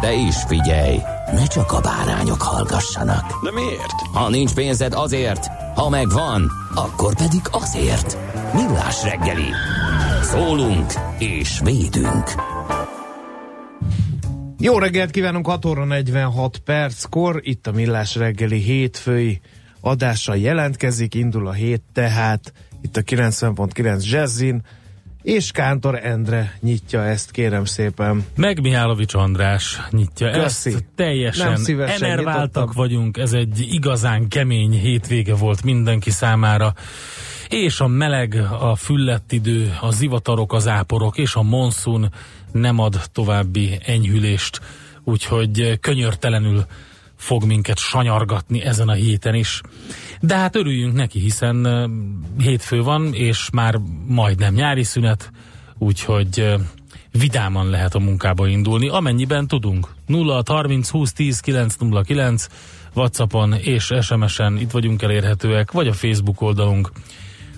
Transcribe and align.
De 0.00 0.12
is 0.12 0.36
figyelj, 0.46 0.98
ne 1.32 1.46
csak 1.46 1.72
a 1.72 1.80
bárányok 1.80 2.42
hallgassanak. 2.42 3.44
De 3.44 3.52
miért? 3.52 4.00
Ha 4.12 4.28
nincs 4.28 4.54
pénzed 4.54 4.92
azért, 4.94 5.46
ha 5.74 5.88
megvan, 5.88 6.50
akkor 6.74 7.14
pedig 7.14 7.40
azért. 7.50 8.18
Millás 8.54 9.02
reggeli. 9.02 9.50
Szólunk 10.22 10.92
és 11.18 11.60
védünk. 11.64 12.32
Jó 14.58 14.78
reggelt 14.78 15.10
kívánunk, 15.10 15.46
6 15.46 15.64
óra 15.64 15.84
46 15.84 16.58
perckor, 16.58 17.40
itt 17.44 17.66
a 17.66 17.72
Millás 17.72 18.16
reggeli 18.16 18.58
hétfői 18.58 19.40
adással 19.80 20.36
jelentkezik, 20.36 21.14
indul 21.14 21.46
a 21.46 21.52
hét 21.52 21.82
tehát, 21.92 22.52
itt 22.82 22.96
a 22.96 23.02
90.9 23.02 24.10
Jazzin, 24.10 24.62
és 25.22 25.50
Kántor 25.50 25.98
Endre 26.02 26.58
nyitja 26.60 27.04
ezt, 27.04 27.30
kérem 27.30 27.64
szépen. 27.64 28.24
Meg 28.36 28.60
Mihálovics 28.60 29.14
András 29.14 29.80
nyitja 29.90 30.30
Köszi. 30.30 30.70
ezt. 30.70 30.84
Teljesen 30.94 31.56
enerváltak 31.76 32.44
nyitottam. 32.44 32.72
vagyunk, 32.74 33.16
ez 33.16 33.32
egy 33.32 33.66
igazán 33.70 34.28
kemény 34.28 34.72
hétvége 34.72 35.34
volt 35.34 35.62
mindenki 35.62 36.10
számára. 36.10 36.74
És 37.48 37.80
a 37.80 37.86
meleg, 37.86 38.34
a 38.60 38.76
füllett 38.76 39.32
idő, 39.32 39.76
a 39.80 39.90
zivatarok, 39.90 40.52
az 40.52 40.68
áporok 40.68 41.18
és 41.18 41.34
a 41.34 41.42
monszun 41.42 42.12
nem 42.52 42.78
ad 42.78 43.00
további 43.12 43.78
enyhülést, 43.84 44.60
úgyhogy 45.04 45.78
könyörtelenül 45.80 46.66
fog 47.22 47.44
minket 47.44 47.78
sanyargatni 47.78 48.62
ezen 48.62 48.88
a 48.88 48.92
héten 48.92 49.34
is. 49.34 49.60
De 50.20 50.36
hát 50.36 50.56
örüljünk 50.56 50.94
neki, 50.94 51.20
hiszen 51.20 51.66
hétfő 52.38 52.82
van, 52.82 53.14
és 53.14 53.48
már 53.52 53.80
majdnem 54.06 54.54
nyári 54.54 54.82
szünet, 54.82 55.30
úgyhogy 55.78 56.54
vidáman 57.10 57.70
lehet 57.70 57.94
a 57.94 57.98
munkába 57.98 58.46
indulni, 58.46 58.88
amennyiben 58.88 59.46
tudunk. 59.46 59.88
0 60.06 60.42
30 60.46 60.88
20 60.88 61.12
10 61.12 61.40
909 61.40 62.46
Whatsappon 62.94 63.52
és 63.52 63.92
SMS-en 64.00 64.56
itt 64.56 64.70
vagyunk 64.70 65.02
elérhetőek, 65.02 65.72
vagy 65.72 65.88
a 65.88 65.92
Facebook 65.92 66.40
oldalunk, 66.40 66.90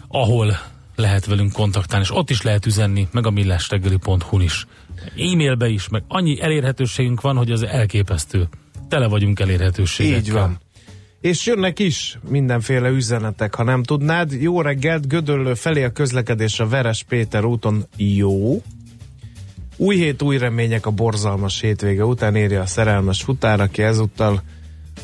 ahol 0.08 0.58
lehet 0.96 1.26
velünk 1.26 1.52
kontaktálni, 1.52 2.04
és 2.04 2.16
ott 2.16 2.30
is 2.30 2.42
lehet 2.42 2.66
üzenni, 2.66 3.08
meg 3.12 3.26
a 3.26 3.30
millástegeli.hu-n 3.30 4.40
is. 4.40 4.66
E-mailbe 5.16 5.68
is, 5.68 5.88
meg 5.88 6.02
annyi 6.08 6.40
elérhetőségünk 6.40 7.20
van, 7.20 7.36
hogy 7.36 7.50
az 7.50 7.62
elképesztő. 7.62 8.48
Tele 8.94 9.08
vagyunk 9.08 9.40
elérhetőségekkel. 9.40 10.20
Így 10.20 10.32
van. 10.32 10.58
És 11.20 11.46
jönnek 11.46 11.78
is 11.78 12.18
mindenféle 12.28 12.88
üzenetek, 12.88 13.54
ha 13.54 13.62
nem 13.62 13.82
tudnád. 13.82 14.32
Jó 14.32 14.60
reggelt, 14.60 15.08
Gödöllő 15.08 15.54
felé 15.54 15.84
a 15.84 15.90
közlekedés 15.90 16.60
a 16.60 16.68
Veres 16.68 17.02
Péter 17.08 17.44
úton 17.44 17.86
jó. 17.96 18.62
Új 19.76 19.96
hét, 19.96 20.22
új 20.22 20.38
remények 20.38 20.86
a 20.86 20.90
borzalmas 20.90 21.60
hétvége 21.60 22.04
után 22.04 22.36
írja 22.36 22.60
a 22.60 22.66
szerelmes 22.66 23.22
futár, 23.22 23.60
aki 23.60 23.82
ezúttal 23.82 24.42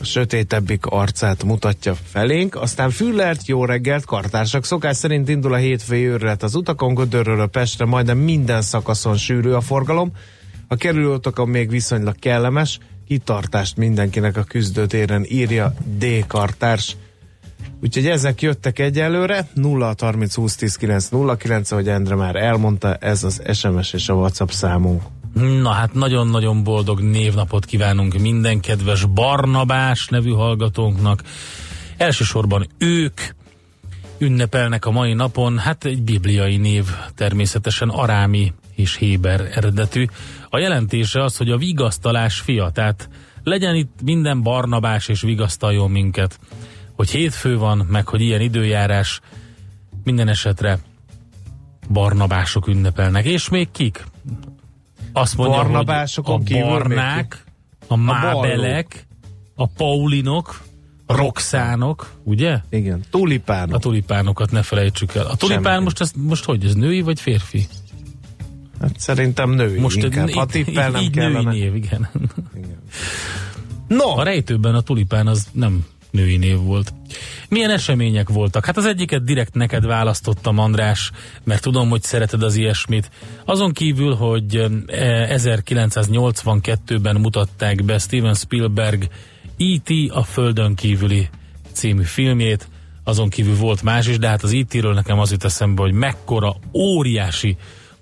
a 0.01 0.05
sötétebbik 0.05 0.87
arcát 0.87 1.45
mutatja 1.45 1.95
felénk. 1.95 2.55
Aztán 2.55 2.91
Füllert, 2.91 3.47
jó 3.47 3.65
reggelt, 3.65 4.05
kartársak. 4.05 4.65
Szokás 4.65 4.97
szerint 4.97 5.29
indul 5.29 5.53
a 5.53 5.57
hétfői 5.57 6.07
őrület 6.07 6.43
az 6.43 6.55
utakon, 6.55 6.95
Gödörről 6.95 7.47
Pestre, 7.47 7.85
majdnem 7.85 8.19
minden 8.19 8.63
szakaszon 8.63 9.17
sűrű 9.17 9.51
a 9.51 9.61
forgalom. 9.61 10.13
A 10.69 10.77
kerülőutakon 10.77 11.49
még 11.49 11.71
viszonylag 11.71 12.19
kellemes, 12.19 12.79
kitartást 13.11 13.77
mindenkinek 13.77 14.37
a 14.37 14.43
küzdőtéren 14.43 15.25
írja 15.29 15.75
D. 15.99 16.27
Kartárs. 16.27 16.97
Úgyhogy 17.83 18.07
ezek 18.07 18.43
jöttek 18.43 18.79
egyelőre, 18.79 19.49
0 19.55 19.95
30 19.99 20.35
20 20.35 20.57
10 20.57 20.77
9 20.77 21.09
0 21.09 21.37
9, 21.37 21.71
ahogy 21.71 21.89
Endre 21.89 22.15
már 22.15 22.37
elmondta, 22.37 22.95
ez 22.95 23.25
az 23.25 23.43
SMS 23.53 23.93
és 23.93 24.09
a 24.09 24.15
WhatsApp 24.15 24.49
számunk. 24.49 25.03
Na 25.35 25.71
hát 25.71 25.95
nagyon-nagyon 25.95 26.63
boldog 26.63 27.01
névnapot 27.01 27.65
kívánunk 27.65 28.19
minden 28.19 28.61
kedves 28.61 29.05
Barnabás 29.05 30.09
nevű 30.09 30.31
hallgatónknak. 30.31 31.23
Elsősorban 31.97 32.67
ők 32.79 33.21
ünnepelnek 34.19 34.87
a 34.87 34.91
mai 34.91 35.13
napon, 35.13 35.59
hát 35.59 35.85
egy 35.85 36.03
bibliai 36.03 36.57
név 36.57 36.85
természetesen 37.15 37.89
Arámi 37.89 38.53
és 38.75 38.97
Héber 38.97 39.51
eredetű. 39.55 40.07
A 40.51 40.59
jelentése 40.59 41.23
az, 41.23 41.37
hogy 41.37 41.51
a 41.51 41.57
vigasztalás 41.57 42.41
fia, 42.41 42.71
tehát 42.71 43.09
legyen 43.45 43.75
itt 43.75 44.03
minden 44.05 44.43
Barnabás 44.43 45.09
és 45.09 45.21
vigasztaljon 45.21 45.91
minket, 45.91 46.39
hogy 46.95 47.11
hétfő 47.11 47.59
van, 47.59 47.87
meg 47.91 48.07
hogy 48.07 48.21
ilyen 48.21 48.41
időjárás, 48.41 49.21
minden 50.05 50.29
esetre 50.29 50.79
Barnabások 51.89 52.67
ünnepelnek. 52.67 53.25
És 53.25 53.49
még 53.49 53.71
kik? 53.71 54.05
Azt 55.13 55.37
mondja, 55.37 55.57
Barnabásokon 55.57 56.43
hogy 56.47 56.57
a 56.57 56.67
Barnák, 56.67 57.45
a 57.87 57.97
Mábelek, 57.97 59.07
a 59.55 59.67
Paulinok, 59.67 60.63
a 61.07 61.17
Roxánok, 61.17 62.11
ugye? 62.23 62.59
Igen, 62.69 63.05
tulipánok. 63.11 63.75
A 63.75 63.79
tulipánokat 63.79 64.51
ne 64.51 64.63
felejtsük 64.63 65.15
el. 65.15 65.27
A 65.27 65.37
tulipán 65.37 65.73
Semmi. 65.73 65.85
most, 65.85 66.01
ez, 66.01 66.13
most 66.17 66.45
hogy, 66.45 66.65
ez 66.65 66.75
női 66.75 67.01
vagy 67.01 67.21
férfi? 67.21 67.67
Hát 68.81 69.01
szerintem 69.01 69.51
női 69.51 69.79
Most 69.79 69.97
inkább. 69.97 70.29
így- 70.29 70.35
Ha 70.35 70.47
tippelnem 70.47 71.03
így 71.03 71.11
kellene. 71.11 71.51
női 71.51 71.59
név, 71.61 71.75
igen. 71.75 72.09
No, 73.89 74.09
A 74.19 74.23
rejtőben 74.23 74.75
a 74.75 74.81
tulipán 74.81 75.27
az 75.27 75.49
nem 75.53 75.85
női 76.11 76.37
név 76.37 76.57
volt. 76.57 76.93
Milyen 77.49 77.71
események 77.71 78.29
voltak? 78.29 78.65
Hát 78.67 78.77
az 78.77 78.87
egyiket 78.87 79.25
direkt 79.25 79.55
neked 79.55 79.87
választottam, 79.87 80.59
András, 80.59 81.11
mert 81.45 81.63
tudom, 81.63 81.89
hogy 81.89 82.03
szereted 82.03 82.43
az 82.43 82.57
ilyesmit. 82.57 83.11
Azon 83.45 83.73
kívül, 83.73 84.15
hogy 84.15 84.57
eh, 84.87 85.31
1982-ben 85.37 87.17
mutatták 87.21 87.85
be 87.85 87.99
Steven 87.99 88.35
Spielberg 88.35 89.09
E.T. 89.59 89.91
a 90.13 90.23
Földön 90.23 90.75
kívüli 90.75 91.29
című 91.73 92.03
filmjét, 92.03 92.69
azon 93.05 93.29
kívül 93.29 93.57
volt 93.57 93.83
más 93.83 94.07
is, 94.07 94.19
de 94.19 94.29
hát 94.29 94.43
az 94.43 94.53
E.T.-ről 94.53 94.95
nekem 94.95 95.19
az 95.19 95.31
jut 95.31 95.45
eszembe, 95.45 95.83
hogy 95.83 95.93
mekkora 95.93 96.57
óriási 96.75 97.57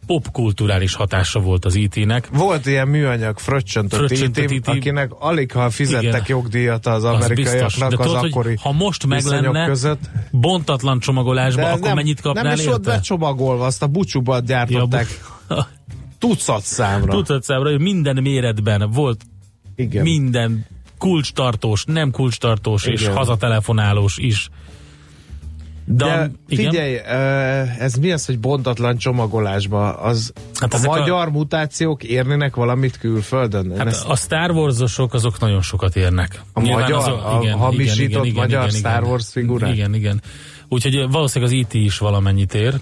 popkulturális 0.09 0.95
hatása 0.95 1.41
volt 1.41 1.65
az 1.65 1.75
IT-nek. 1.75 2.29
Volt 2.33 2.67
ilyen 2.67 2.89
műanyag 2.89 3.39
fröccsöntött 3.39 4.11
IT, 4.11 4.37
IT. 4.51 4.69
akinek 4.69 5.11
alig 5.19 5.53
ha 5.53 5.71
fizettek 5.71 6.03
Igen. 6.03 6.23
jogdíjat 6.27 6.87
az 6.87 7.05
Az 7.05 7.11
biztos. 7.13 7.25
amerikaiaknak 7.27 8.01
az 8.01 8.13
akkori 8.13 8.57
ha 8.61 8.73
most 8.73 9.07
meg 9.07 9.25
lenne 9.25 9.67
között. 9.67 10.01
bontatlan 10.31 10.99
csomagolásba, 11.01 11.67
akkor 11.67 11.81
nem, 11.81 11.95
mennyit 11.95 12.21
kapnál 12.21 12.45
nem 12.45 12.53
is 12.53 12.65
volt 12.65 12.79
érte? 12.79 12.91
becsomagolva, 12.91 13.65
azt 13.67 13.83
a 13.83 13.87
bucsúban 13.87 14.45
gyártották 14.45 15.07
Ja, 15.49 15.69
tucat 16.19 16.63
számra. 16.63 17.13
Tudod 17.13 17.43
számra, 17.43 17.71
hogy 17.71 17.81
minden 17.81 18.23
méretben 18.23 18.91
volt 18.91 19.21
Igen. 19.77 20.03
minden 20.03 20.67
kulcstartós, 20.99 21.85
nem 21.85 22.11
kulcstartós 22.11 22.85
és 22.85 23.01
Igen. 23.01 23.17
hazatelefonálós 23.17 24.17
is. 24.19 24.49
De, 25.91 26.05
De 26.05 26.31
igen? 26.49 26.71
figyelj, 26.71 26.95
eh, 26.97 27.81
ez 27.81 27.95
mi 27.95 28.13
az, 28.13 28.27
hogy 28.27 28.39
bontatlan 28.39 28.97
csomagolásba? 28.97 29.93
Az 29.97 30.33
Hát 30.61 30.73
a 30.73 30.77
ezek 30.77 30.91
a- 30.91 30.99
magyar 30.99 31.31
mutációk 31.31 32.05
érnének 32.05 32.55
valamit 32.57 32.99
külföldön? 32.99 33.77
Hát 33.79 33.87
ezt- 33.87 34.07
a 34.07 34.17
Star 34.17 34.51
Wars-osok 34.51 35.15
azok 35.15 35.41
nagyon 35.41 35.63
sokat 35.63 35.97
érnek. 35.97 36.41
A 36.53 36.61
magyar? 36.61 36.93
A 36.93 37.57
hamisított 37.57 38.35
magyar 38.35 38.71
Star 38.71 39.03
Wars 39.03 39.29
figurák? 39.31 39.75
Igen, 39.75 39.95
igen. 39.95 40.23
Úgyhogy 40.69 41.11
valószínűleg 41.11 41.55
az 41.55 41.59
IT 41.61 41.75
is 41.75 41.99
valamennyit 41.99 42.55
ér, 42.55 42.75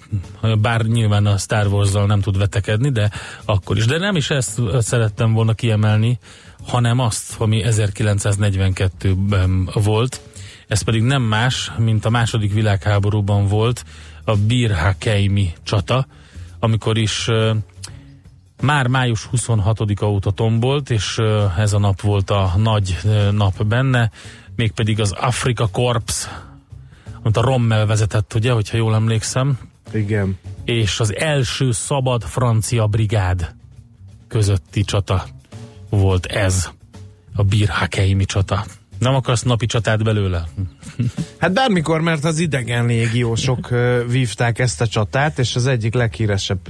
bár 0.60 0.84
nyilván 0.84 1.26
a 1.26 1.36
Star 1.36 1.66
wars 1.66 1.90
nem 2.06 2.20
tud 2.20 2.38
vetekedni, 2.38 2.90
de 2.90 3.10
akkor 3.44 3.76
is. 3.76 3.84
De 3.84 3.98
nem 3.98 4.16
is 4.16 4.30
ezt 4.30 4.60
szerettem 4.78 5.32
volna 5.32 5.52
kiemelni, 5.54 6.18
hanem 6.66 6.98
azt, 6.98 7.34
ami 7.38 7.62
1942-ben 7.64 9.68
volt. 9.74 10.20
Ez 10.66 10.82
pedig 10.82 11.02
nem 11.02 11.22
más, 11.22 11.72
mint 11.78 12.04
a 12.04 12.10
második 12.10 12.52
világháborúban 12.52 13.46
volt 13.46 13.84
a 14.24 14.36
Bir 14.36 14.72
Hakeimi 14.72 15.52
csata, 15.62 16.06
amikor 16.58 16.98
is 16.98 17.28
már 18.62 18.86
május 18.86 19.28
26-a 19.32 20.04
óta 20.04 20.30
tombolt, 20.30 20.90
és 20.90 21.18
ez 21.58 21.72
a 21.72 21.78
nap 21.78 22.00
volt 22.00 22.30
a 22.30 22.52
nagy 22.56 22.98
nap 23.30 23.64
benne, 23.64 24.10
mégpedig 24.56 25.00
az 25.00 25.12
Afrika 25.12 25.66
Korps, 25.66 26.28
amit 27.22 27.36
a 27.36 27.40
Rommel 27.40 27.86
vezetett, 27.86 28.34
ugye, 28.34 28.52
hogyha 28.52 28.76
jól 28.76 28.94
emlékszem. 28.94 29.58
Igen. 29.92 30.38
És 30.64 31.00
az 31.00 31.14
első 31.14 31.72
szabad 31.72 32.22
francia 32.22 32.86
brigád 32.86 33.54
közötti 34.28 34.84
csata 34.84 35.26
volt 35.90 36.26
ez, 36.26 36.70
a 37.34 37.42
Bir 37.42 37.68
Hakeimi 37.68 38.24
csata. 38.24 38.64
Nem 38.98 39.14
akarsz 39.14 39.42
napi 39.42 39.66
csatát 39.66 40.04
belőle? 40.04 40.44
Hát 41.38 41.52
bármikor, 41.52 42.00
mert 42.00 42.24
az 42.24 42.38
idegen 42.38 42.86
légiósok 42.86 43.68
vívták 44.08 44.58
ezt 44.58 44.80
a 44.80 44.86
csatát, 44.86 45.38
és 45.38 45.56
az 45.56 45.66
egyik 45.66 45.94
leghíresebb 45.94 46.60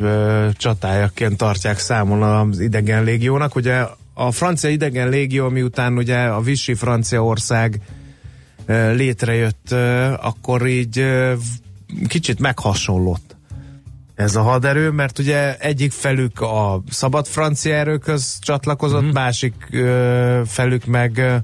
csatájaként 0.52 1.36
tartják 1.36 1.78
számon 1.78 2.22
az 2.22 2.60
idegen 2.60 3.04
légiónak. 3.04 3.54
Ugye 3.54 3.84
a 4.14 4.30
francia 4.30 4.70
idegen 4.70 5.08
légió, 5.08 5.48
miután 5.48 5.96
ugye 5.96 6.18
a 6.18 6.40
Vichy 6.40 6.74
Franciaország 6.74 7.80
létrejött, 8.92 9.70
akkor 10.20 10.66
így 10.66 11.06
kicsit 12.06 12.40
meghasonlott 12.40 13.36
ez 14.16 14.36
a 14.36 14.42
haderő, 14.42 14.90
mert 14.90 15.18
ugye 15.18 15.56
egyik 15.56 15.92
felük 15.92 16.40
a 16.40 16.82
szabad 16.90 17.26
francia 17.26 17.74
erőköz 17.74 18.38
csatlakozott, 18.40 19.02
mm-hmm. 19.02 19.12
másik 19.12 19.54
felük 20.46 20.84
meg 20.84 21.42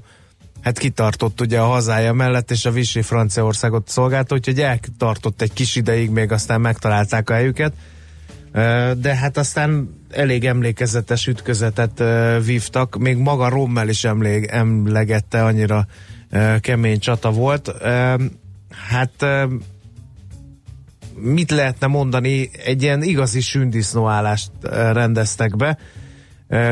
hát 0.63 0.77
kitartott 0.77 1.41
ugye 1.41 1.59
a 1.59 1.65
hazája 1.65 2.13
mellett, 2.13 2.51
és 2.51 2.65
a 2.65 2.71
Vichy 2.71 3.01
Franciaországot 3.01 3.87
szolgálta, 3.87 4.35
úgyhogy 4.35 4.59
eltartott 4.59 5.41
egy 5.41 5.53
kis 5.53 5.75
ideig, 5.75 6.09
még 6.09 6.31
aztán 6.31 6.61
megtalálták 6.61 7.29
a 7.29 7.33
helyüket. 7.33 7.73
De 8.97 9.15
hát 9.15 9.37
aztán 9.37 9.99
elég 10.09 10.45
emlékezetes 10.45 11.27
ütközetet 11.27 12.03
vívtak, 12.45 12.97
még 12.97 13.17
maga 13.17 13.49
Rommel 13.49 13.89
is 13.89 14.03
emlég, 14.03 14.45
emlegette, 14.45 15.43
annyira 15.43 15.87
kemény 16.59 16.99
csata 16.99 17.31
volt. 17.31 17.71
Hát 18.89 19.25
mit 21.15 21.51
lehetne 21.51 21.87
mondani, 21.87 22.49
egy 22.65 22.81
ilyen 22.81 23.03
igazi 23.03 23.41
sündisznóállást 23.41 24.51
rendeztek 24.91 25.55
be 25.55 25.77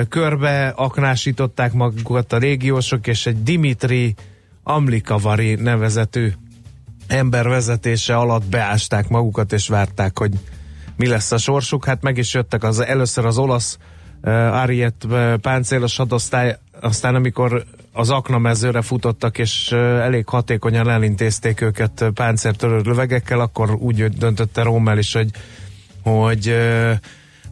körbe 0.10 0.68
aknásították 0.68 1.74
magukat 1.74 2.34
a 2.34 2.38
régiósok, 2.38 3.08
és 3.08 3.26
egy 3.26 3.44
Dimitri 3.44 4.16
Amlikavari 4.64 5.56
nevezetű 5.56 6.32
ember 7.08 7.48
vezetése 7.48 8.16
alatt 8.16 8.46
beásták 8.46 9.08
magukat, 9.08 9.54
és 9.54 9.68
várták, 9.68 10.18
hogy 10.18 10.32
mi 10.96 11.08
lesz 11.08 11.32
a 11.32 11.38
sorsuk. 11.38 11.86
Hát 11.86 12.02
meg 12.02 12.18
is 12.18 12.34
jöttek 12.34 12.64
az, 12.64 12.80
először 12.80 13.26
az 13.26 13.38
olasz 13.38 13.78
uh, 14.22 14.34
Ariet 14.62 15.04
uh, 15.04 15.34
páncélos 15.34 15.98
hadosztály, 15.98 16.58
aztán 16.82 17.16
amikor 17.16 17.64
az 17.94 18.10
aknamezőre 18.10 18.82
futottak, 18.82 19.38
és 19.38 19.70
uh, 19.72 19.80
elég 19.80 20.28
hatékonyan 20.28 20.90
elintézték 20.90 21.62
őket 21.62 22.02
uh, 22.02 22.10
páncértörő 22.10 22.82
lövegekkel, 22.82 23.40
akkor 23.40 23.72
úgy 23.72 24.10
döntötte 24.10 24.62
Rommel 24.62 24.98
is, 24.98 25.14
hogy, 25.14 25.30
hogy 26.04 26.48
uh, 26.48 26.94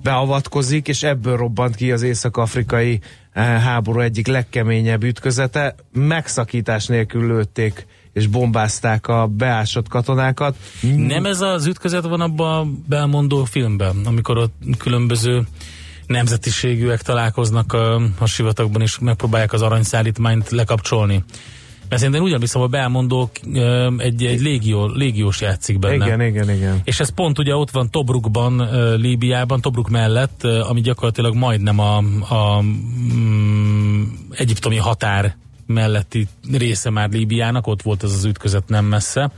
beavatkozik, 0.03 0.87
és 0.87 1.03
ebből 1.03 1.37
robbant 1.37 1.75
ki 1.75 1.91
az 1.91 2.01
észak-afrikai 2.01 2.99
eh, 3.31 3.61
háború 3.61 3.99
egyik 3.99 4.27
legkeményebb 4.27 5.03
ütközete. 5.03 5.75
Megszakítás 5.93 6.85
nélkül 6.85 7.27
lőtték 7.27 7.85
és 8.13 8.27
bombázták 8.27 9.07
a 9.07 9.27
beásott 9.27 9.87
katonákat. 9.87 10.55
Nem 10.95 11.25
ez 11.25 11.41
az 11.41 11.65
ütközet 11.65 12.03
van 12.03 12.21
abban 12.21 12.59
a 12.59 12.71
belmondó 12.87 13.43
filmben, 13.43 13.95
amikor 14.05 14.37
ott 14.37 14.53
különböző 14.77 15.47
nemzetiségűek 16.07 17.01
találkoznak 17.01 17.73
a, 17.73 18.01
a 18.19 18.25
sivatagban, 18.25 18.81
és 18.81 18.99
megpróbálják 18.99 19.53
az 19.53 19.61
aranyszállítmányt 19.61 20.49
lekapcsolni. 20.49 21.23
Mert 21.89 22.01
szerintem 22.01 22.23
ugyanúgy 22.23 22.47
szóval 22.47 22.67
belmondók 22.67 23.31
egy, 23.97 24.25
egy 24.25 24.41
légió, 24.41 24.85
légiós 24.85 25.41
játszik 25.41 25.79
benne. 25.79 26.05
Igen, 26.05 26.21
igen, 26.21 26.49
igen. 26.49 26.81
És 26.83 26.99
ez 26.99 27.09
pont 27.09 27.39
ugye 27.39 27.55
ott 27.55 27.71
van 27.71 27.89
Tobrukban, 27.89 28.69
Líbiában, 28.99 29.61
Tobruk 29.61 29.89
mellett, 29.89 30.43
ami 30.43 30.81
gyakorlatilag 30.81 31.35
majdnem 31.35 31.79
a, 31.79 31.97
a 32.29 32.61
mm, 32.61 34.03
egyiptomi 34.31 34.77
határ 34.77 35.35
melletti 35.65 36.27
része 36.51 36.89
már 36.89 37.09
Líbiának, 37.09 37.67
ott 37.67 37.81
volt 37.81 38.03
ez 38.03 38.11
az 38.11 38.25
ütközet 38.25 38.63
nem 38.67 38.85
messze. 38.85 39.31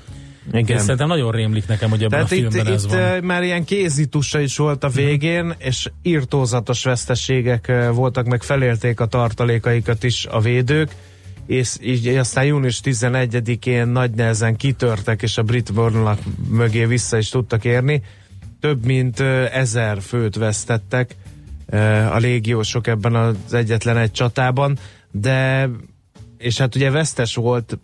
Igen. 0.52 0.78
És 0.78 0.82
szerintem 0.82 1.08
nagyon 1.08 1.32
rémlik 1.32 1.68
nekem, 1.68 1.90
hogy 1.90 2.04
ebben 2.04 2.10
Tehát 2.10 2.26
a 2.26 2.36
filmben 2.36 2.66
itt, 2.66 2.74
ez 2.74 2.84
itt 2.84 2.92
van. 2.92 3.24
már 3.24 3.44
ilyen 3.44 3.64
kézitusa 3.64 4.40
is 4.40 4.58
volt 4.58 4.84
a 4.84 4.88
mhm. 4.88 4.96
végén, 4.96 5.46
mm. 5.46 5.50
és 5.58 5.90
írtózatos 6.02 6.84
veszteségek 6.84 7.72
voltak, 7.94 8.26
meg 8.26 8.44
felélték 8.44 9.00
a 9.00 9.06
tartalékaikat 9.06 10.04
is 10.04 10.26
a 10.26 10.40
védők 10.40 10.96
és 11.46 11.76
így 11.82 12.08
aztán 12.08 12.46
június 12.46 12.82
11-én 12.84 13.88
nagy 13.88 14.12
nehezen 14.12 14.56
kitörtek, 14.56 15.22
és 15.22 15.38
a 15.38 15.44
brit 15.44 15.70
vonalak 15.70 16.20
mögé 16.50 16.86
vissza 16.86 17.18
is 17.18 17.30
tudtak 17.30 17.66
érni. 17.66 18.02
Több 18.60 18.86
mint 18.86 19.20
ezer 19.52 20.02
főt 20.02 20.36
vesztettek 20.36 21.16
a 22.12 22.18
légiósok 22.18 22.88
ebben 22.88 23.16
az 23.16 23.54
egyetlen 23.54 23.98
egy 23.98 24.12
csatában, 24.12 24.78
de 25.12 25.70
és 26.38 26.58
hát 26.58 26.76
ugye 26.76 26.92
vesztes 26.92 27.36
volt 27.36 27.78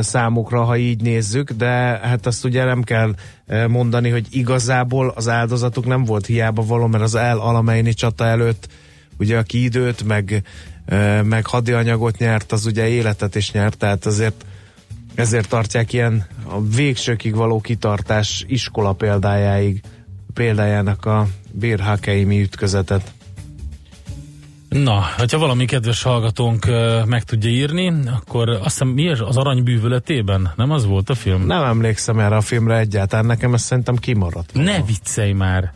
számukra, 0.00 0.64
ha 0.64 0.76
így 0.76 1.00
nézzük, 1.00 1.50
de 1.50 1.66
hát 2.02 2.26
azt 2.26 2.44
ugye 2.44 2.64
nem 2.64 2.82
kell 2.82 3.14
mondani, 3.68 4.08
hogy 4.08 4.26
igazából 4.30 5.12
az 5.16 5.28
áldozatuk 5.28 5.86
nem 5.86 6.04
volt 6.04 6.26
hiába 6.26 6.62
való, 6.62 6.86
mert 6.86 7.02
az 7.04 7.14
El 7.14 7.38
Alameini 7.38 7.92
csata 7.92 8.24
előtt 8.24 8.68
ugye 9.18 9.38
aki 9.38 9.62
időt, 9.62 10.04
meg 10.04 10.42
meg 11.22 11.46
hadianyagot 11.46 12.18
nyert, 12.18 12.52
az 12.52 12.66
ugye 12.66 12.88
életet 12.88 13.34
is 13.34 13.52
nyert, 13.52 13.78
tehát 13.78 14.06
azért 14.06 14.44
ezért 15.14 15.48
tartják 15.48 15.92
ilyen 15.92 16.26
a 16.44 16.62
végsőkig 16.62 17.34
való 17.34 17.60
kitartás 17.60 18.44
iskola 18.46 18.92
példájáig, 18.92 19.82
példájának 20.34 21.04
a 21.04 21.26
Bérhakeimi 21.52 22.40
ütközetet. 22.40 23.12
Na, 24.68 25.04
hogyha 25.16 25.38
valami 25.38 25.64
kedves 25.64 26.02
hallgatónk 26.02 26.64
uh, 26.68 27.04
meg 27.06 27.22
tudja 27.24 27.50
írni, 27.50 27.92
akkor 28.06 28.48
azt 28.48 28.62
hiszem 28.62 28.88
mi 28.88 29.10
az 29.10 29.36
aranybűvöletében? 29.36 30.52
Nem 30.56 30.70
az 30.70 30.86
volt 30.86 31.10
a 31.10 31.14
film? 31.14 31.46
Nem 31.46 31.64
emlékszem 31.64 32.18
erre 32.18 32.36
a 32.36 32.40
filmre 32.40 32.78
egyáltalán, 32.78 33.26
nekem 33.26 33.54
ezt 33.54 33.64
szerintem 33.64 33.96
kimaradt. 33.96 34.50
Ne 34.52 34.82
viccelj 34.82 35.32
már! 35.32 35.72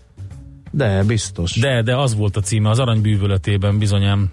De, 0.70 1.02
biztos. 1.02 1.56
De, 1.56 1.82
de 1.82 1.96
az 1.96 2.14
volt 2.14 2.36
a 2.36 2.40
címe, 2.40 2.68
az 2.68 2.78
aranybűvöletében 2.78 3.78
bizonyám. 3.78 4.30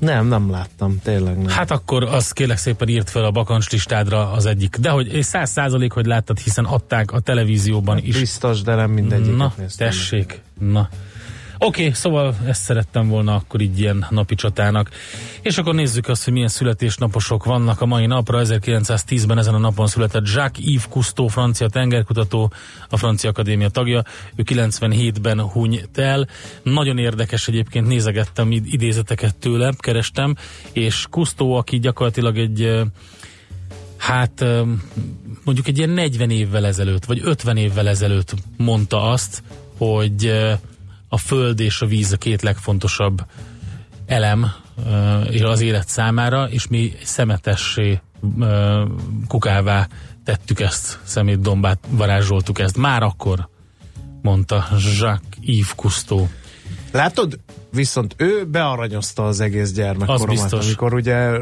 Nem, 0.00 0.26
nem 0.26 0.50
láttam, 0.50 0.98
tényleg 1.02 1.36
nem. 1.36 1.48
Hát 1.48 1.70
akkor 1.70 2.02
azt 2.04 2.32
kérlek 2.32 2.56
szépen 2.56 2.88
írt 2.88 3.10
fel 3.10 3.24
a 3.24 3.30
bakancs 3.30 3.70
listádra 3.70 4.32
az 4.32 4.46
egyik. 4.46 4.76
De 4.76 4.90
hogy 4.90 5.22
száz 5.22 5.50
százalék, 5.50 5.92
hogy 5.92 6.06
láttad, 6.06 6.38
hiszen 6.38 6.64
adták 6.64 7.12
a 7.12 7.20
televízióban 7.20 7.94
hát 7.94 8.06
is. 8.06 8.18
Biztos, 8.18 8.62
de 8.62 8.74
nem 8.74 8.90
mindegyiket 8.90 9.36
Na, 9.36 9.54
tessék. 9.76 10.42
Na. 10.58 10.88
Oké, 11.62 11.80
okay, 11.80 11.94
szóval 11.94 12.36
ezt 12.46 12.62
szerettem 12.62 13.08
volna 13.08 13.34
akkor 13.34 13.60
így 13.60 13.80
ilyen 13.80 14.06
napi 14.10 14.34
csatának. 14.34 14.90
És 15.42 15.58
akkor 15.58 15.74
nézzük 15.74 16.08
azt, 16.08 16.24
hogy 16.24 16.32
milyen 16.32 16.48
születésnaposok 16.48 17.44
vannak 17.44 17.80
a 17.80 17.86
mai 17.86 18.06
napra. 18.06 18.40
1910-ben 18.42 19.38
ezen 19.38 19.54
a 19.54 19.58
napon 19.58 19.86
született 19.86 20.26
Jacques-Yves 20.26 20.86
Cousteau, 20.88 21.26
francia 21.26 21.68
tengerkutató, 21.68 22.52
a 22.88 22.96
Francia 22.96 23.30
Akadémia 23.30 23.68
tagja. 23.68 24.02
Ő 24.34 24.42
97-ben 24.46 25.40
hunyt 25.40 25.98
el. 25.98 26.28
Nagyon 26.62 26.98
érdekes 26.98 27.48
egyébként, 27.48 27.86
nézegettem 27.86 28.50
idézeteket 28.50 29.36
tőle, 29.36 29.72
kerestem, 29.78 30.36
és 30.72 31.06
Cousteau, 31.10 31.52
aki 31.52 31.78
gyakorlatilag 31.78 32.38
egy 32.38 32.82
hát 33.96 34.44
mondjuk 35.44 35.66
egy 35.66 35.78
ilyen 35.78 35.90
40 35.90 36.30
évvel 36.30 36.66
ezelőtt, 36.66 37.04
vagy 37.04 37.20
50 37.24 37.56
évvel 37.56 37.88
ezelőtt 37.88 38.34
mondta 38.56 39.10
azt, 39.10 39.42
hogy 39.76 40.32
a 41.12 41.18
föld 41.18 41.60
és 41.60 41.80
a 41.80 41.86
víz 41.86 42.12
a 42.12 42.16
két 42.16 42.42
legfontosabb 42.42 43.24
elem 44.06 44.52
az 45.42 45.60
élet 45.60 45.88
számára, 45.88 46.48
és 46.48 46.68
mi 46.68 46.92
szemetessé 47.02 48.00
kukává 49.28 49.88
tettük 50.24 50.60
ezt, 50.60 50.98
szemétdombát 51.04 51.78
varázsoltuk 51.88 52.58
ezt. 52.58 52.76
Már 52.76 53.02
akkor, 53.02 53.48
mondta 54.22 54.66
Jacques 54.72 55.20
Yves 55.40 55.72
Cousteau. 55.76 56.26
Látod, 56.92 57.38
viszont 57.72 58.14
ő 58.16 58.44
bearanyozta 58.44 59.26
az 59.26 59.40
egész 59.40 59.72
gyermekkoromat, 59.72 60.28
biztos. 60.28 60.64
amikor 60.64 60.94
ugye 60.94 61.40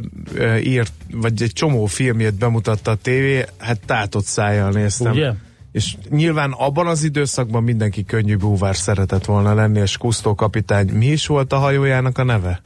írt, 0.62 0.92
vagy 1.12 1.42
egy 1.42 1.52
csomó 1.52 1.86
filmjét 1.86 2.34
bemutatta 2.34 2.90
a 2.90 2.94
tévé, 2.94 3.44
hát 3.58 3.80
tátott 3.86 4.24
szájjal 4.24 4.70
néztem. 4.70 5.12
Ugye? 5.12 5.32
És 5.78 5.96
nyilván 6.10 6.52
abban 6.52 6.86
az 6.86 7.02
időszakban 7.02 7.62
mindenki 7.62 8.04
könnyű 8.04 8.36
búvár 8.36 8.76
szeretett 8.76 9.24
volna 9.24 9.54
lenni, 9.54 9.80
és 9.80 9.96
Kusztó 9.96 10.34
kapitány, 10.34 10.88
mi 10.88 11.06
is 11.06 11.26
volt 11.26 11.52
a 11.52 11.58
hajójának 11.58 12.18
a 12.18 12.24
neve? 12.24 12.62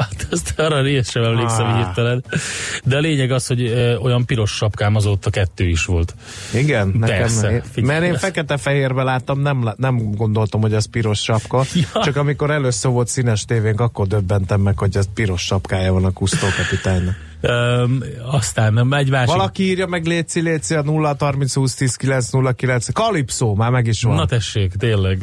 Hát 0.00 0.26
ezt 0.30 0.58
arra 0.58 0.86
én 0.86 1.02
sem 1.02 1.22
emlékszem 1.24 1.66
Ah. 1.66 1.76
hirtelen. 1.76 2.24
De 2.84 2.96
a 2.96 3.00
lényeg 3.00 3.30
az, 3.30 3.46
hogy 3.46 3.62
ö, 3.62 3.96
olyan 3.96 4.24
piros 4.26 4.50
sapkám 4.50 4.94
azóta 4.96 5.30
kettő 5.30 5.68
is 5.68 5.84
volt. 5.84 6.14
Igen, 6.54 6.88
nekem 6.98 7.18
Persze, 7.18 7.50
én- 7.50 7.62
figyelj. 7.72 7.98
Mert 7.98 8.12
én 8.12 8.18
fekete-fehérbe 8.18 9.02
láttam, 9.02 9.40
nem, 9.40 9.72
nem 9.76 10.14
gondoltam, 10.16 10.60
hogy 10.60 10.74
az 10.74 10.86
piros 10.86 11.18
sapka. 11.22 11.64
Ja. 11.94 12.02
Csak 12.02 12.16
amikor 12.16 12.50
először 12.50 12.90
volt 12.90 13.08
színes 13.08 13.44
tévénk, 13.44 13.80
akkor 13.80 14.06
döbbentem 14.06 14.60
meg, 14.60 14.78
hogy 14.78 14.96
ez 14.96 15.06
piros 15.14 15.42
sapkája 15.42 15.92
van 15.92 16.04
a 16.04 16.10
Kusztó 16.10 16.46
kapitánynak. 16.56 17.14
Öm, 17.40 18.02
aztán 18.30 18.72
nem, 18.72 18.92
egy 18.92 19.10
másik... 19.10 19.34
Valaki 19.34 19.62
írja 19.62 19.86
meg 19.86 20.04
Léci 20.06 20.40
Léci 20.40 20.74
a 20.74 20.82
0 20.82 21.16
30 21.18 21.54
20 21.54 21.74
10 21.74 21.96
9 21.96 22.30
0 22.30 22.52
9 22.52 22.92
Kalipszó, 22.92 23.54
már 23.54 23.70
meg 23.70 23.86
is 23.86 24.02
van. 24.02 24.14
Na 24.14 24.26
tessék, 24.26 24.72
tényleg. 24.78 25.22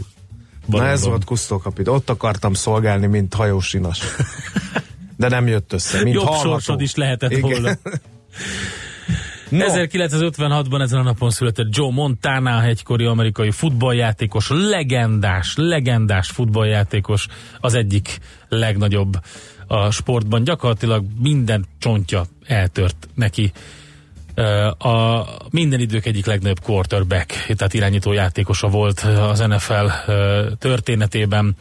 Na 0.65 0.87
ez 0.87 1.05
volt 1.05 1.23
Kusztó 1.23 1.57
kapitány. 1.57 1.93
Ott 1.93 2.09
akartam 2.09 2.53
szolgálni, 2.53 3.05
mint 3.07 3.33
hajósinas. 3.33 3.99
De 5.17 5.27
nem 5.29 5.47
jött 5.47 5.73
össze, 5.73 6.03
mint 6.03 6.15
Jobb 6.15 6.25
hallgató. 6.25 6.49
sorsod 6.49 6.81
is 6.81 6.95
lehetett 6.95 7.31
Igen. 7.31 7.41
volna. 7.41 7.71
No. 9.49 9.65
1956-ban 9.67 10.81
ezen 10.81 10.99
a 10.99 11.03
napon 11.03 11.29
született 11.29 11.75
Joe 11.75 11.91
Montana, 11.91 12.63
egykori 12.63 13.05
amerikai 13.05 13.51
futballjátékos, 13.51 14.49
legendás, 14.49 15.53
legendás 15.55 16.29
futballjátékos, 16.29 17.27
az 17.59 17.73
egyik 17.73 18.19
legnagyobb 18.49 19.19
a 19.67 19.91
sportban. 19.91 20.43
Gyakorlatilag 20.43 21.05
minden 21.19 21.65
csontja 21.79 22.25
eltört 22.45 23.07
neki. 23.15 23.51
A 24.77 25.25
minden 25.49 25.79
idők 25.79 26.05
egyik 26.05 26.25
legnagyobb 26.25 26.59
quarterback, 26.59 27.27
tehát 27.55 27.73
irányító 27.73 28.11
játékosa 28.11 28.67
volt 28.67 28.99
az 28.99 29.39
NFL 29.39 30.11
történetében, 30.59 31.55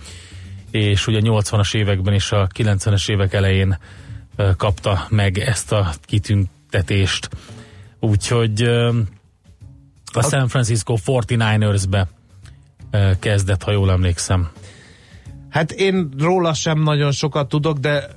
és 0.71 1.07
ugye 1.07 1.21
80-as 1.23 1.75
években 1.75 2.15
és 2.15 2.33
a 2.33 2.47
90-es 2.55 3.11
évek 3.11 3.33
elején 3.33 3.79
kapta 4.57 5.07
meg 5.09 5.39
ezt 5.39 5.73
a 5.73 5.91
kitüntetést. 6.05 7.29
Úgyhogy 8.01 8.63
a 10.13 10.23
San 10.23 10.49
Francisco 10.49 10.95
49ers-be 11.07 12.09
ö, 12.91 13.11
kezdett, 13.19 13.63
ha 13.63 13.71
jól 13.71 13.91
emlékszem. 13.91 14.49
Hát 15.49 15.73
én 15.73 16.09
róla 16.19 16.55
sem 16.55 16.83
nagyon 16.83 17.13
sokat 17.13 17.49
tudok, 17.49 17.79
de 17.79 18.09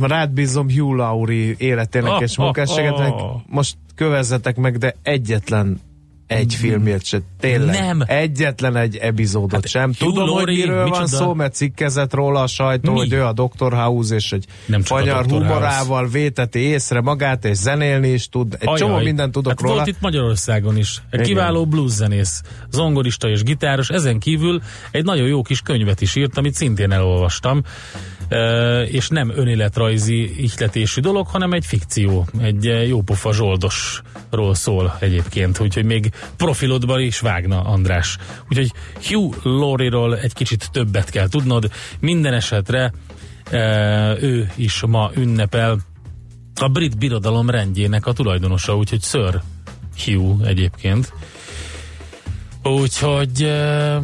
rád 0.00 0.30
bízom 0.30 0.70
Hugh 0.70 0.96
Laurie 0.96 1.54
életének 1.58 2.12
Oh, 2.12 2.22
és 2.22 2.38
oh, 2.38 2.44
munkásságának. 2.44 3.20
oh. 3.20 3.40
Most 3.46 3.76
kövezzetek 3.94 4.56
meg, 4.56 4.78
de 4.78 4.94
egyetlen 5.02 5.80
egy 6.26 6.54
filmjét 6.54 7.04
se. 7.04 7.18
Tényleg. 7.40 7.80
Nem. 7.80 8.02
Egyetlen 8.06 8.76
egy 8.76 8.96
epizódot 8.96 9.52
Hát 9.52 9.68
sem. 9.68 9.84
Hugh 9.84 9.98
Tudom, 9.98 10.28
hogy 10.28 10.28
Laurie, 10.36 10.64
miről 10.64 10.76
van 10.76 10.88
micsoda? 10.88 11.06
szó, 11.06 11.34
mert 11.34 11.54
cikkezett 11.54 12.14
róla 12.14 12.42
a 12.42 12.46
sajtó, 12.46 12.92
Mi? 12.92 12.98
hogy 12.98 13.12
ő 13.12 13.24
a 13.24 13.32
Dr. 13.32 13.72
House, 13.72 14.14
és 14.14 14.32
egy 14.32 14.46
Nem 14.66 14.82
fanyar 14.82 15.24
humorával 15.24 16.08
véteti 16.08 16.58
észre 16.58 17.00
magát, 17.00 17.44
és 17.44 17.56
zenélni 17.56 18.08
is 18.08 18.28
tud. 18.28 18.54
Egy 18.58 18.66
Ajaj. 18.66 18.78
csomó 18.78 18.98
mindent 18.98 19.32
tudok 19.32 19.52
hát 19.52 19.60
róla. 19.60 19.74
Volt 19.74 19.86
itt 19.86 20.00
Magyarországon 20.00 20.76
is. 20.76 21.02
Egy 21.10 21.20
Igen. 21.20 21.26
kiváló 21.26 21.66
blueszenész, 21.66 22.42
zongorista 22.70 23.28
és 23.28 23.42
gitáros. 23.42 23.88
Ezen 23.88 24.18
kívül 24.18 24.62
egy 24.90 25.04
nagyon 25.04 25.26
jó 25.26 25.42
kis 25.42 25.60
könyvet 25.60 26.00
is 26.00 26.16
írt, 26.16 26.38
amit 26.38 26.54
szintén 26.54 26.92
elolvastam. 26.92 27.62
És 28.86 29.08
nem 29.08 29.32
önéletrajzi 29.34 30.42
ihletésű 30.42 31.00
dolog, 31.00 31.26
hanem 31.26 31.52
egy 31.52 31.66
fikció, 31.66 32.26
egy 32.40 32.66
eh, 32.66 32.88
jópofa 32.88 33.32
zsoldosról 33.32 34.54
szól 34.54 34.96
egyébként, 35.00 35.60
úgyhogy 35.60 35.84
még 35.84 36.10
profilodban 36.36 37.00
is 37.00 37.20
vágna 37.20 37.60
András. 37.60 38.16
Úgyhogy 38.48 38.72
Hugh 39.08 39.36
Laurie-ról 39.42 40.18
egy 40.18 40.32
kicsit 40.32 40.68
többet 40.72 41.10
kell 41.10 41.28
tudnod. 41.28 41.70
Minden 42.00 42.32
esetre 42.32 42.92
ö, 43.50 43.58
ő 44.20 44.50
is 44.56 44.82
ma 44.86 45.10
ünnepel 45.14 45.78
a 46.60 46.68
brit 46.68 46.98
birodalom 46.98 47.50
rendjének 47.50 48.06
a 48.06 48.12
tulajdonosa, 48.12 48.76
úgyhogy 48.76 49.02
Sir 49.02 49.40
Hugh 50.04 50.46
egyébként. 50.48 51.12
Úgyhogy 52.62 53.42
eh, 53.42 54.02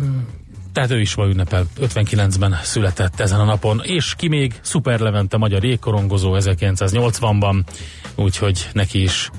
tehát 0.78 0.92
ő 0.92 1.00
is 1.00 1.14
ma 1.14 1.26
ünnepel. 1.26 1.66
59-ben 1.80 2.58
született 2.62 3.20
ezen 3.20 3.40
a 3.40 3.44
napon. 3.44 3.80
És 3.85 4.14
ki 4.16 4.28
még? 4.28 4.54
Szuper 4.61 5.00
Levente, 5.00 5.37
magyar 5.37 5.64
jégkorongozó 5.64 6.37
1980-ban. 6.38 7.62
Úgyhogy 8.14 8.68
neki 8.73 9.02
is 9.02 9.30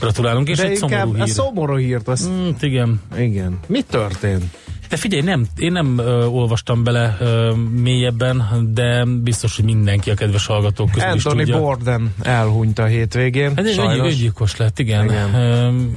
gratulálunk. 0.00 0.48
És 0.48 0.56
de 0.56 0.68
egy 0.68 0.76
szomorú 0.76 0.96
inkább 0.96 1.14
hír. 1.14 1.22
a 1.22 1.26
szomorú 1.26 1.76
hírt, 1.76 2.08
az... 2.08 2.28
Mm, 2.28 2.48
igen. 2.60 3.00
Igen. 3.16 3.58
Mi 3.66 3.82
történt? 3.82 4.44
De 4.88 4.96
figyelj, 4.96 5.22
nem, 5.22 5.46
én 5.56 5.72
nem 5.72 5.98
ö, 5.98 6.24
olvastam 6.24 6.84
bele 6.84 7.16
ö, 7.20 7.54
mélyebben, 7.82 8.68
de 8.74 9.04
biztos, 9.04 9.56
hogy 9.56 9.64
mindenki 9.64 10.10
a 10.10 10.14
kedves 10.14 10.46
hallgatók 10.46 10.90
közül 10.90 11.14
is 11.14 11.24
Anthony 11.24 11.38
tudja. 11.38 11.58
Borden 11.58 12.14
elhunyt 12.22 12.78
a 12.78 12.84
hétvégén. 12.84 13.52
Ez 13.54 13.66
egy 13.66 13.78
öngyilkos 13.78 14.56
lett, 14.56 14.78
igen. 14.78 15.04
Igen. 15.04 15.28
igen. 15.28 15.96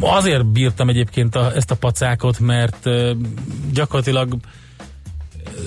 Azért 0.00 0.46
bírtam 0.46 0.88
egyébként 0.88 1.34
a, 1.34 1.52
ezt 1.54 1.70
a 1.70 1.74
pacákot, 1.74 2.38
mert 2.38 2.86
ö, 2.86 3.12
gyakorlatilag 3.72 4.36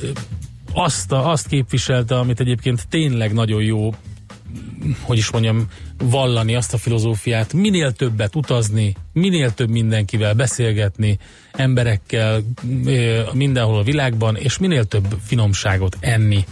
ö, 0.02 0.08
azt, 0.74 1.12
a, 1.12 1.30
azt 1.30 1.48
képviselte, 1.48 2.18
amit 2.18 2.40
egyébként 2.40 2.88
tényleg 2.90 3.34
nagyon 3.34 3.62
jó, 3.62 3.94
hogy 5.02 5.18
is 5.18 5.32
mondjam, 5.32 5.68
vallani 5.98 6.56
azt 6.56 6.74
a 6.74 6.78
filozófiát, 6.78 7.54
minél 7.54 7.92
többet 7.92 8.36
utazni, 8.36 8.96
minél 9.14 9.54
több 9.54 9.70
mindenkivel 9.70 10.34
beszélgetni, 10.34 11.18
emberekkel 11.52 12.42
mindenhol 13.34 13.78
a 13.78 13.84
világban, 13.84 14.36
és 14.36 14.58
minél 14.58 14.86
több 14.86 15.18
finomságot 15.24 15.98
enni 16.00 16.46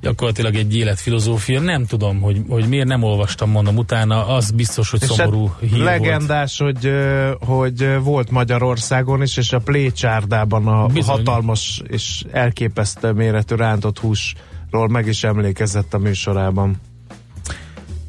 gyakorlatilag 0.00 0.54
egy 0.54 0.76
életfilozófia. 0.76 1.60
Nem 1.60 1.86
tudom, 1.86 2.20
hogy, 2.20 2.42
hogy 2.48 2.68
miért 2.68 2.86
nem 2.86 3.02
olvastam, 3.02 3.50
mondom 3.50 3.76
utána, 3.76 4.26
az 4.26 4.50
biztos, 4.50 4.90
hogy 4.90 5.02
És 5.02 5.08
szomorú 5.08 5.46
hát 5.46 5.60
hír 5.60 5.70
volt. 5.70 5.82
legendás, 5.82 6.58
hogy, 6.58 6.86
ö, 6.86 7.30
hogy 7.40 7.82
ö, 7.82 7.98
volt 7.98 8.30
Magyarországon 8.30 9.22
is, 9.22 9.36
és 9.36 9.52
a 9.52 9.58
plécsárdában 9.58 10.66
a 10.66 10.86
Bizony. 10.86 11.16
hatalmas 11.16 11.82
és 11.88 12.24
elképesztő 12.32 13.10
méretű 13.10 13.54
rántott 13.54 13.98
húsról 13.98 14.88
meg 14.88 15.06
is 15.06 15.24
emlékezett 15.24 15.94
a 15.94 15.98
műsorában. 15.98 16.80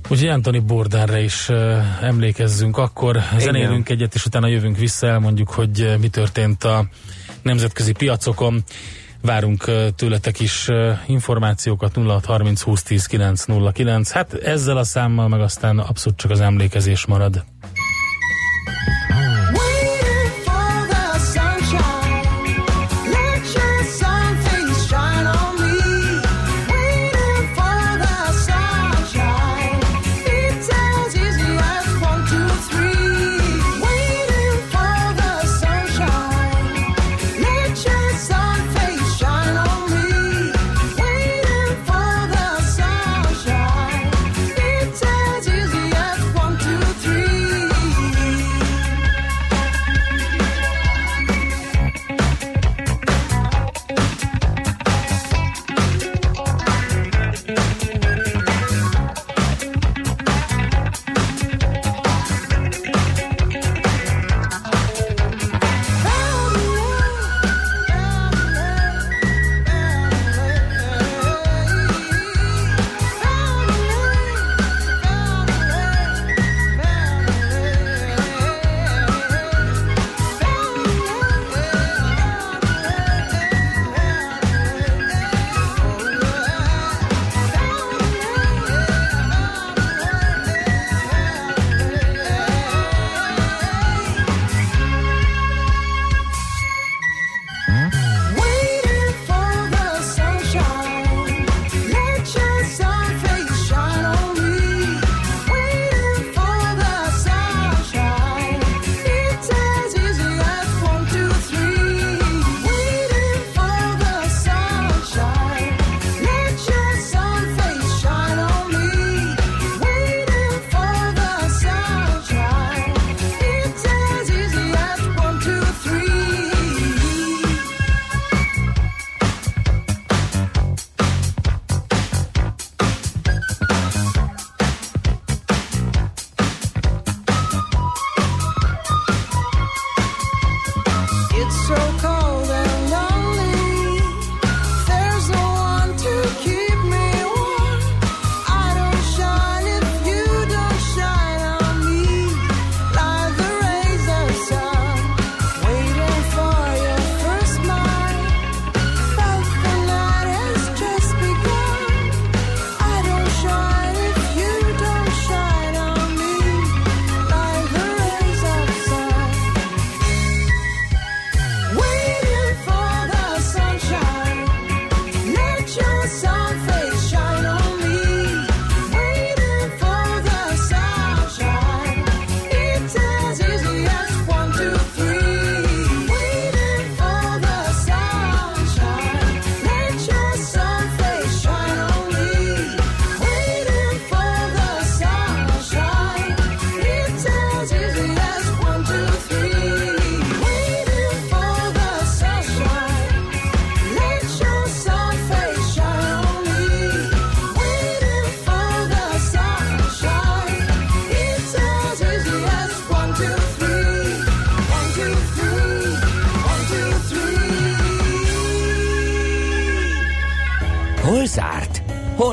Úgyhogy 0.09 0.27
Anthony 0.27 0.65
Bordára 0.65 1.17
is 1.17 1.49
uh, 1.49 2.03
emlékezzünk 2.03 2.77
akkor, 2.77 3.19
zenélünk 3.37 3.89
egyet, 3.89 4.15
és 4.15 4.25
utána 4.25 4.47
jövünk 4.47 4.77
vissza, 4.77 5.07
elmondjuk, 5.07 5.49
hogy 5.49 5.81
uh, 5.81 5.97
mi 5.97 6.07
történt 6.07 6.63
a 6.63 6.85
nemzetközi 7.41 7.91
piacokon. 7.91 8.63
Várunk 9.21 9.63
uh, 9.67 9.87
tőletek 9.95 10.39
is 10.39 10.67
uh, 10.67 10.97
információkat 11.07 11.95
0630 11.95 12.61
20 12.61 12.83
10 12.83 13.05
909. 13.05 14.11
Hát 14.11 14.33
ezzel 14.33 14.77
a 14.77 14.83
számmal 14.83 15.27
meg 15.27 15.41
aztán 15.41 15.79
abszolút 15.79 16.17
csak 16.19 16.31
az 16.31 16.39
emlékezés 16.41 17.05
marad. 17.05 17.43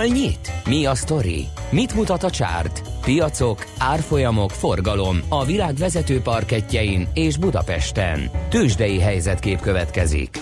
Hol 0.04 0.12
nyit? 0.12 0.52
Mi 0.66 0.86
a 0.86 0.94
sztori? 0.94 1.46
Mit 1.70 1.94
mutat 1.94 2.22
a 2.22 2.30
csárt? 2.30 2.82
Piacok, 3.04 3.66
árfolyamok, 3.78 4.50
forgalom 4.50 5.18
a 5.28 5.44
világ 5.44 5.74
vezető 5.74 6.20
parketjein 6.20 7.08
és 7.14 7.36
Budapesten. 7.36 8.30
Tősdei 8.48 9.00
helyzetkép 9.00 9.60
következik. 9.60 10.38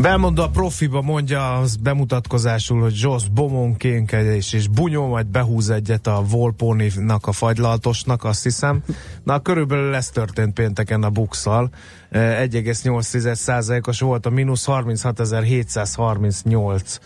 Belmondó 0.00 0.42
a 0.42 0.48
profiba 0.48 1.02
mondja 1.02 1.54
az 1.54 1.76
bemutatkozásul, 1.76 2.80
hogy 2.80 2.94
Joss 2.96 3.28
bomonkénkedés 3.28 4.52
és 4.52 4.68
bunyó, 4.68 5.06
majd 5.06 5.26
behúz 5.26 5.70
egyet 5.70 6.06
a 6.06 6.24
Volponinak 6.28 7.26
a 7.26 7.32
fagylaltosnak, 7.32 8.24
azt 8.24 8.42
hiszem. 8.42 8.82
Na, 9.24 9.40
körülbelül 9.40 9.94
ez 9.94 10.10
történt 10.10 10.54
pénteken 10.54 11.02
a 11.02 11.10
bukszal. 11.10 11.70
1,8%-os 12.12 14.00
volt 14.00 14.26
a 14.26 14.30
mínusz 14.30 14.64
36.738 14.66 16.98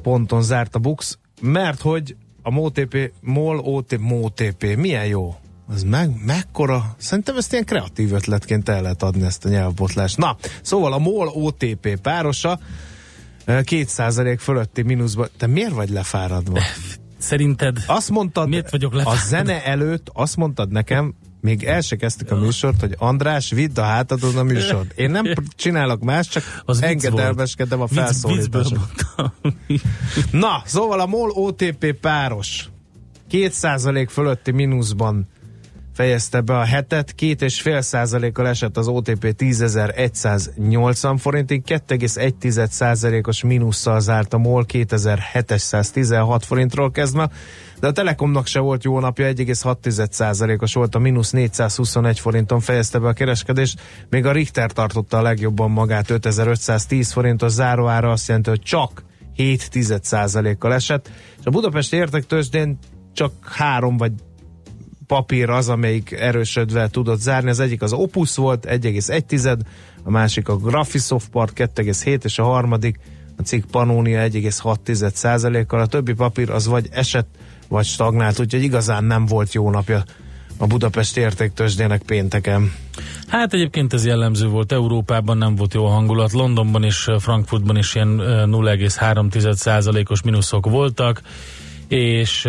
ponton 0.00 0.42
zárt 0.42 0.74
a 0.74 0.78
bux, 0.78 1.18
mert 1.40 1.80
hogy 1.80 2.16
a 2.42 2.50
MOTP, 2.50 3.12
MOL, 3.20 3.58
OTP, 3.58 3.98
MOTP, 3.98 4.76
milyen 4.76 5.06
jó. 5.06 5.34
Az 5.68 5.82
meg, 5.82 6.10
mekkora, 6.24 6.94
szerintem 6.98 7.36
ezt 7.36 7.52
ilyen 7.52 7.64
kreatív 7.64 8.12
ötletként 8.12 8.68
el 8.68 8.82
lehet 8.82 9.02
adni 9.02 9.22
ezt 9.24 9.44
a 9.44 9.48
nyelvbotlást. 9.48 10.16
Na, 10.16 10.36
szóval 10.62 10.92
a 10.92 10.98
MOL 10.98 11.28
OTP 11.28 11.96
párosa 12.02 12.58
eh, 13.44 13.60
2% 13.62 14.36
fölötti 14.40 14.82
mínuszban. 14.82 15.28
Te 15.38 15.46
miért 15.46 15.72
vagy 15.72 15.90
lefáradva? 15.90 16.60
Szerinted 17.18 17.76
Azt 17.86 18.10
mondtad, 18.10 18.48
Miért 18.48 18.70
vagyok 18.70 18.92
a 18.92 18.96
lefáradva? 18.96 19.26
zene 19.26 19.64
előtt 19.64 20.10
azt 20.12 20.36
mondtad 20.36 20.70
nekem, 20.70 21.14
még 21.40 21.64
el 21.64 21.80
se 21.80 21.96
kezdtük 21.96 22.30
a 22.30 22.36
műsort, 22.36 22.80
hogy 22.80 22.94
András, 22.98 23.50
vidd 23.50 23.78
a 23.78 23.82
hátadon 23.82 24.36
a 24.36 24.42
műsort. 24.42 24.92
Én 24.98 25.10
nem 25.10 25.24
csinálok 25.56 26.02
más, 26.02 26.28
csak 26.28 26.62
az 26.64 26.82
engedelmeskedem 26.82 27.80
a 27.80 27.86
felszólításra. 27.86 28.80
Na, 30.30 30.62
szóval 30.64 31.00
a 31.00 31.06
MOL 31.06 31.30
OTP 31.30 31.92
páros 32.00 32.68
2% 33.30 34.06
fölötti 34.10 34.50
mínuszban 34.50 35.28
fejezte 36.00 36.40
be 36.40 36.58
a 36.58 36.64
hetet, 36.64 37.14
2,5%-kal 37.18 38.48
esett 38.48 38.76
az 38.76 38.88
OTP 38.88 39.34
10.180 39.38 41.16
forintig, 41.18 41.62
2,1%-os 41.66 43.42
mínusszal 43.42 44.00
zárt 44.00 44.34
a 44.34 44.38
MOL 44.38 44.64
2716 44.66 46.44
forintról 46.44 46.90
kezdve, 46.90 47.30
de 47.80 47.86
a 47.86 47.92
Telekomnak 47.92 48.46
se 48.46 48.60
volt 48.60 48.84
jó 48.84 49.00
napja, 49.00 49.32
1,6%-os 49.32 50.74
volt 50.74 50.94
a 50.94 50.98
mínusz 50.98 51.30
421 51.30 52.20
forinton 52.20 52.60
fejezte 52.60 52.98
be 52.98 53.08
a 53.08 53.12
kereskedést, 53.12 53.80
még 54.10 54.26
a 54.26 54.32
Richter 54.32 54.72
tartotta 54.72 55.18
a 55.18 55.22
legjobban 55.22 55.70
magát 55.70 56.10
5510 56.10 57.12
forintos 57.12 57.52
záróára, 57.52 58.10
azt 58.10 58.28
jelenti, 58.28 58.48
hogy 58.48 58.62
csak 58.62 59.04
7 59.34 60.58
kal 60.58 60.74
esett, 60.74 61.10
és 61.38 61.44
a 61.44 61.50
Budapesti 61.50 61.96
értektősdén 61.96 62.78
csak 63.12 63.32
három 63.42 63.96
vagy 63.96 64.12
papír 65.10 65.50
az, 65.50 65.68
amelyik 65.68 66.12
erősödve 66.12 66.88
tudott 66.88 67.20
zárni. 67.20 67.50
Az 67.50 67.60
egyik 67.60 67.82
az 67.82 67.92
Opus 67.92 68.36
volt, 68.36 68.66
1,1, 68.68 69.58
a 70.02 70.10
másik 70.10 70.48
a 70.48 70.56
Graphisoft 70.56 71.28
Park 71.28 71.52
2,7, 71.74 72.24
és 72.24 72.38
a 72.38 72.44
harmadik 72.44 72.98
a 73.36 73.42
cikk 73.42 73.64
Pannonia 73.70 74.28
1,6 74.28 75.64
kal 75.66 75.80
A 75.80 75.86
többi 75.86 76.12
papír 76.12 76.50
az 76.50 76.66
vagy 76.66 76.88
esett, 76.90 77.28
vagy 77.68 77.84
stagnált, 77.84 78.40
úgyhogy 78.40 78.62
igazán 78.62 79.04
nem 79.04 79.26
volt 79.26 79.52
jó 79.52 79.70
napja 79.70 80.04
a 80.58 80.66
Budapest 80.66 81.16
értéktősdének 81.16 82.02
pénteken. 82.02 82.72
Hát 83.28 83.52
egyébként 83.52 83.92
ez 83.92 84.06
jellemző 84.06 84.48
volt 84.48 84.72
Európában, 84.72 85.38
nem 85.38 85.54
volt 85.54 85.74
jó 85.74 85.86
hangulat. 85.86 86.32
Londonban 86.32 86.84
és 86.84 87.10
Frankfurtban 87.18 87.76
is 87.76 87.94
ilyen 87.94 88.18
ö, 88.18 88.44
0,3%-os 88.46 90.22
mínuszok 90.22 90.66
voltak, 90.66 91.22
és 91.90 92.44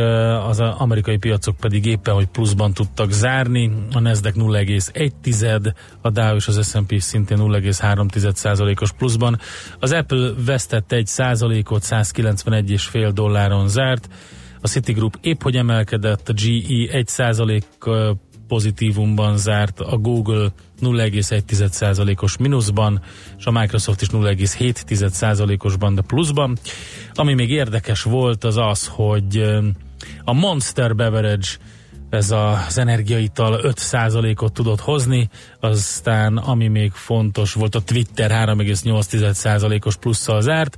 az 0.47 0.59
amerikai 0.59 1.17
piacok 1.17 1.57
pedig 1.57 1.85
éppen, 1.85 2.13
hogy 2.13 2.27
pluszban 2.27 2.73
tudtak 2.73 3.11
zárni. 3.11 3.71
A 3.93 3.99
Nasdaq 3.99 4.39
0,1, 4.39 5.73
a 6.01 6.09
Dow 6.09 6.35
és 6.35 6.47
az 6.47 6.69
S&P 6.69 6.99
szintén 6.99 7.37
0,3%-os 7.41 8.91
pluszban. 8.91 9.39
Az 9.79 9.91
Apple 9.91 10.31
vesztett 10.45 10.91
egy 10.91 11.07
százalékot, 11.07 11.83
191,5 11.83 13.11
dolláron 13.13 13.67
zárt. 13.67 14.09
A 14.61 14.67
Citigroup 14.67 15.17
épp 15.21 15.41
hogy 15.41 15.55
emelkedett, 15.55 16.29
a 16.29 16.33
GE 16.33 16.91
1 16.91 17.07
százalék 17.07 17.65
pozitívumban 18.51 19.37
zárt, 19.37 19.79
a 19.79 19.97
Google 19.97 20.51
0,1%-os 20.81 22.37
mínuszban, 22.37 23.01
és 23.37 23.45
a 23.45 23.51
Microsoft 23.51 24.01
is 24.01 24.07
0,7%-osban, 24.11 25.95
de 25.95 26.01
pluszban. 26.01 26.57
Ami 27.13 27.33
még 27.33 27.49
érdekes 27.49 28.03
volt, 28.03 28.43
az 28.43 28.57
az, 28.57 28.87
hogy 28.87 29.43
a 30.23 30.33
Monster 30.33 30.95
Beverage 30.95 31.47
ez 32.09 32.31
az 32.31 32.77
energiaital 32.77 33.59
5%-ot 33.63 34.53
tudott 34.53 34.79
hozni, 34.79 35.29
aztán 35.59 36.37
ami 36.37 36.67
még 36.67 36.91
fontos 36.91 37.53
volt, 37.53 37.75
a 37.75 37.81
Twitter 37.81 38.31
3,8%-os 38.31 39.95
plusszal 39.95 40.41
zárt, 40.41 40.77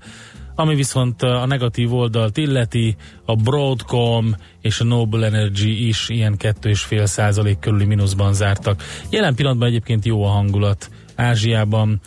ami 0.56 0.76
viszont 0.76 1.22
a 1.22 1.46
negatív 1.46 1.94
oldalt 1.94 2.38
illeti, 2.38 2.96
a 3.26 3.36
Broadcom 3.36 4.36
és 4.62 4.80
a 4.80 4.84
Noble 4.84 5.26
Energy 5.26 5.88
is 5.88 6.10
ilyen 6.10 6.36
2,5 6.38 7.06
százalék 7.06 7.60
körüli 7.60 7.86
mínuszban 7.86 8.34
zártak. 8.34 8.84
Jelen 9.10 9.36
pillanatban 9.36 9.68
egyébként 9.68 10.06
jó 10.06 10.24
a 10.24 10.30
hangulat. 10.30 10.89
Ázsiában 11.16 12.02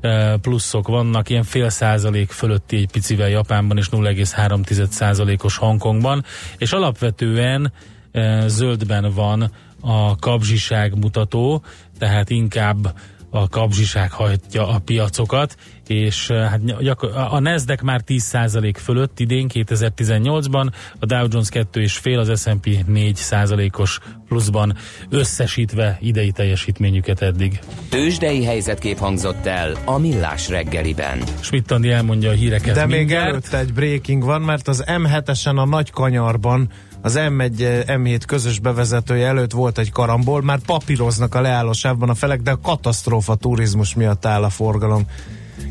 eh, 0.00 0.34
pluszok 0.36 0.88
vannak, 0.88 1.28
ilyen 1.28 1.42
fél 1.42 1.68
százalék 1.68 2.30
fölötti 2.30 2.76
egy 2.76 2.90
picivel 2.90 3.28
Japánban 3.28 3.76
és 3.76 3.88
0,3 3.88 4.88
százalékos 4.88 5.56
Hongkongban, 5.56 6.24
és 6.58 6.72
alapvetően 6.72 7.72
eh, 8.12 8.44
zöldben 8.48 9.12
van 9.14 9.50
a 9.80 10.16
kapzsiság 10.16 10.98
mutató, 10.98 11.62
tehát 11.98 12.30
inkább 12.30 12.94
a 13.34 13.48
kapzsiság 13.48 14.10
hajtja 14.10 14.68
a 14.68 14.78
piacokat, 14.78 15.56
és 15.86 16.30
eh, 16.30 16.48
hát 16.50 16.82
gyakor- 16.82 17.14
a 17.14 17.40
Nasdaq 17.40 17.84
már 17.84 18.00
10% 18.06 18.74
fölött 18.78 19.20
idén 19.20 19.46
2018-ban, 19.54 20.72
a 20.98 21.06
Dow 21.06 21.26
Jones 21.30 21.48
2,5, 21.50 22.18
az 22.18 22.40
S&P 22.40 22.68
4%-os 22.88 23.98
pluszban 24.28 24.76
összesítve 25.08 25.98
idei 26.00 26.30
teljesítményüket 26.30 27.22
eddig. 27.22 27.58
Tősdei 27.88 28.44
helyzetkép 28.44 28.98
hangzott 28.98 29.46
el 29.46 29.72
a 29.84 29.98
Millás 29.98 30.48
reggeliben. 30.48 31.22
Schmidt 31.40 31.70
Andi 31.70 31.90
elmondja 31.90 32.30
a 32.30 32.34
híreket 32.34 32.74
De 32.74 32.86
még 32.86 32.98
mindjárt. 32.98 33.28
előtte 33.28 33.58
egy 33.58 33.72
breaking 33.72 34.24
van, 34.24 34.40
mert 34.40 34.68
az 34.68 34.84
M7-esen 34.86 35.56
a 35.56 35.64
nagy 35.64 35.90
kanyarban 35.90 36.70
az 37.02 37.18
M1 37.18 37.84
M7 37.86 38.20
közös 38.26 38.58
bevezetője 38.58 39.26
előtt 39.26 39.52
volt 39.52 39.78
egy 39.78 39.92
karambol, 39.92 40.42
már 40.42 40.58
papíroznak 40.58 41.34
a 41.34 41.40
leállósávban 41.40 42.08
a 42.08 42.14
felek, 42.14 42.40
de 42.40 42.50
a 42.50 42.60
katasztrófa 42.60 43.34
turizmus 43.34 43.94
miatt 43.94 44.26
áll 44.26 44.42
a 44.42 44.50
forgalom. 44.50 45.06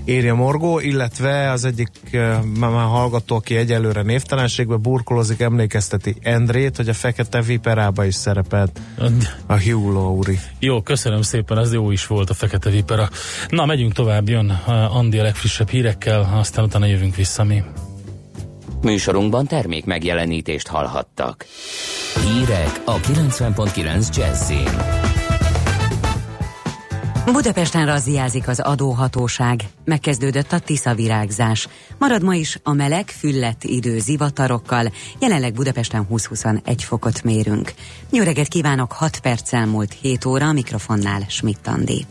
Írja 0.06 0.36
Morgó, 0.36 0.80
illetve 0.80 1.52
az 1.52 1.66
egyik 1.66 1.90
uh, 2.14 2.44
már 2.60 2.72
hallgató, 2.72 3.36
aki 3.36 3.56
egyelőre 3.56 4.02
névtelenségbe 4.02 4.76
burkolózik, 4.76 5.40
emlékezteti 5.40 6.16
Endrét, 6.22 6.76
hogy 6.76 6.90
a 6.90 6.94
Fekete 6.94 7.42
Viperába 7.42 8.06
is 8.06 8.16
szerepelt 8.16 8.80
a 9.46 9.60
Hugh 9.60 9.94
Laurie. 9.94 10.40
Jó, 10.60 10.82
köszönöm 10.82 11.22
szépen, 11.22 11.58
ez 11.58 11.74
jó 11.74 11.92
is 11.92 12.08
volt 12.08 12.30
a 12.30 12.34
Fekete 12.34 12.70
Vipera. 12.70 13.10
Na, 13.50 13.66
megyünk 13.66 13.94
tovább, 13.94 14.30
jön 14.30 14.62
uh, 14.68 14.96
Andi 14.96 15.20
a 15.20 15.24
legfrissebb 15.24 15.70
hírekkel, 15.70 16.32
aztán 16.34 16.66
utána 16.66 16.86
jövünk 16.86 17.16
vissza 17.16 17.44
mi. 17.44 17.64
Műsorunkban 18.82 19.48
termék 19.48 19.86
megjelenítést 19.86 20.68
hallhattak. 20.68 21.46
Hírek 22.24 22.82
a 22.86 22.98
90.9 22.98 24.16
Jazzin. 24.16 25.10
Budapesten 27.26 27.86
razziázik 27.86 28.48
az 28.48 28.60
adóhatóság. 28.60 29.62
Megkezdődött 29.86 30.52
a 30.52 30.60
Tisza 30.60 30.94
virágzás. 30.94 31.68
Marad 31.98 32.24
ma 32.24 32.36
is 32.36 32.60
a 32.64 32.74
meleg, 32.74 33.08
füllett 33.10 33.64
idő 33.64 34.00
zivatarokkal. 34.00 34.92
Jelenleg 35.20 35.54
Budapesten 35.54 36.08
20-21 36.12 36.78
fokot 36.78 37.24
mérünk. 37.24 37.74
Jó 38.12 38.24
reggelt 38.24 38.48
kívánok, 38.48 38.92
6 38.92 39.20
perccel 39.20 39.66
múlt 39.66 39.94
7 40.02 40.26
óra, 40.26 40.48
a 40.48 40.52
mikrofonnál 40.52 41.26
Schmidt 41.28 41.68
Andi. 41.68 42.06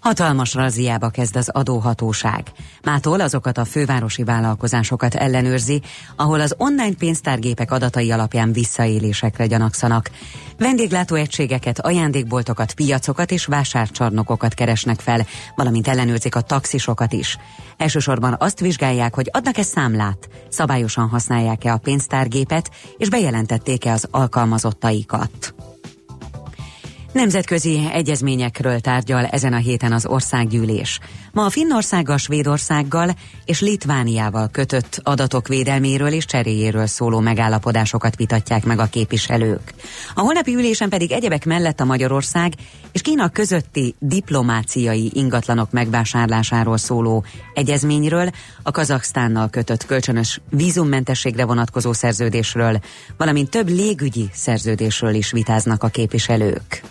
Hatalmas 0.00 0.54
razziába 0.54 1.08
kezd 1.08 1.36
az 1.36 1.48
adóhatóság. 1.48 2.52
Mától 2.82 3.20
azokat 3.20 3.58
a 3.58 3.64
fővárosi 3.64 4.24
vállalkozásokat 4.24 5.14
ellenőrzi, 5.14 5.82
ahol 6.16 6.40
az 6.40 6.54
online 6.58 6.94
pénztárgépek 6.98 7.70
adatai 7.70 8.10
alapján 8.10 8.52
visszaélésekre 8.52 9.46
gyanakszanak. 9.46 10.10
Vendéglátó 10.58 11.14
egységeket, 11.14 11.78
ajándékboltokat, 11.78 12.74
piacokat 12.74 13.30
és 13.30 13.44
vásárcsarnokokat 13.44 14.54
keresnek 14.54 15.00
fel, 15.00 15.26
valamint 15.54 15.88
ellenőrzik 15.88 16.34
a 16.34 16.40
taxisokat 16.40 17.12
is. 17.12 17.38
Elsősorban 17.76 18.36
azt 18.38 18.60
vizsgálják, 18.60 19.14
hogy 19.14 19.30
adnak-e 19.32 19.62
számlát, 19.62 20.28
szabályosan 20.48 21.08
használják-e 21.08 21.72
a 21.72 21.78
pénztárgépet, 21.78 22.70
és 22.96 23.08
bejelentették-e 23.08 23.92
az 23.92 24.08
alkalmazottaikat. 24.10 25.54
Nemzetközi 27.12 27.88
egyezményekről 27.92 28.80
tárgyal 28.80 29.24
ezen 29.24 29.52
a 29.52 29.56
héten 29.56 29.92
az 29.92 30.06
országgyűlés. 30.06 30.98
Ma 31.32 31.44
a 31.44 31.50
Finnországgal, 31.50 32.16
Svédországgal 32.16 33.10
és 33.44 33.60
Litvániával 33.60 34.48
kötött 34.52 35.00
adatok 35.02 35.48
védelméről 35.48 36.12
és 36.12 36.24
cseréjéről 36.24 36.86
szóló 36.86 37.20
megállapodásokat 37.20 38.16
vitatják 38.16 38.64
meg 38.64 38.78
a 38.78 38.84
képviselők. 38.84 39.74
A 40.14 40.20
holnapi 40.20 40.54
ülésen 40.54 40.88
pedig 40.88 41.12
egyebek 41.12 41.44
mellett 41.44 41.80
a 41.80 41.84
Magyarország 41.84 42.52
és 42.92 43.00
Kína 43.00 43.28
közötti 43.28 43.94
diplomáciai 43.98 45.10
ingatlanok 45.14 45.70
megvásárlásáról 45.70 46.76
szóló 46.76 47.24
egyezményről, 47.54 48.30
a 48.62 48.70
Kazaksztánnal 48.70 49.48
kötött 49.48 49.86
kölcsönös 49.86 50.40
vízummentességre 50.50 51.44
vonatkozó 51.44 51.92
szerződésről, 51.92 52.80
valamint 53.16 53.50
több 53.50 53.68
légügyi 53.68 54.28
szerződésről 54.32 55.14
is 55.14 55.30
vitáznak 55.30 55.82
a 55.82 55.88
képviselők. 55.88 56.82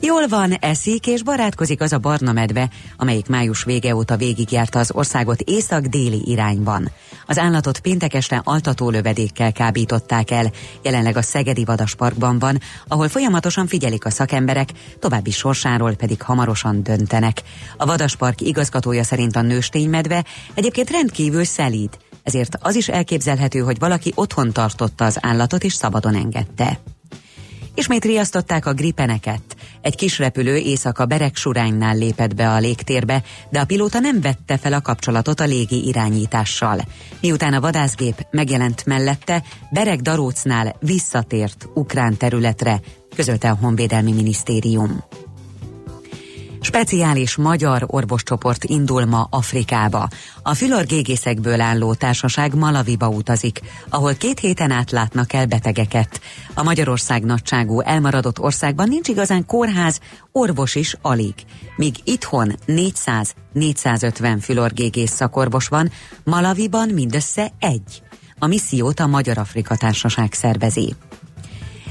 Jól 0.00 0.26
van, 0.28 0.52
eszik 0.52 1.06
és 1.06 1.22
barátkozik 1.22 1.80
az 1.80 1.92
a 1.92 1.98
barna 1.98 2.32
medve, 2.32 2.68
amelyik 2.96 3.28
május 3.28 3.64
vége 3.64 3.94
óta 3.94 4.16
végigjárta 4.16 4.78
az 4.78 4.90
országot 4.92 5.40
észak-déli 5.40 6.22
irányban. 6.24 6.90
Az 7.26 7.38
állatot 7.38 7.80
péntek 7.80 8.14
este 8.14 8.40
altató 8.44 8.90
lövedékkel 8.90 9.52
kábították 9.52 10.30
el, 10.30 10.50
jelenleg 10.82 11.16
a 11.16 11.22
Szegedi 11.22 11.64
Vadasparkban 11.64 12.38
van, 12.38 12.60
ahol 12.88 13.08
folyamatosan 13.08 13.66
figyelik 13.66 14.04
a 14.04 14.10
szakemberek, 14.10 14.68
további 14.98 15.30
sorsáról 15.30 15.94
pedig 15.94 16.22
hamarosan 16.22 16.82
döntenek. 16.82 17.42
A 17.76 17.86
Vadaspark 17.86 18.40
igazgatója 18.40 19.04
szerint 19.04 19.36
a 19.36 19.42
nősténymedve 19.42 20.24
egyébként 20.54 20.90
rendkívül 20.90 21.44
szelíd, 21.44 21.90
ezért 22.22 22.56
az 22.60 22.74
is 22.74 22.88
elképzelhető, 22.88 23.58
hogy 23.58 23.78
valaki 23.78 24.12
otthon 24.14 24.52
tartotta 24.52 25.04
az 25.04 25.18
állatot 25.20 25.64
és 25.64 25.72
szabadon 25.72 26.14
engedte. 26.14 26.78
Ismét 27.78 28.04
riasztották 28.04 28.66
a 28.66 28.72
gripeneket. 28.72 29.56
Egy 29.80 29.96
kis 29.96 30.18
repülő 30.18 30.56
éjszaka 30.56 31.06
Beregsuránynál 31.06 31.96
lépett 31.96 32.34
be 32.34 32.50
a 32.50 32.58
légtérbe, 32.58 33.22
de 33.50 33.60
a 33.60 33.64
pilóta 33.64 33.98
nem 33.98 34.20
vette 34.20 34.58
fel 34.58 34.72
a 34.72 34.80
kapcsolatot 34.80 35.40
a 35.40 35.44
légi 35.44 35.86
irányítással. 35.86 36.80
Miután 37.20 37.52
a 37.52 37.60
vadászgép 37.60 38.26
megjelent 38.30 38.86
mellette, 38.86 39.42
Bereg 39.70 40.00
Darócnál 40.00 40.76
visszatért 40.80 41.68
ukrán 41.74 42.16
területre, 42.16 42.80
közölte 43.16 43.50
a 43.50 43.58
Honvédelmi 43.60 44.12
Minisztérium. 44.12 45.04
Speciális 46.66 47.36
magyar 47.36 47.84
orvoscsoport 47.86 48.64
indul 48.64 49.04
ma 49.04 49.26
Afrikába. 49.30 50.08
A 50.42 50.54
fülorgégészekből 50.54 51.60
álló 51.60 51.94
társaság 51.94 52.54
Malaviba 52.54 53.08
utazik, 53.08 53.60
ahol 53.88 54.14
két 54.14 54.38
héten 54.38 54.70
át 54.70 54.90
látnak 54.90 55.32
el 55.32 55.46
betegeket. 55.46 56.20
A 56.54 56.62
Magyarország 56.62 57.24
nagyságú 57.24 57.80
elmaradott 57.80 58.40
országban 58.40 58.88
nincs 58.88 59.08
igazán 59.08 59.46
kórház, 59.46 60.00
orvos 60.32 60.74
is 60.74 60.96
alig. 61.02 61.34
Míg 61.76 61.94
itthon 62.04 62.52
400-450 62.66 64.38
fülorgégész 64.40 65.12
szakorvos 65.12 65.68
van, 65.68 65.90
Malaviban 66.24 66.88
mindössze 66.88 67.52
egy. 67.58 68.02
A 68.38 68.46
missziót 68.46 69.00
a 69.00 69.06
Magyar 69.06 69.38
Afrika 69.38 69.76
Társaság 69.76 70.32
szervezi. 70.32 70.94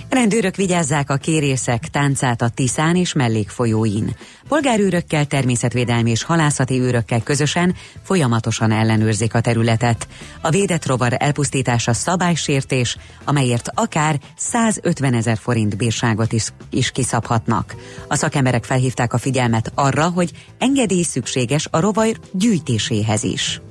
Rendőrök 0.10 0.56
vigyázzák 0.56 1.10
a 1.10 1.15
kérészek 1.15 1.88
táncát 1.88 2.41
a 2.41 2.50
Tiszán 2.50 2.96
és 2.96 3.13
mellékfolyóin. 3.13 4.15
Polgárőrökkel, 4.48 5.26
természetvédelmi 5.26 6.10
és 6.10 6.24
halászati 6.24 6.80
őrökkel 6.80 7.24
közösen 7.24 7.76
folyamatosan 8.04 8.72
ellenőrzik 8.72 9.34
a 9.34 9.41
területet. 9.41 10.08
A 10.41 10.50
védett 10.50 10.86
rovar 10.86 11.15
elpusztítása 11.18 11.94
szabálysértés, 11.94 12.98
amelyért 13.24 13.70
akár 13.74 14.20
150 14.38 15.13
ezer 15.13 15.38
forint 15.38 15.78
bírságot 15.78 16.34
is, 16.34 16.54
is 16.70 16.91
kiszabhatnak. 16.91 17.76
A 18.08 18.15
szakemberek 18.15 18.63
felhívták 18.63 19.13
a 19.13 19.18
figyelmet 19.18 19.72
arra, 19.76 20.10
hogy 20.10 20.32
engedély 20.58 21.04
szükséges 21.04 21.68
a 21.72 21.80
rovar 21.80 22.20
gyűjtéséhez 22.32 23.24
is. 23.24 23.62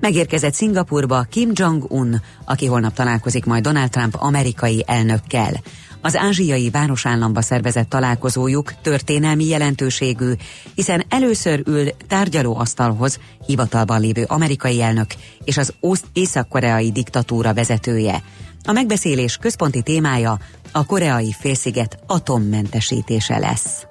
Megérkezett 0.00 0.54
Szingapurba 0.54 1.26
Kim 1.30 1.50
Jong-un, 1.52 2.20
aki 2.44 2.66
holnap 2.66 2.92
találkozik 2.92 3.44
majd 3.44 3.62
Donald 3.62 3.90
Trump 3.90 4.14
amerikai 4.18 4.84
elnökkel. 4.86 5.52
Az 6.00 6.16
ázsiai 6.16 6.70
városállamba 6.70 7.40
szervezett 7.40 7.88
találkozójuk 7.88 8.72
történelmi 8.82 9.46
jelentőségű, 9.46 10.32
hiszen 10.74 11.04
először 11.08 11.62
ül 11.66 11.88
tárgyalóasztalhoz 12.08 13.18
hivatalban 13.46 14.00
lévő 14.00 14.24
amerikai 14.28 14.82
elnök 14.82 15.10
és 15.44 15.56
az 15.56 15.74
észak-koreai 16.12 16.92
diktatúra 16.92 17.54
vezetője. 17.54 18.22
A 18.64 18.72
megbeszélés 18.72 19.36
központi 19.36 19.82
témája 19.82 20.38
a 20.72 20.86
koreai 20.86 21.34
félsziget 21.38 21.98
atommentesítése 22.06 23.38
lesz. 23.38 23.86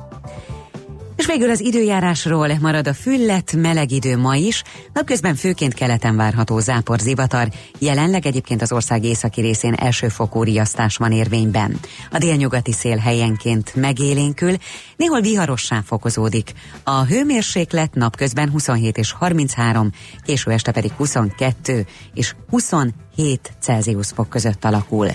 És 1.18 1.26
végül 1.26 1.50
az 1.50 1.60
időjárásról 1.60 2.58
marad 2.62 2.88
a 2.88 2.94
füllet, 2.94 3.54
meleg 3.54 3.92
idő 3.92 4.18
ma 4.18 4.36
is, 4.36 4.64
napközben 4.94 5.36
főként 5.36 5.74
keleten 5.74 6.16
várható 6.16 6.60
zápor 6.60 7.00
zivatar, 7.00 7.48
jelenleg 7.80 8.26
egyébként 8.26 8.62
az 8.62 8.72
ország 8.72 9.04
északi 9.04 9.42
részén 9.42 9.74
elsőfokú 9.74 10.44
riasztás 10.44 10.98
van 10.98 11.12
érvényben. 11.12 11.80
A 12.12 12.18
délnyugati 12.18 12.72
szél 12.72 12.98
helyenként 12.98 13.76
megélénkül, 13.76 14.56
néhol 14.96 15.22
viharossá 15.22 15.82
fokozódik. 15.86 16.52
A 16.84 17.04
hőmérséklet 17.04 17.94
napközben 17.94 18.50
27 18.50 18.98
és 18.98 19.12
33, 19.12 19.92
késő 20.24 20.52
este 20.52 20.72
pedig 20.72 20.92
22 20.92 21.86
és 22.14 22.36
27 22.50 23.52
Celsius 23.60 24.08
fok 24.08 24.30
között 24.30 24.66
alakul. 24.66 25.08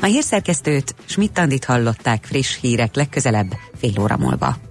A 0.00 0.06
hírszerkesztőt 0.06 0.94
Schmidt-Andit 1.04 1.64
hallották 1.64 2.24
friss 2.24 2.58
hírek 2.60 2.94
legközelebb 2.94 3.54
fél 3.78 4.00
óra 4.00 4.16
múlva. 4.16 4.70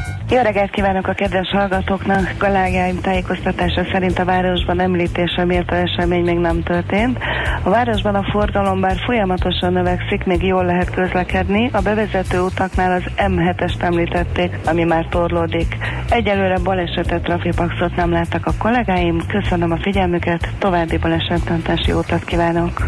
Jó 0.31 0.41
reggelt 0.41 0.71
kívánok 0.71 1.07
a 1.07 1.13
kedves 1.13 1.49
hallgatóknak! 1.49 2.33
Kollégáim 2.39 3.01
tájékoztatása 3.01 3.85
szerint 3.91 4.19
a 4.19 4.25
városban 4.25 4.79
említése 4.79 5.45
méltó 5.45 5.75
esemény 5.75 6.23
még 6.23 6.37
nem 6.37 6.63
történt. 6.63 7.19
A 7.63 7.69
városban 7.69 8.15
a 8.15 8.23
forgalom 8.31 8.81
bár 8.81 8.97
folyamatosan 9.05 9.73
növekszik, 9.73 10.23
még 10.23 10.43
jól 10.43 10.65
lehet 10.65 10.89
közlekedni. 10.89 11.69
A 11.73 11.81
bevezető 11.81 12.39
utaknál 12.39 12.91
az 12.91 13.25
M7-est 13.27 13.81
említették, 13.81 14.57
ami 14.65 14.83
már 14.83 15.07
torlódik. 15.09 15.77
Egyelőre 16.09 16.57
balesetet, 16.63 17.23
trafipaxot 17.23 17.95
nem 17.95 18.11
láttak 18.11 18.45
a 18.45 18.53
kollégáim. 18.57 19.21
Köszönöm 19.27 19.71
a 19.71 19.77
figyelmüket, 19.81 20.49
további 20.59 20.97
balesetmentési 20.97 21.91
utat 21.91 22.23
kívánok! 22.23 22.87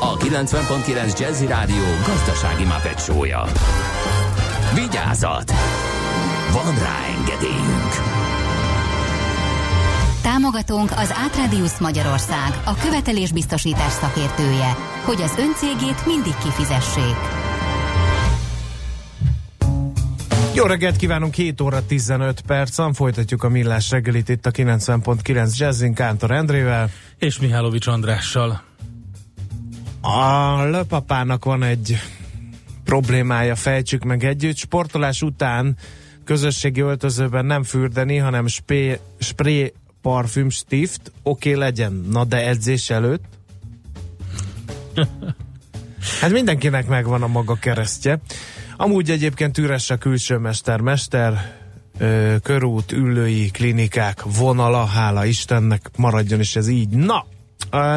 a 0.00 0.16
90.9 0.16 1.18
Jazzy 1.20 1.46
Rádió 1.46 1.84
gazdasági 2.06 2.64
mapetsója. 2.64 3.44
Vigyázat! 4.74 5.52
Van 6.52 6.78
rá 6.78 6.98
engedélyünk! 7.18 7.92
Támogatónk 10.22 10.90
az 10.96 11.14
Átradius 11.24 11.78
Magyarország, 11.78 12.60
a 12.64 12.74
követelésbiztosítás 12.74 13.92
szakértője, 13.92 14.76
hogy 15.04 15.22
az 15.22 15.34
öncégét 15.38 16.06
mindig 16.06 16.34
kifizessék. 16.42 17.16
Jó 20.54 20.64
reggelt 20.64 20.96
kívánunk, 20.96 21.34
7 21.34 21.60
óra 21.60 21.86
15 21.86 22.40
percen, 22.40 22.92
folytatjuk 22.92 23.42
a 23.42 23.48
millás 23.48 23.90
reggelit 23.90 24.28
itt 24.28 24.46
a 24.46 24.50
90.9 24.50 25.56
Jazzin 25.56 25.94
Kántor 25.94 26.30
Endrével. 26.30 26.90
És 27.18 27.38
Mihálovics 27.38 27.86
Andrással. 27.86 28.62
A 30.08 30.64
löpapának 30.64 31.44
van 31.44 31.62
egy 31.62 31.96
problémája, 32.84 33.54
fejtsük 33.54 34.04
meg 34.04 34.24
együtt. 34.24 34.56
Sportolás 34.56 35.22
után 35.22 35.76
közösségi 36.24 36.80
öltözőben 36.80 37.44
nem 37.44 37.62
fürdeni, 37.62 38.16
hanem 38.16 38.46
spé, 38.46 38.98
spray 39.18 39.72
parfüm 40.02 40.50
stift, 40.50 41.12
oké 41.22 41.48
okay, 41.48 41.60
legyen. 41.60 41.92
Na 42.10 42.24
de 42.24 42.48
edzés 42.48 42.90
előtt? 42.90 43.24
Hát 46.20 46.30
mindenkinek 46.30 46.86
megvan 46.86 47.22
a 47.22 47.26
maga 47.26 47.54
keresztje. 47.54 48.20
Amúgy 48.76 49.10
egyébként 49.10 49.58
üres 49.58 49.90
a 49.90 49.96
külső 49.96 50.36
mester, 50.36 50.80
mester, 50.80 51.54
ö, 51.98 52.36
körút, 52.42 52.92
ülői, 52.92 53.50
klinikák, 53.50 54.22
vonala, 54.22 54.84
hála 54.84 55.24
Istennek, 55.24 55.90
maradjon 55.96 56.40
is 56.40 56.56
ez 56.56 56.68
így. 56.68 56.88
Na, 56.88 57.26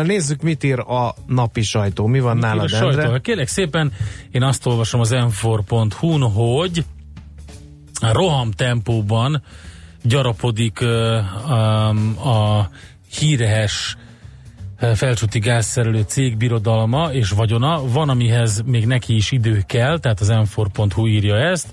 nézzük, 0.06 0.42
mit 0.42 0.64
ír 0.64 0.80
a 0.80 1.16
napi 1.28 1.62
sajtó. 1.62 2.06
Mi 2.06 2.20
van 2.20 2.36
Mit 2.36 2.44
ír 2.44 2.50
nálad, 2.50 2.64
a 2.64 2.68
sajtó? 2.68 2.88
Endre? 2.88 3.10
Hát 3.10 3.22
Kérlek 3.22 3.48
szépen, 3.48 3.92
én 4.32 4.44
azt 4.44 4.66
olvasom 4.66 5.00
az 5.00 5.12
m4.hu-n, 5.14 6.22
hogy 6.22 6.86
a 8.02 8.12
roham 8.12 8.52
tempóban 8.52 9.44
gyarapodik 10.04 10.82
a 12.24 12.70
híres 13.20 13.98
felcsúti 14.94 15.40
gázszerelő 15.40 16.02
cég 16.08 16.38
birodalma 16.38 17.12
és 17.12 17.30
vagyona. 17.30 17.82
Van, 17.88 18.10
amihez 18.10 18.62
még 18.66 18.86
neki 18.86 19.16
is 19.16 19.32
idő 19.32 19.64
kell, 19.66 20.00
tehát 20.00 20.20
az 20.20 20.30
m4.hu 20.32 21.08
írja 21.08 21.36
ezt, 21.36 21.68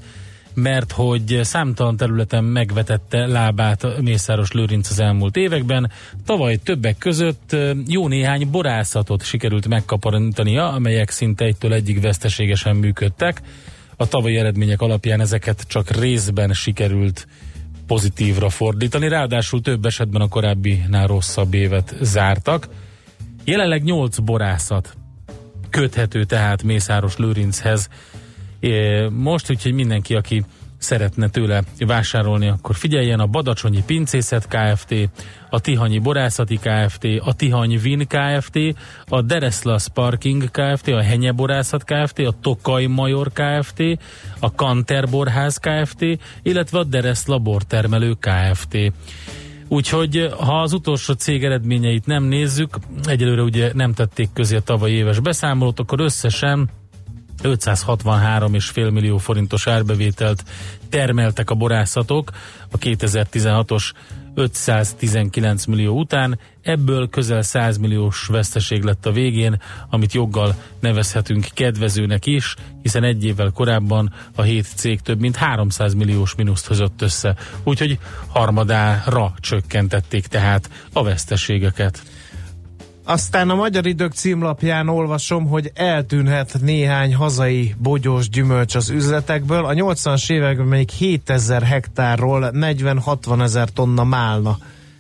mert 0.57 0.93
hogy 0.93 1.41
számtalan 1.43 1.97
területen 1.97 2.45
megvetette 2.45 3.27
lábát 3.27 4.01
Mészáros 4.01 4.53
Lőrinc 4.53 4.91
az 4.91 5.01
elmúlt 5.01 5.37
években. 5.37 5.91
Tavaly 6.25 6.57
többek 6.57 6.99
között 6.99 7.57
jó 7.87 8.09
néhány 8.09 8.51
borászatot 8.51 9.23
sikerült 9.23 9.69
megkaparintania, 9.69 10.73
amelyek 10.73 11.11
szinte 11.11 11.45
egytől 11.45 11.73
egyig 11.73 12.01
veszteségesen 12.01 12.77
működtek. 12.77 13.43
A 13.97 14.09
tavalyi 14.09 14.37
eredmények 14.37 14.81
alapján 14.81 15.21
ezeket 15.21 15.65
csak 15.69 15.91
részben 15.91 16.53
sikerült 16.53 17.27
pozitívra 17.87 18.49
fordítani, 18.49 19.09
ráadásul 19.09 19.61
több 19.61 19.85
esetben 19.85 20.21
a 20.21 20.29
korábbinál 20.29 21.07
rosszabb 21.07 21.55
évet 21.55 21.95
zártak. 22.01 22.69
Jelenleg 23.45 23.83
8 23.83 24.19
borászat 24.19 24.97
köthető 25.71 26.25
tehát 26.25 26.63
Mészáros 26.63 27.17
Lőrinchez. 27.17 27.89
Most, 29.11 29.51
úgyhogy 29.51 29.73
mindenki, 29.73 30.15
aki 30.15 30.45
szeretne 30.79 31.29
tőle 31.29 31.63
vásárolni, 31.79 32.49
akkor 32.49 32.75
figyeljen 32.75 33.21
a 33.21 33.27
Badacsonyi 33.27 33.83
Pincészet 33.87 34.49
Kft., 34.49 34.95
a 35.51 35.61
Tihanyi 35.61 35.99
Borászati 35.99 36.59
Kft., 36.63 37.05
a 37.21 37.35
Tihany 37.35 37.79
Vin 37.81 38.07
Kft., 38.07 38.59
a 39.09 39.23
Dereszla 39.23 39.79
Sparking 39.79 40.51
Kft., 40.51 40.89
a 40.89 41.03
Henye 41.03 41.33
Borászat 41.33 41.85
Kft., 41.85 42.19
a 42.19 42.35
Tokaj 42.41 42.85
Major 42.87 43.33
Kft., 43.33 43.83
a 44.39 44.55
Kanter 44.55 45.09
Borház 45.09 45.59
Kft., 45.59 46.05
illetve 46.43 46.79
a 46.79 46.85
Dereszla 46.85 47.39
Bortermelő 47.39 48.17
Kft. 48.21 48.93
Úgyhogy 49.69 50.29
ha 50.39 50.61
az 50.61 50.73
utolsó 50.73 51.13
cég 51.13 51.45
eredményeit 51.45 52.07
nem 52.07 52.25
nézzük, 52.25 52.79
egyelőre 53.05 53.43
ugye 53.43 53.71
nem 53.75 53.93
tették 53.93 54.29
közé 54.33 54.57
a 54.57 54.61
tavalyi 54.61 54.95
éves 54.95 55.21
beszámolót, 55.21 55.81
akkor 55.81 56.01
összesen 56.01 56.71
563,5 57.43 58.93
millió 58.93 59.19
forintos 59.19 59.67
árbevételt 59.67 60.45
termeltek 60.89 61.51
a 61.51 61.55
borászatok 61.55 62.31
a 62.71 62.79
2016-os 62.79 63.93
519 64.35 65.65
millió 65.65 65.99
után, 65.99 66.39
ebből 66.63 67.09
közel 67.09 67.43
100 67.43 67.77
milliós 67.77 68.27
veszteség 68.27 68.83
lett 68.83 69.07
a 69.07 69.13
végén, 69.13 69.61
amit 69.91 70.13
joggal 70.13 70.55
nevezhetünk 70.81 71.47
kedvezőnek 71.55 72.27
is, 72.27 72.55
hiszen 72.83 73.05
egy 73.05 73.25
évvel 73.25 73.51
korábban 73.51 74.13
a 74.35 74.43
hét 74.43 74.67
cég 74.75 75.01
több 75.01 75.21
mint 75.21 75.37
300 75.37 75.95
milliós 75.95 76.35
mínuszt 76.35 76.67
hozott 76.67 77.03
össze, 77.03 77.37
úgyhogy 77.63 77.99
harmadára 78.29 79.35
csökkentették 79.41 80.27
tehát 80.27 80.71
a 80.93 81.03
veszteségeket. 81.03 82.03
Aztán 83.09 83.51
a 83.51 83.55
Magyar 83.55 83.87
Idők 83.87 84.13
címlapján 84.13 84.89
olvasom, 84.89 85.47
hogy 85.47 85.71
eltűnhet 85.75 86.57
néhány 86.61 87.15
hazai 87.15 87.75
bogyós 87.79 88.29
gyümölcs 88.29 88.75
az 88.75 88.91
üzletekből. 88.91 89.65
A 89.65 89.73
80-as 89.73 90.31
években 90.31 90.67
még 90.67 90.91
7000 90.91 91.63
hektárról 91.63 92.51
40-60 92.53 93.43
ezer 93.43 93.69
tonna 93.69 94.05
málna 94.05 94.59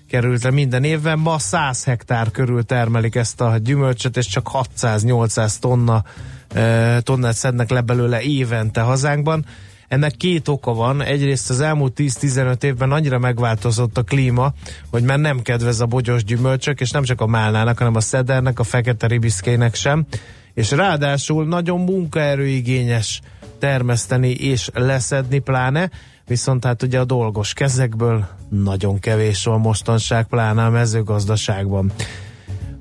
került 0.08 0.42
le 0.42 0.50
minden 0.50 0.84
évben. 0.84 1.18
Ma 1.18 1.38
100 1.38 1.84
hektár 1.84 2.30
körül 2.30 2.64
termelik 2.64 3.14
ezt 3.14 3.40
a 3.40 3.56
gyümölcsöt, 3.58 4.16
és 4.16 4.26
csak 4.26 4.50
600-800 4.52 5.58
tonna 5.58 6.04
eh, 6.48 6.96
tonnát 7.00 7.34
szednek 7.34 7.70
le 7.70 7.80
belőle 7.80 8.20
évente 8.20 8.80
hazánkban. 8.80 9.46
Ennek 9.88 10.16
két 10.16 10.48
oka 10.48 10.74
van. 10.74 11.02
Egyrészt 11.02 11.50
az 11.50 11.60
elmúlt 11.60 11.92
10-15 11.96 12.62
évben 12.62 12.92
annyira 12.92 13.18
megváltozott 13.18 13.98
a 13.98 14.02
klíma, 14.02 14.52
hogy 14.90 15.02
már 15.02 15.18
nem 15.18 15.42
kedvez 15.42 15.80
a 15.80 15.86
bogyós 15.86 16.24
gyümölcsök, 16.24 16.80
és 16.80 16.90
nem 16.90 17.02
csak 17.02 17.20
a 17.20 17.26
málnának, 17.26 17.78
hanem 17.78 17.94
a 17.94 18.00
szedernek, 18.00 18.58
a 18.58 18.64
fekete 18.64 19.06
ribiszkének 19.06 19.74
sem. 19.74 20.06
És 20.54 20.70
ráadásul 20.70 21.46
nagyon 21.46 21.80
munkaerőigényes 21.80 23.20
termeszteni 23.58 24.30
és 24.30 24.70
leszedni 24.74 25.38
pláne, 25.38 25.90
viszont 26.26 26.64
hát 26.64 26.82
ugye 26.82 27.00
a 27.00 27.04
dolgos 27.04 27.52
kezekből 27.52 28.26
nagyon 28.48 28.98
kevés 28.98 29.44
van 29.44 29.60
mostanság, 29.60 30.26
pláne 30.26 30.64
a 30.64 30.70
mezőgazdaságban. 30.70 31.92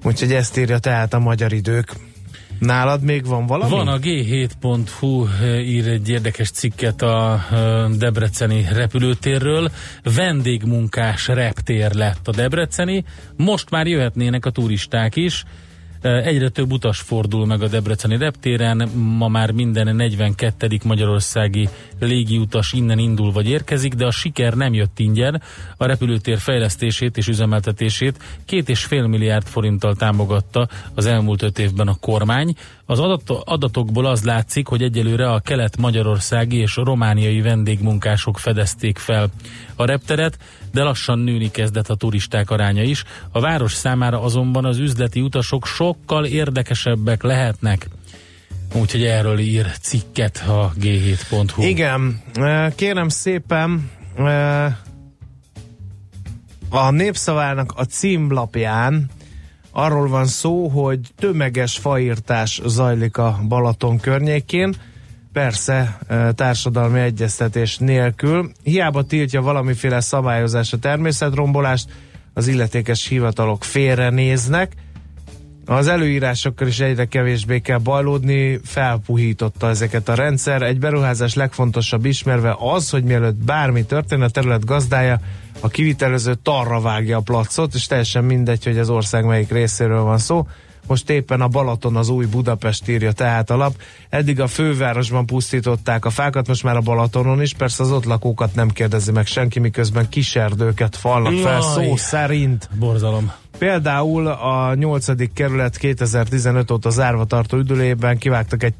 Úgyhogy 0.03 0.33
ezt 0.33 0.57
írja 0.57 0.77
tehát 0.77 1.13
a 1.13 1.19
magyar 1.19 1.53
idők. 1.53 1.93
Nálad 2.59 3.01
még 3.01 3.25
van 3.25 3.45
valami? 3.45 3.69
Van 3.69 3.87
a 3.87 3.97
G7.hu 3.97 5.27
eh, 5.27 5.67
ír 5.67 5.87
egy 5.87 6.09
érdekes 6.09 6.51
cikket 6.51 7.01
a 7.01 7.45
eh, 7.51 7.89
Debreceni 7.89 8.67
repülőtérről. 8.71 9.71
Vendégmunkás 10.03 11.27
reptér 11.27 11.93
lett 11.93 12.27
a 12.27 12.31
Debreceni. 12.31 13.03
Most 13.35 13.69
már 13.69 13.87
jöhetnének 13.87 14.45
a 14.45 14.49
turisták 14.49 15.15
is. 15.15 15.43
Egyre 16.05 16.49
több 16.49 16.71
utas 16.71 16.99
fordul 16.99 17.45
meg 17.45 17.61
a 17.61 17.67
Debreceni 17.67 18.17
reptéren, 18.17 18.89
ma 18.93 19.27
már 19.27 19.51
minden 19.51 19.95
42. 19.95 20.79
magyarországi 20.83 21.69
légiutas 21.99 22.73
innen 22.73 22.97
indul 22.97 23.31
vagy 23.31 23.49
érkezik, 23.49 23.93
de 23.93 24.05
a 24.05 24.11
siker 24.11 24.53
nem 24.53 24.73
jött 24.73 24.99
ingyen. 24.99 25.41
A 25.77 25.85
repülőtér 25.85 26.37
fejlesztését 26.37 27.17
és 27.17 27.27
üzemeltetését 27.27 28.19
két 28.45 28.69
és 28.69 28.83
fél 28.83 29.07
milliárd 29.07 29.45
forinttal 29.47 29.95
támogatta 29.95 30.67
az 30.95 31.05
elmúlt 31.05 31.41
öt 31.41 31.59
évben 31.59 31.87
a 31.87 31.97
kormány. 31.99 32.55
Az 32.85 32.99
adat- 32.99 33.29
adatokból 33.29 34.05
az 34.05 34.23
látszik, 34.23 34.67
hogy 34.67 34.81
egyelőre 34.81 35.31
a 35.31 35.39
kelet-magyarországi 35.39 36.57
és 36.57 36.75
romániai 36.75 37.41
vendégmunkások 37.41 38.39
fedezték 38.39 38.97
fel 38.97 39.29
a 39.75 39.85
repteret, 39.85 40.37
de 40.71 40.83
lassan 40.83 41.19
nőni 41.19 41.51
kezdett 41.51 41.89
a 41.89 41.95
turisták 41.95 42.49
aránya 42.49 42.83
is. 42.83 43.03
A 43.31 43.39
város 43.39 43.73
számára 43.73 44.21
azonban 44.21 44.65
az 44.65 44.77
üzleti 44.77 45.21
utasok 45.21 45.65
sokkal 45.65 46.25
érdekesebbek 46.25 47.23
lehetnek. 47.23 47.87
Úgyhogy 48.73 49.03
erről 49.03 49.39
ír 49.39 49.71
cikket 49.81 50.43
a 50.47 50.71
g7.hu. 50.81 51.63
Igen, 51.63 52.21
eh, 52.33 52.71
kérem 52.75 53.09
szépen, 53.09 53.89
eh, 54.15 54.75
a 56.69 56.91
népszavának 56.91 57.73
a 57.75 57.83
címlapján 57.83 59.09
Arról 59.77 60.07
van 60.07 60.25
szó, 60.25 60.67
hogy 60.67 60.99
tömeges 61.15 61.77
faírtás 61.77 62.61
zajlik 62.65 63.17
a 63.17 63.39
Balaton 63.47 63.99
környékén, 63.99 64.75
persze 65.33 65.99
társadalmi 66.35 66.99
egyeztetés 66.99 67.77
nélkül. 67.77 68.51
Hiába 68.63 69.03
tiltja 69.03 69.41
valamiféle 69.41 69.99
szabályozás 69.99 70.73
a 70.73 70.77
természetrombolást, 70.77 71.89
az 72.33 72.47
illetékes 72.47 73.07
hivatalok 73.07 73.63
félrenéznek, 73.63 74.73
az 75.65 75.87
előírásokkal 75.87 76.67
is 76.67 76.79
egyre 76.79 77.05
kevésbé 77.05 77.59
kell 77.59 77.77
bajlódni, 77.77 78.59
felpuhította 78.63 79.69
ezeket 79.69 80.09
a 80.09 80.13
rendszer. 80.13 80.61
Egy 80.61 80.79
beruházás 80.79 81.33
legfontosabb 81.33 82.05
ismerve 82.05 82.55
az, 82.59 82.89
hogy 82.89 83.03
mielőtt 83.03 83.35
bármi 83.35 83.85
történ, 83.85 84.21
a 84.21 84.29
terület 84.29 84.65
gazdája 84.65 85.19
a 85.59 85.67
kivitelező 85.67 86.33
tarra 86.43 86.81
vágja 86.81 87.17
a 87.17 87.21
placot, 87.21 87.73
és 87.73 87.85
teljesen 87.87 88.23
mindegy, 88.23 88.63
hogy 88.63 88.77
az 88.77 88.89
ország 88.89 89.25
melyik 89.25 89.51
részéről 89.51 90.01
van 90.01 90.17
szó. 90.17 90.47
Most 90.87 91.09
éppen 91.09 91.41
a 91.41 91.47
Balaton 91.47 91.95
az 91.95 92.09
új 92.09 92.25
Budapest 92.25 92.89
írja 92.89 93.11
tehát 93.11 93.49
a 93.49 93.55
lap. 93.55 93.75
Eddig 94.09 94.39
a 94.39 94.47
fővárosban 94.47 95.25
pusztították 95.25 96.05
a 96.05 96.09
fákat, 96.09 96.47
most 96.47 96.63
már 96.63 96.75
a 96.75 96.81
Balatonon 96.81 97.41
is. 97.41 97.53
Persze 97.53 97.83
az 97.83 97.91
ott 97.91 98.05
lakókat 98.05 98.55
nem 98.55 98.69
kérdezi 98.69 99.11
meg 99.11 99.25
senki, 99.25 99.59
miközben 99.59 100.09
kiserdőket 100.09 100.95
falnak 100.95 101.33
fel 101.33 101.61
szó 101.61 101.95
szerint. 101.95 102.69
Borzalom. 102.79 103.31
Például 103.57 104.27
a 104.27 104.73
8. 104.75 105.33
kerület 105.33 105.77
2015 105.77 106.71
óta 106.71 106.89
zárva 106.89 107.25
tartó 107.25 107.57
üdülében 107.57 108.17
kivágtak 108.17 108.63
egy 108.63 108.73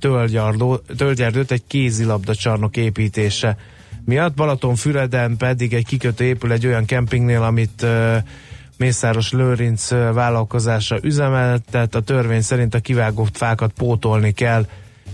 tölgyerdőt 0.98 1.52
egy 1.52 1.64
kézilabda 1.68 2.36
csarnok 2.36 2.78
építése 2.78 3.58
miatt. 4.06 4.34
Balatonfüreden 4.36 5.38
pedig 5.38 5.74
egy 5.74 5.86
kikötő 5.86 6.24
épül 6.24 6.52
egy 6.52 6.66
olyan 6.66 6.86
kempingnél, 6.86 7.42
amit 7.42 7.82
uh, 7.82 8.18
Mészáros 8.78 9.32
Lőrinc 9.32 9.90
vállalkozása 9.90 10.98
üzemeltet. 11.02 11.96
A 11.96 12.02
törvény 12.02 12.42
szerint 12.42 12.74
a 12.74 12.80
kivágott 12.80 13.38
fákat 13.38 13.72
pótolni 13.72 14.32
kell, 14.32 14.66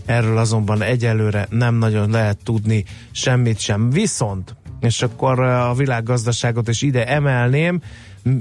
erről 0.06 0.38
azonban 0.38 0.82
egyelőre 0.82 1.48
nem 1.50 1.76
nagyon 1.76 2.10
lehet 2.10 2.38
tudni 2.44 2.86
semmit 3.12 3.60
sem. 3.60 3.90
Viszont, 3.90 4.56
és 4.80 5.02
akkor 5.02 5.40
a 5.40 5.74
világgazdaságot 5.74 6.68
is 6.68 6.82
ide 6.82 7.08
emelném, 7.08 7.82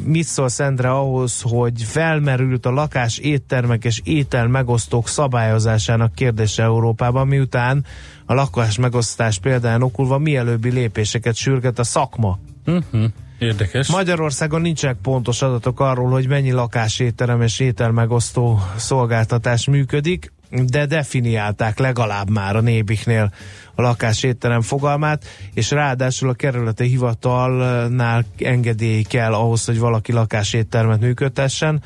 mit 0.05 0.25
szól 0.25 0.49
Szendre 0.49 0.91
ahhoz, 0.91 1.41
hogy 1.41 1.83
felmerült 1.83 2.67
a 2.67 2.71
lakás, 2.71 3.19
éttermek 3.19 3.85
és 3.85 4.01
étel 4.05 4.47
megosztók 4.47 5.09
szabályozásának 5.09 6.15
kérdése 6.15 6.63
Európában, 6.63 7.27
miután 7.29 7.85
a 8.27 8.35
lakás 8.35 8.79
megosztás 8.79 9.39
példáján 9.39 9.83
okulva 9.83 10.19
mielőbbi 10.19 10.71
lépéseket 10.71 11.35
sürget 11.35 11.79
a 11.79 11.85
szakma. 11.85 12.39
Uh-huh. 12.67 13.05
Érdekes. 13.41 13.89
Magyarországon 13.89 14.61
nincsenek 14.61 14.97
pontos 15.03 15.43
adatok 15.43 15.81
arról, 15.81 16.11
hogy 16.11 16.29
mennyi 16.29 16.51
lakásétterem 16.51 17.43
és 17.43 17.61
ételmegosztó 17.61 18.61
szolgáltatás 18.77 19.67
működik, 19.67 20.33
de 20.51 20.87
definiálták 20.87 21.79
legalább 21.79 22.31
már 22.31 22.57
a 22.57 22.61
Nébiknél 22.61 23.33
a 23.75 23.83
lakásétterem 23.83 24.61
fogalmát, 24.61 25.25
és 25.55 25.71
ráadásul 25.71 26.29
a 26.29 26.35
kerületi 26.35 26.85
hivatalnál 26.85 28.25
engedély 28.39 29.03
kell 29.03 29.33
ahhoz, 29.33 29.65
hogy 29.65 29.79
valaki 29.79 30.13
lakáséttermet 30.13 31.01
működtessen. 31.01 31.83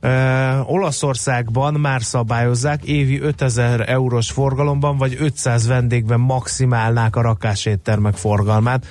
Ö, 0.00 0.58
Olaszországban 0.58 1.74
már 1.74 2.02
szabályozzák, 2.02 2.84
évi 2.84 3.20
5000 3.20 3.88
eurós 3.88 4.30
forgalomban 4.30 4.96
vagy 4.96 5.16
500 5.20 5.66
vendégben 5.66 6.20
maximálnák 6.20 7.16
a 7.16 7.20
rakáséttermek 7.20 8.14
forgalmát. 8.14 8.86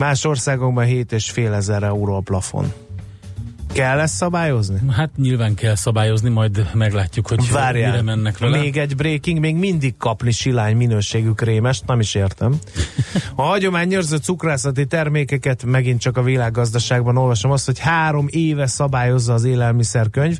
Más 0.00 0.24
országokban 0.24 0.86
7,5 0.86 1.54
ezer 1.54 1.82
euró 1.82 2.14
a 2.14 2.20
plafon. 2.20 2.72
Kell 3.72 3.98
ezt 3.98 4.14
szabályozni? 4.14 4.78
Hát 4.90 5.10
nyilván 5.16 5.54
kell 5.54 5.74
szabályozni, 5.74 6.28
majd 6.28 6.70
meglátjuk, 6.74 7.28
hogy 7.28 7.38
mire 7.38 7.52
Várjál, 7.52 8.02
mennek 8.02 8.38
vele. 8.38 8.58
még 8.58 8.76
egy 8.76 8.96
breaking, 8.96 9.38
még 9.38 9.56
mindig 9.56 9.96
kapni 9.96 10.30
silány 10.30 10.76
minőségű 10.76 11.30
krémest, 11.30 11.86
nem 11.86 12.00
is 12.00 12.14
értem. 12.14 12.58
A 13.34 13.42
hagyományőrző 13.42 14.16
cukrászati 14.16 14.86
termékeket 14.86 15.64
megint 15.64 16.00
csak 16.00 16.16
a 16.16 16.22
világgazdaságban 16.22 17.16
olvasom 17.16 17.50
azt, 17.50 17.66
hogy 17.66 17.78
három 17.78 18.26
éve 18.30 18.66
szabályozza 18.66 19.32
az 19.32 19.44
élelmiszerkönyv, 19.44 20.38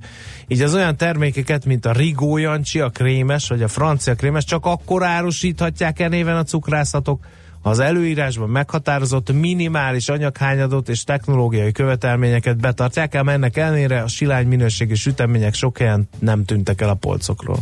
így 0.49 0.61
az 0.61 0.75
olyan 0.75 0.97
termékeket, 0.97 1.65
mint 1.65 1.87
a 1.87 1.93
Rigó 1.93 2.37
Jancsi, 2.37 2.81
a 2.81 2.89
krémes, 2.89 3.49
vagy 3.49 3.63
a 3.63 3.69
francia 3.69 4.15
krémes, 4.15 4.45
csak 4.45 4.67
akkor 4.67 5.05
árusíthatják 5.05 6.01
e 6.01 6.09
néven 6.09 6.37
a 6.37 6.43
cukrászatok, 6.43 7.25
az 7.63 7.79
előírásban 7.79 8.49
meghatározott 8.49 9.33
minimális 9.33 10.09
anyaghányadot 10.09 10.89
és 10.89 11.05
technológiai 11.05 11.73
követelményeket 11.73 12.57
betartják, 12.57 13.15
ám 13.15 13.29
ennek 13.29 13.57
ellenére 13.57 14.03
a 14.03 14.09
silány 14.09 14.47
minőségi 14.47 14.95
sütemények 14.95 15.55
sok 15.55 15.79
helyen 15.79 16.09
nem 16.19 16.45
tűntek 16.45 16.81
el 16.81 16.89
a 16.89 16.95
polcokról. 16.95 17.59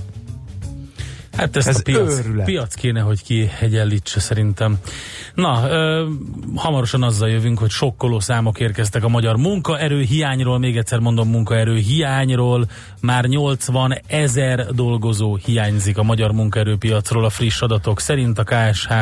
Hát 1.39 1.57
ezt 1.57 1.69
Ez 1.69 1.77
a 1.79 1.83
piac, 1.83 2.19
őrület. 2.19 2.45
piac 2.47 2.75
kéne, 2.75 3.01
hogy 3.01 3.23
kiegyenlítse 3.23 4.21
szerintem. 4.21 4.79
Na, 5.35 5.69
ö, 5.69 6.07
hamarosan 6.55 7.03
azzal 7.03 7.29
jövünk, 7.29 7.59
hogy 7.59 7.71
sokkoló 7.71 8.21
számok 8.21 8.61
érkeztek 8.61 9.05
a 9.05 9.09
magyar 9.09 9.37
munkaerő 9.37 10.01
hiányról, 10.03 10.59
még 10.59 10.77
egyszer 10.77 10.99
mondom 10.99 11.29
munkaerő 11.29 11.77
hiányról, 11.77 12.69
már 13.01 13.25
80 13.25 13.99
ezer 14.07 14.67
dolgozó 14.67 15.37
hiányzik 15.37 15.99
a 15.99 16.03
magyar 16.03 16.33
munkaerőpiacról 16.33 17.25
a 17.25 17.31
friss 17.31 17.61
adatok 17.63 18.01
szerint 18.01 18.39
a 18.39 18.45
KSH 18.45 18.93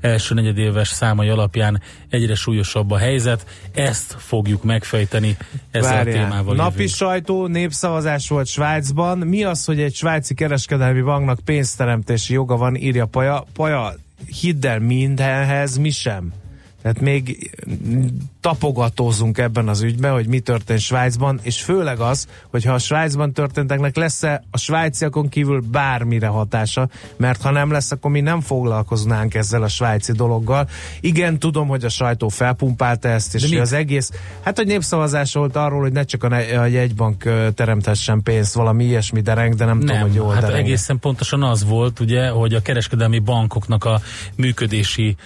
első 0.00 0.34
negyedéves 0.34 0.88
számai 0.88 1.28
alapján 1.28 1.80
egyre 2.08 2.34
súlyosabb 2.34 2.90
a 2.90 2.96
helyzet. 2.98 3.46
Ezt 3.74 4.14
fogjuk 4.18 4.62
megfejteni 4.64 5.36
ezzel 5.70 6.00
a 6.00 6.04
témával 6.04 6.54
Napi 6.54 6.72
jövünk. 6.72 6.88
sajtó, 6.90 7.46
népszavazás 7.46 8.28
volt 8.28 8.46
Svájcban. 8.46 9.18
Mi 9.18 9.44
az, 9.44 9.64
hogy 9.64 9.80
egy 9.80 9.94
svájci 9.94 10.34
kereskedelmi 10.34 11.00
banknak 11.00 11.40
pénzteremtési 11.82 12.32
joga 12.32 12.56
van, 12.56 12.76
írja 12.76 13.06
Paja. 13.06 13.44
Paja, 13.52 13.94
hidd 14.40 14.66
el, 14.66 14.78
mindenhez 14.78 15.76
mi 15.76 15.90
sem. 15.90 16.32
Tehát 16.82 17.00
még 17.00 17.50
tapogatózunk 18.40 19.38
ebben 19.38 19.68
az 19.68 19.82
ügyben, 19.82 20.12
hogy 20.12 20.26
mi 20.26 20.40
történt 20.40 20.80
Svájcban, 20.80 21.38
és 21.42 21.62
főleg 21.62 22.00
az, 22.00 22.26
hogy 22.50 22.64
ha 22.64 22.72
a 22.72 22.78
Svájcban 22.78 23.32
történteknek 23.32 23.96
lesz-e 23.96 24.44
a 24.50 24.58
svájciakon 24.58 25.28
kívül 25.28 25.62
bármire 25.70 26.26
hatása, 26.26 26.88
mert 27.16 27.42
ha 27.42 27.50
nem 27.50 27.70
lesz, 27.70 27.90
akkor 27.90 28.10
mi 28.10 28.20
nem 28.20 28.40
foglalkoznánk 28.40 29.34
ezzel 29.34 29.62
a 29.62 29.68
svájci 29.68 30.12
dologgal. 30.12 30.68
Igen, 31.00 31.38
tudom, 31.38 31.68
hogy 31.68 31.84
a 31.84 31.88
sajtó 31.88 32.28
felpumpálta 32.28 33.08
ezt, 33.08 33.34
és 33.34 33.56
az 33.58 33.72
egész, 33.72 34.10
hát 34.40 34.56
hogy 34.56 34.66
népszavazás 34.66 35.34
volt 35.34 35.56
arról, 35.56 35.80
hogy 35.80 35.92
ne 35.92 36.02
csak 36.04 36.24
a, 36.24 36.28
ne- 36.28 36.60
a 36.60 36.66
jegybank 36.66 37.24
ö, 37.24 37.48
teremtessen 37.54 38.22
pénzt, 38.22 38.54
valami 38.54 38.84
ilyesmi 38.84 39.20
dereng, 39.20 39.54
de 39.54 39.64
nem, 39.64 39.78
tudom, 39.80 39.94
Nem, 39.96 40.04
hogy 40.06 40.14
jól 40.14 40.32
hát 40.32 40.40
dereng. 40.40 40.58
egészen 40.64 40.98
pontosan 40.98 41.42
az 41.42 41.64
volt, 41.64 42.00
ugye, 42.00 42.28
hogy 42.28 42.54
a 42.54 42.62
kereskedelmi 42.62 43.18
bankoknak 43.18 43.84
a 43.84 44.00
működési 44.36 45.16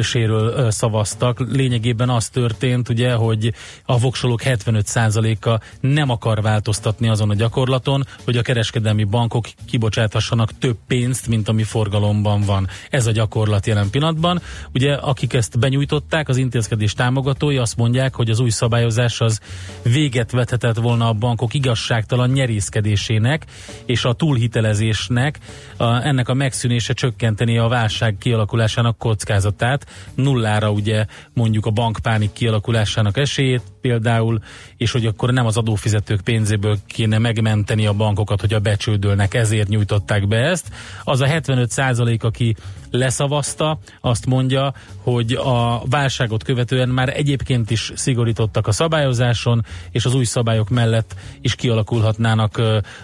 séről 0.00 0.46
ö, 0.48 0.70
szavaztak. 1.06 1.56
Lényegében 1.56 2.08
az 2.08 2.28
történt, 2.28 2.88
ugye, 2.88 3.12
hogy 3.12 3.52
a 3.84 3.98
voksolók 3.98 4.40
75%-a 4.44 5.60
nem 5.80 6.10
akar 6.10 6.42
változtatni 6.42 7.08
azon 7.08 7.30
a 7.30 7.34
gyakorlaton, 7.34 8.06
hogy 8.24 8.36
a 8.36 8.42
kereskedelmi 8.42 9.04
bankok 9.04 9.46
kibocsáthassanak 9.66 10.58
több 10.58 10.76
pénzt, 10.86 11.28
mint 11.28 11.48
ami 11.48 11.62
forgalomban 11.62 12.40
van. 12.40 12.68
Ez 12.90 13.06
a 13.06 13.10
gyakorlat 13.10 13.66
jelen 13.66 13.90
pillanatban. 13.90 14.40
Ugye, 14.74 14.94
akik 14.94 15.32
ezt 15.32 15.58
benyújtották, 15.58 16.28
az 16.28 16.36
intézkedés 16.36 16.92
támogatói 16.92 17.56
azt 17.56 17.76
mondják, 17.76 18.14
hogy 18.14 18.30
az 18.30 18.40
új 18.40 18.50
szabályozás 18.50 19.20
az 19.20 19.40
véget 19.82 20.30
vethetett 20.30 20.76
volna 20.76 21.08
a 21.08 21.12
bankok 21.12 21.54
igazságtalan 21.54 22.30
nyerészkedésének 22.30 23.46
és 23.84 24.04
a 24.04 24.12
túlhitelezésnek, 24.12 25.38
a, 25.76 25.84
ennek 25.84 26.28
a 26.28 26.34
megszűnése 26.34 26.92
csökkenteni 26.92 27.58
a 27.58 27.68
válság 27.68 28.16
kialakulásának 28.18 28.98
kockázatát, 28.98 29.86
nullára 30.14 30.70
ugye 30.70 30.95
mondjuk 31.32 31.66
a 31.66 31.70
bankpánik 31.70 32.32
kialakulásának 32.32 33.16
esélyét 33.16 33.62
például, 33.80 34.40
és 34.76 34.92
hogy 34.92 35.06
akkor 35.06 35.32
nem 35.32 35.46
az 35.46 35.56
adófizetők 35.56 36.20
pénzéből 36.20 36.78
kéne 36.86 37.18
megmenteni 37.18 37.86
a 37.86 37.92
bankokat, 37.92 38.40
hogy 38.40 38.54
a 38.54 38.60
becsődölnek, 38.60 39.34
ezért 39.34 39.68
nyújtották 39.68 40.28
be 40.28 40.36
ezt. 40.36 40.68
Az 41.04 41.20
a 41.20 41.26
75 41.26 41.70
százalék, 41.70 42.24
aki 42.24 42.56
leszavazta, 42.90 43.78
azt 44.00 44.26
mondja, 44.26 44.74
hogy 45.02 45.32
a 45.32 45.82
válságot 45.86 46.42
követően 46.42 46.88
már 46.88 47.16
egyébként 47.16 47.70
is 47.70 47.92
szigorítottak 47.94 48.66
a 48.66 48.72
szabályozáson, 48.72 49.64
és 49.90 50.04
az 50.04 50.14
új 50.14 50.24
szabályok 50.24 50.68
mellett 50.68 51.14
is 51.40 51.54
kialakulhatnának 51.54 52.60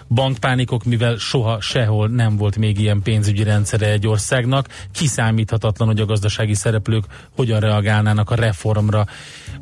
bankpánikok, 0.07 0.83
mivel 0.83 1.17
soha 1.17 1.61
sehol 1.61 2.07
nem 2.07 2.37
volt 2.37 2.57
még 2.57 2.79
ilyen 2.79 3.01
pénzügyi 3.01 3.43
rendszere 3.43 3.87
egy 3.89 4.07
országnak. 4.07 4.67
Kiszámíthatatlan, 4.91 5.87
hogy 5.87 5.99
a 5.99 6.05
gazdasági 6.05 6.53
szereplők 6.53 7.03
hogyan 7.35 7.59
reagálnának 7.59 8.29
a 8.29 8.35
reformra. 8.35 9.05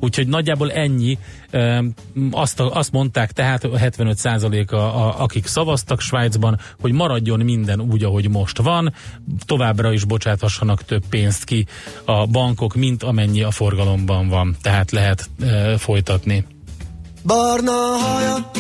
Úgyhogy 0.02 0.28
nagyjából 0.28 0.72
ennyi. 0.72 1.18
Azt, 2.32 2.60
a- 2.60 2.76
azt 2.76 2.92
mondták 2.92 3.32
tehát 3.32 3.64
a 3.64 3.70
75%-a, 3.70 4.76
a, 4.76 5.22
akik 5.22 5.46
szavaztak 5.46 6.00
Svájcban, 6.02 6.60
hogy 6.80 6.92
maradjon 6.92 7.40
minden 7.40 7.82
úgy, 7.82 8.04
ahogy 8.04 8.30
most 8.30 8.58
van, 8.58 8.94
továbbra 9.46 9.94
is 9.94 10.04
bocsáthassanak 10.06 10.84
több 10.86 11.04
pénzt 11.10 11.44
ki 11.44 11.66
a 12.06 12.26
bankok, 12.26 12.76
mint 12.76 13.04
amennyi 13.04 13.42
a 13.44 13.52
forgalomban 13.52 14.28
van. 14.28 14.56
Tehát 14.62 14.92
lehet 14.92 15.30
e, 15.42 15.78
folytatni. 15.78 16.46
Barna 17.26 17.72
haja, 17.72 18.52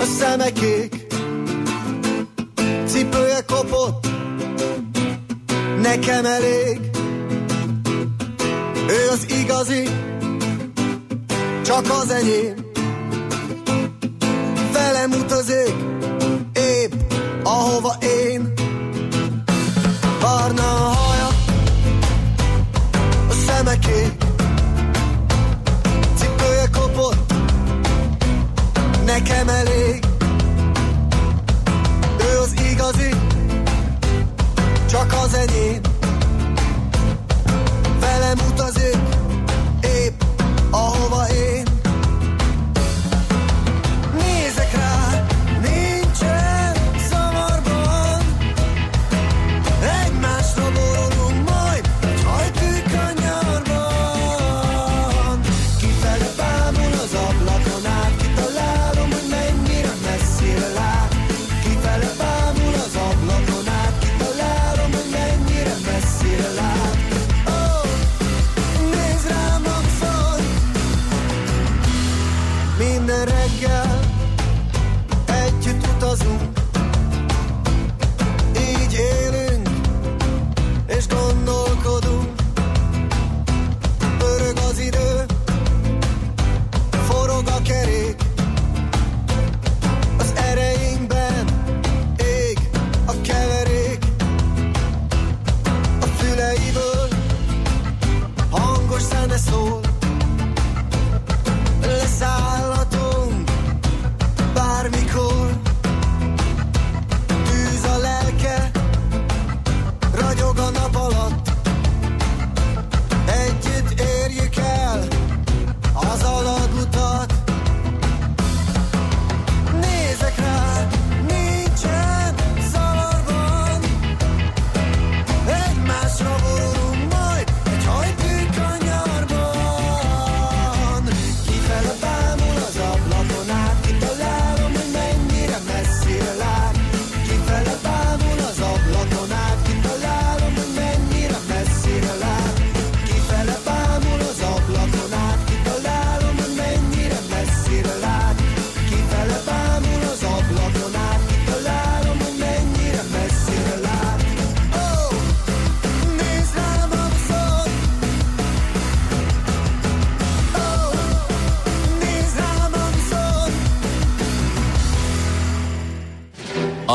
szeme 0.00 0.52
kék, 0.52 1.06
cipője 2.84 3.40
kopott, 3.46 4.06
nekem 5.82 6.24
elég. 6.24 6.95
Ő 8.88 9.08
az 9.12 9.26
igazi, 9.30 9.88
csak 11.64 11.90
az 11.90 12.10
enyém. 12.10 12.54
Velem 14.72 15.10
utazik, 15.10 15.74
épp 16.52 16.92
ahova 17.42 17.96
én. 18.00 18.52
Barna 20.20 20.62
a 20.62 20.94
haja, 20.94 21.28
a 23.28 23.32
szeme 23.46 23.78
kék, 23.78 24.12
cipője 26.16 26.68
kopott, 26.72 27.32
nekem 29.04 29.48
elég. 29.48 30.04
Ő 32.18 32.38
az 32.38 32.54
igazi, 32.70 33.14
csak 34.90 35.12
az 35.24 35.34
enyém. 35.34 35.85
Velem 38.26 38.38
utazik, 38.52 39.15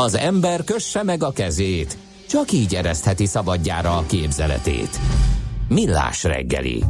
Az 0.02 0.14
ember 0.14 0.64
kösse 0.64 1.02
meg 1.02 1.22
a 1.22 1.32
kezét, 1.32 1.98
csak 2.28 2.52
így 2.52 2.74
eresztheti 2.74 3.26
szabadjára 3.26 3.96
a 3.96 4.06
képzeletét. 4.06 4.98
Millás 5.68 6.24
reggeli. 6.24 6.84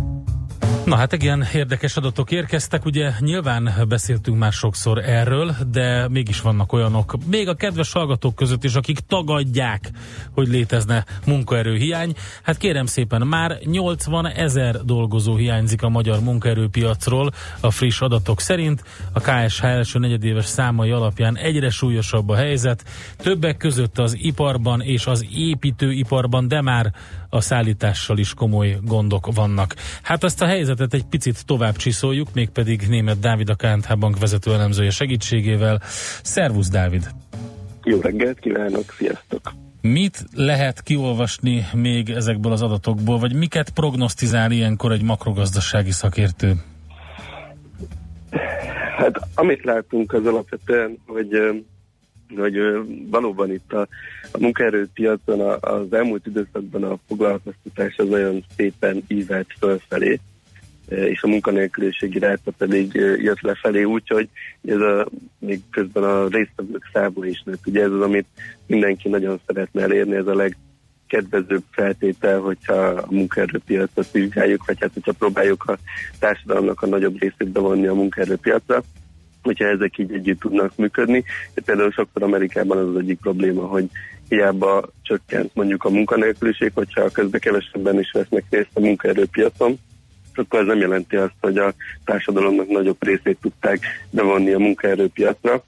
Na 0.85 0.97
hát 0.97 1.12
igen, 1.12 1.47
érdekes 1.55 1.97
adatok 1.97 2.30
érkeztek, 2.30 2.85
ugye 2.85 3.11
nyilván 3.18 3.70
beszéltünk 3.89 4.39
már 4.39 4.53
sokszor 4.53 4.99
erről, 4.99 5.55
de 5.70 6.09
mégis 6.09 6.41
vannak 6.41 6.72
olyanok, 6.72 7.14
még 7.26 7.49
a 7.49 7.55
kedves 7.55 7.93
hallgatók 7.93 8.35
között 8.35 8.64
is, 8.64 8.74
akik 8.74 8.99
tagadják, 8.99 9.91
hogy 10.30 10.49
létezne 10.49 11.05
munkaerőhiány. 11.26 12.14
Hát 12.43 12.57
kérem 12.57 12.87
szépen, 12.87 13.26
már 13.26 13.59
80 13.64 14.26
ezer 14.26 14.85
dolgozó 14.85 15.37
hiányzik 15.37 15.83
a 15.83 15.89
magyar 15.89 16.20
munkaerőpiacról 16.20 17.33
a 17.61 17.70
friss 17.70 18.01
adatok 18.01 18.41
szerint. 18.41 18.85
A 19.12 19.20
KSH 19.20 19.64
első 19.64 19.99
negyedéves 19.99 20.47
számai 20.47 20.91
alapján 20.91 21.37
egyre 21.37 21.70
súlyosabb 21.70 22.28
a 22.28 22.37
helyzet, 22.37 22.85
többek 23.16 23.57
között 23.57 23.99
az 23.99 24.16
iparban 24.18 24.80
és 24.80 25.07
az 25.07 25.26
építőiparban, 25.30 26.49
de 26.49 26.61
már 26.61 26.93
a 27.35 27.41
szállítással 27.41 28.18
is 28.18 28.35
komoly 28.35 28.78
gondok 28.83 29.35
vannak. 29.35 29.74
Hát 30.03 30.24
ezt 30.24 30.43
a 30.43 30.47
helyzetet 30.47 30.95
egy 30.95 31.05
picit 31.05 31.47
tovább 31.47 31.76
csiszoljuk, 31.76 32.28
mégpedig 32.35 32.87
német 32.89 33.18
Dávid 33.18 33.49
a 33.49 33.55
KNH 33.55 33.99
Bank 33.99 34.18
vezető 34.18 34.53
elemzője 34.53 34.91
segítségével. 34.91 35.80
Szervusz 36.22 36.68
Dávid! 36.68 37.11
Jó 37.85 38.01
reggelt 38.01 38.39
kívánok, 38.39 38.95
sziasztok! 38.99 39.53
Mit 39.80 40.24
lehet 40.35 40.83
kiolvasni 40.83 41.66
még 41.72 42.11
ezekből 42.11 42.53
az 42.53 42.62
adatokból, 42.62 43.18
vagy 43.18 43.35
miket 43.35 43.70
prognosztizál 43.70 44.51
ilyenkor 44.51 44.93
egy 44.93 45.03
makrogazdasági 45.03 45.91
szakértő? 45.91 46.53
Hát 48.97 49.20
amit 49.35 49.64
látunk 49.64 50.12
az 50.12 50.26
alapvetően, 50.26 50.99
hogy, 51.07 51.28
hogy 52.37 52.59
valóban 53.11 53.53
itt 53.53 53.72
a, 53.72 53.80
a 54.33 54.39
munkaerőpiacon 54.39 55.41
a, 55.41 55.59
az 55.61 55.93
elmúlt 55.93 56.26
időszakban 56.26 56.85
a 56.85 56.99
foglalkoztatás 57.09 57.97
az 57.97 58.09
olyan 58.09 58.45
szépen 58.57 59.03
ívelt 59.07 59.55
fölfelé, 59.59 60.20
és 60.89 61.22
a 61.22 61.28
munkanélküliségi 61.28 62.18
ráta 62.18 62.51
pedig 62.59 62.93
jött 63.18 63.41
lefelé, 63.41 63.83
úgyhogy 63.83 64.28
ez 64.64 64.80
a, 64.80 65.09
még 65.39 65.61
közben 65.70 66.03
a 66.03 66.28
résztvevők 66.28 66.91
száma 66.93 67.26
is 67.26 67.43
nőtt. 67.45 67.66
Ugye 67.66 67.83
ez 67.83 67.91
az, 67.91 68.01
amit 68.01 68.26
mindenki 68.66 69.09
nagyon 69.09 69.41
szeretne 69.47 69.83
elérni, 69.83 70.14
ez 70.14 70.26
a 70.26 70.35
legkedvezőbb 70.35 71.62
feltétel, 71.70 72.41
hogyha 72.41 72.74
a 72.74 73.07
munkaerőpiacot 73.11 74.11
vizsgáljuk, 74.11 74.66
vagy 74.66 74.80
hát 74.80 74.93
hogyha 74.95 75.12
próbáljuk 75.12 75.64
a 75.64 75.78
társadalomnak 76.18 76.83
a 76.83 76.87
nagyobb 76.87 77.20
részét 77.20 77.49
bevonni 77.49 77.87
a 77.87 77.95
munkaerőpiacra 77.95 78.83
hogyha 79.43 79.64
ezek 79.64 79.99
így 79.99 80.12
együtt 80.12 80.40
tudnak 80.40 80.76
működni. 80.76 81.24
Például 81.64 81.90
sokszor 81.90 82.22
Amerikában 82.22 82.78
az 82.78 82.88
az 82.88 82.97
egyik 82.97 83.18
probléma, 83.20 83.66
hogy 83.66 83.84
hiába 84.28 84.88
csökkent 85.03 85.55
mondjuk 85.55 85.84
a 85.84 85.90
munkanélküliség, 85.90 86.70
hogyha 86.74 87.11
közben 87.11 87.40
kevesebben 87.40 87.99
is 87.99 88.11
vesznek 88.12 88.45
részt 88.51 88.70
a 88.72 88.80
munkaerőpiacon, 88.80 89.78
akkor 90.34 90.61
ez 90.61 90.66
nem 90.66 90.78
jelenti 90.78 91.16
azt, 91.16 91.34
hogy 91.40 91.59
a 91.59 91.74
társadalomnak 92.05 92.68
nagyobb 92.68 93.05
részét 93.05 93.38
tudták 93.40 93.80
bevonni 94.11 94.53
a 94.53 94.59
munkaerőpiacra. 94.59 95.64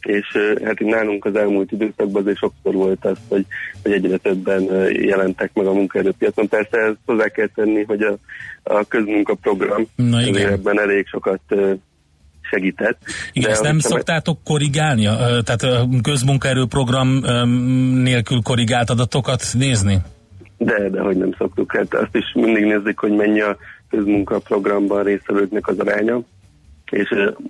És 0.00 0.38
hát 0.64 0.80
itt 0.80 0.88
nálunk 0.88 1.24
az 1.24 1.36
elmúlt 1.36 1.72
időszakban 1.72 2.22
azért 2.22 2.36
sokszor 2.36 2.74
volt 2.74 3.04
az, 3.04 3.16
hogy, 3.28 3.46
hogy 3.82 3.92
egyre 3.92 4.16
többen 4.16 4.62
jelentek 4.92 5.50
meg 5.54 5.66
a 5.66 5.72
munkaerőpiacon. 5.72 6.48
Persze 6.48 6.78
ezt 6.78 6.96
hozzá 7.04 7.28
kell 7.28 7.48
tenni, 7.54 7.82
hogy 7.82 8.02
a, 8.02 8.16
a 8.62 8.84
közmunkaprogram 8.84 9.86
Na 9.94 10.20
igen. 10.22 10.52
ebben 10.52 10.80
elég 10.80 11.06
sokat 11.06 11.40
segített. 12.50 12.98
Igen, 13.32 13.50
ezt 13.50 13.62
nem 13.62 13.78
szoktátok 13.78 14.38
korrigálni? 14.44 15.06
Ö, 15.06 15.40
Tehát 15.44 15.62
ö, 15.62 15.82
közmunkaerőprogram 16.02 17.08
nélkül 18.02 18.42
korrigált 18.42 18.90
adatokat 18.90 19.44
nézni? 19.52 19.98
De, 20.58 20.88
de 20.88 21.00
hogy 21.00 21.16
nem 21.16 21.34
szoktuk. 21.38 21.72
Hát 21.76 21.94
azt 21.94 22.14
is 22.16 22.32
mindig 22.34 22.64
nézzük, 22.64 22.98
hogy 22.98 23.12
mennyi 23.12 23.40
a 23.40 23.56
közmunkaprogramban 23.90 25.02
résztvevőknek 25.02 25.68
az 25.68 25.78
aránya. 25.78 26.20
és 26.90 27.08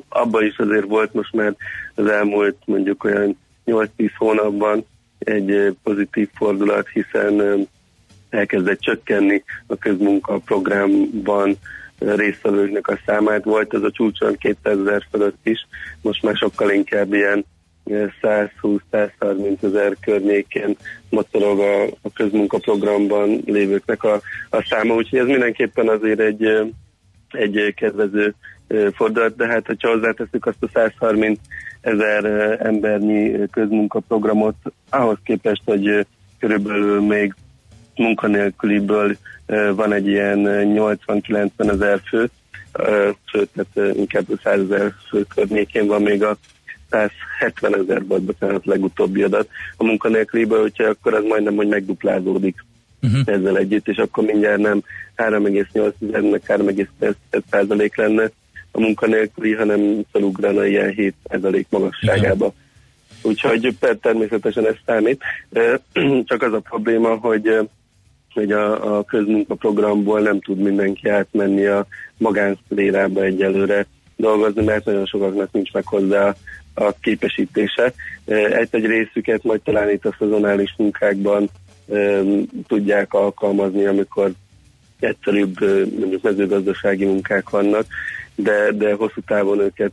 abban 0.09 0.45
is 0.45 0.57
azért 0.59 0.87
volt 0.87 1.15
most 1.15 1.33
már 1.33 1.55
az 1.95 2.07
elmúlt 2.07 2.57
mondjuk 2.65 3.05
olyan 3.05 3.39
8-10 3.67 4.11
hónapban 4.19 4.85
egy 5.19 5.77
pozitív 5.83 6.29
fordulat, 6.35 6.89
hiszen 6.89 7.67
elkezdett 8.31 8.81
csökkenni 8.81 9.43
a 9.67 9.77
közmunkaprogramban 9.77 11.57
résztvevőknek 11.99 12.89
a 12.89 12.99
számát. 13.07 13.45
Volt 13.45 13.75
ez 13.75 13.83
a 13.83 13.91
csúcson 13.91 14.37
200 14.37 14.79
ezer 14.79 15.07
fölött 15.11 15.39
is, 15.43 15.67
most 16.03 16.23
már 16.23 16.37
sokkal 16.37 16.71
inkább 16.71 17.13
ilyen 17.13 17.45
120-130 17.91 19.63
ezer 19.63 19.97
környékén 20.01 20.77
mocorog 21.11 21.59
a, 21.59 21.83
a 21.85 22.13
közmunkaprogramban 22.15 23.43
lévőknek 23.47 24.03
a, 24.03 24.21
a 24.51 24.67
száma, 24.69 24.95
úgyhogy 24.95 25.19
ez 25.19 25.27
mindenképpen 25.27 25.89
azért 25.89 26.21
egy, 26.21 26.45
ö, 26.45 26.65
egy 27.31 27.75
kedvező 27.77 28.35
ö, 28.67 28.89
fordulat, 28.95 29.37
de 29.37 29.47
hát 29.47 29.67
hogyha 29.67 29.89
hozzáteszünk 29.89 30.47
azt 30.47 30.63
a 30.63 30.69
130 30.73 31.39
ezer 31.81 32.25
embernyi 32.61 33.49
közmunkaprogramot, 33.51 34.57
ahhoz 34.91 35.19
képest, 35.25 35.63
hogy 35.65 36.07
körülbelül 36.39 37.01
még 37.01 37.35
munkanélküliből 37.97 39.17
van 39.75 39.93
egy 39.93 40.07
ilyen 40.07 40.45
ö, 40.45 40.63
80-90 41.07 41.71
ezer 41.71 42.01
fő, 42.09 42.31
sőt, 43.25 43.49
tehát 43.55 43.97
inkább 43.97 44.25
100 44.43 44.61
ezer 44.61 44.93
fő 45.09 45.27
környékén 45.35 45.87
van 45.87 46.03
még 46.03 46.23
a 46.23 46.37
170 46.91 47.77
ezer 47.77 48.07
volt 48.07 48.23
bocsánat, 48.23 48.67
legutóbbi 48.67 49.23
adat 49.23 49.49
a 49.77 49.85
munkanélküliből, 49.85 50.61
hogyha 50.61 50.85
akkor 50.85 51.15
az 51.15 51.25
majdnem, 51.25 51.57
hogy 51.57 51.69
megduplázódik 51.69 52.65
uh-huh. 53.03 53.21
ezzel 53.25 53.59
együtt, 53.59 53.89
és 53.89 53.97
akkor 53.97 54.25
mindjárt 54.25 54.61
nem 54.61 54.83
3,8-nek 55.17 56.41
3,5 56.47 57.43
százalék 57.51 57.97
lenne 57.97 58.31
a 58.71 58.81
munkanélküli, 58.81 59.55
hanem 59.55 60.01
felugrana 60.13 60.67
ilyen 60.67 60.91
7 60.91 61.15
százalék 61.29 61.67
magasságába. 61.71 62.55
Úgyhogy 63.23 63.77
per- 63.81 63.99
természetesen 63.99 64.67
ez 64.67 64.75
számít. 64.87 65.23
Csak 66.29 66.43
az 66.43 66.53
a 66.53 66.61
probléma, 66.61 67.15
hogy 67.15 67.69
hogy 68.37 68.53
a, 68.53 68.97
a 68.97 69.05
közmunkaprogramból 69.05 70.21
nem 70.21 70.41
tud 70.41 70.59
mindenki 70.59 71.09
átmenni 71.09 71.67
a 71.67 71.87
magánszférába 72.19 73.23
egyelőre 73.23 73.87
dolgozni, 74.17 74.65
mert 74.65 74.85
nagyon 74.85 75.07
sokaknak 75.07 75.53
nincs 75.53 75.73
meg 75.73 75.87
hozzá 75.87 76.35
a 76.75 76.93
képesítése. 77.01 77.93
Egy-egy 78.27 78.87
részüket 78.87 79.43
majd 79.43 79.61
talán 79.61 79.91
itt 79.91 80.05
a 80.05 80.17
szezonális 80.19 80.75
munkákban 80.77 81.49
tudják 82.67 83.15
alkalmazni, 83.15 83.85
amikor 83.85 84.31
egyszerűbb 85.01 85.61
mondjuk 85.99 86.23
mezőgazdasági 86.23 87.05
munkák 87.05 87.51
vannak, 87.51 87.87
de, 88.35 88.73
de 88.73 88.95
hosszú 88.95 89.21
távon 89.27 89.61
őket 89.61 89.93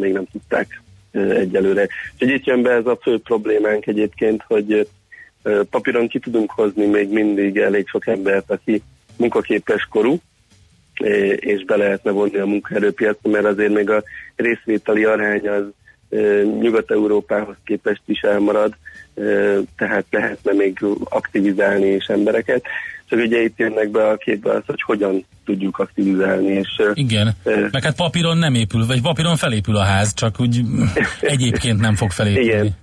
még 0.00 0.12
nem 0.12 0.26
tudták 0.32 0.82
egyelőre. 1.12 1.88
Úgyhogy 2.12 2.30
itt 2.30 2.44
jön 2.44 2.62
be 2.62 2.70
ez 2.70 2.86
a 2.86 2.98
fő 3.02 3.18
problémánk 3.18 3.86
egyébként, 3.86 4.42
hogy 4.46 4.88
papíron 5.70 6.08
ki 6.08 6.18
tudunk 6.18 6.50
hozni 6.50 6.86
még 6.86 7.08
mindig 7.08 7.56
elég 7.56 7.88
sok 7.88 8.06
embert, 8.06 8.50
aki 8.50 8.82
munkaképes 9.16 9.88
korú, 9.90 10.20
és 11.36 11.64
be 11.64 11.76
lehetne 11.76 12.10
vonni 12.10 12.38
a 12.38 12.46
munkaerőpiacra, 12.46 13.30
mert 13.30 13.44
azért 13.44 13.72
még 13.72 13.90
a 13.90 14.02
részvételi 14.36 15.04
arány 15.04 15.48
az 15.48 15.64
Nyugat-Európához 16.60 17.56
képest 17.64 18.02
is 18.06 18.20
elmarad, 18.20 18.74
tehát 19.76 20.04
lehetne 20.10 20.52
még 20.52 20.78
aktivizálni 21.04 21.86
is 21.86 22.06
embereket. 22.06 22.64
Csak 23.08 23.18
ugye 23.18 23.42
itt 23.42 23.58
jönnek 23.58 23.90
be 23.90 24.08
a 24.08 24.16
képbe 24.16 24.50
az, 24.50 24.62
hogy 24.66 24.82
hogyan 24.82 25.24
tudjuk 25.44 25.78
aktivizálni. 25.78 26.52
És, 26.52 26.82
Igen, 26.92 27.30
ö, 27.42 27.66
meg 27.70 27.82
hát 27.82 27.96
papíron 27.96 28.38
nem 28.38 28.54
épül, 28.54 28.86
vagy 28.86 29.00
papíron 29.00 29.36
felépül 29.36 29.76
a 29.76 29.84
ház, 29.84 30.14
csak 30.14 30.40
úgy 30.40 30.60
egyébként 31.20 31.80
nem 31.80 31.94
fog 31.94 32.10
felépülni. 32.10 32.48
Igen. 32.48 32.76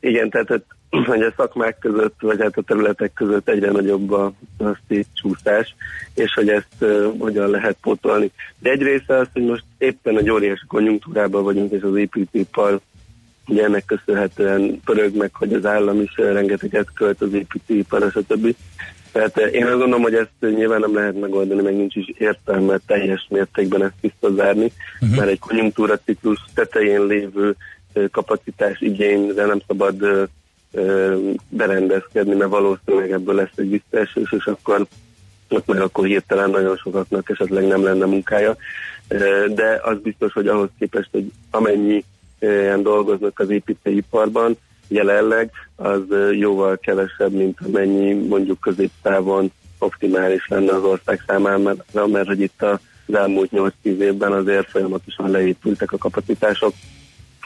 Igen, 0.00 0.30
tehát 0.30 0.64
hogy- 1.06 1.22
a 1.22 1.32
szakmák 1.36 1.78
között, 1.78 2.14
vagy 2.20 2.40
hát 2.40 2.56
a 2.56 2.62
területek 2.62 3.12
között 3.12 3.48
egyre 3.48 3.70
nagyobb 3.70 4.12
a, 4.12 4.32
a 4.58 4.78
csúszás, 5.12 5.74
és 6.14 6.32
hogy 6.34 6.48
ezt 6.48 6.76
uh, 6.80 7.18
hogyan 7.18 7.50
lehet 7.50 7.76
pótolni. 7.80 8.30
De 8.58 8.70
egy 8.70 8.82
része 8.82 9.16
az, 9.16 9.26
hogy 9.32 9.44
most 9.44 9.64
éppen 9.78 10.18
egy 10.18 10.30
óriási 10.30 10.66
konjunktúrában 10.68 11.42
vagyunk, 11.44 11.72
és 11.72 11.82
az 11.82 11.96
építőipar 11.96 12.80
ugye 13.46 13.64
ennek 13.64 13.84
köszönhetően 13.84 14.80
pörög 14.84 15.16
meg, 15.16 15.30
hogy 15.34 15.52
az 15.52 15.66
állam 15.66 16.00
is 16.00 16.16
rengeteget 16.16 16.92
költ 16.94 17.22
az 17.22 17.32
építőipar, 17.32 18.10
stb. 18.10 18.54
Tehát 19.12 19.36
én 19.36 19.64
azt 19.64 19.78
gondolom, 19.78 20.02
hogy 20.02 20.14
ezt 20.14 20.54
nyilván 20.54 20.80
nem 20.80 20.94
lehet 20.94 21.20
megoldani, 21.20 21.62
meg 21.62 21.76
nincs 21.76 21.96
is 21.96 22.12
értelme 22.18 22.78
teljes 22.86 23.26
mértékben 23.30 23.82
ezt 23.82 23.94
visszazárni, 24.00 24.72
uh-huh. 25.00 25.18
mert 25.18 25.30
egy 25.30 25.38
konjunktúra 25.38 25.98
ciklus 26.04 26.38
tetején 26.54 27.06
lévő 27.06 27.56
kapacitás 28.10 28.80
igényre 28.80 29.44
nem 29.46 29.60
szabad 29.66 30.28
berendezkedni, 31.48 32.34
mert 32.34 32.50
valószínűleg 32.50 33.10
ebből 33.10 33.34
lesz 33.34 33.56
egy 33.56 33.70
visszaesés, 33.70 34.32
és 34.32 34.44
akkor 34.44 34.86
ott 35.48 35.66
meg 35.66 35.80
akkor 35.80 36.06
hirtelen 36.06 36.50
nagyon 36.50 36.76
sokaknak 36.76 37.30
esetleg 37.30 37.66
nem 37.66 37.82
lenne 37.82 38.04
munkája. 38.04 38.56
De 39.54 39.80
az 39.82 39.98
biztos, 40.02 40.32
hogy 40.32 40.46
ahhoz 40.48 40.68
képest, 40.78 41.08
hogy 41.10 41.30
amennyi 41.50 42.04
ilyen 42.40 42.82
dolgoznak 42.82 43.38
az 43.38 43.50
építőiparban, 43.50 44.56
jelenleg 44.88 45.50
az 45.76 46.00
jóval 46.30 46.78
kevesebb, 46.78 47.32
mint 47.32 47.58
amennyi 47.66 48.12
mondjuk 48.12 48.60
középtávon 48.60 49.52
optimális 49.78 50.46
lenne 50.48 50.72
az 50.72 50.82
ország 50.82 51.22
számára, 51.26 51.58
mert, 51.58 52.06
mert 52.06 52.26
hogy 52.26 52.40
itt 52.40 52.62
az 52.62 53.14
elmúlt 53.14 53.50
8-10 53.52 53.70
évben 53.82 54.32
azért 54.32 54.70
folyamatosan 54.70 55.30
leépültek 55.30 55.92
a 55.92 55.98
kapacitások, 55.98 56.74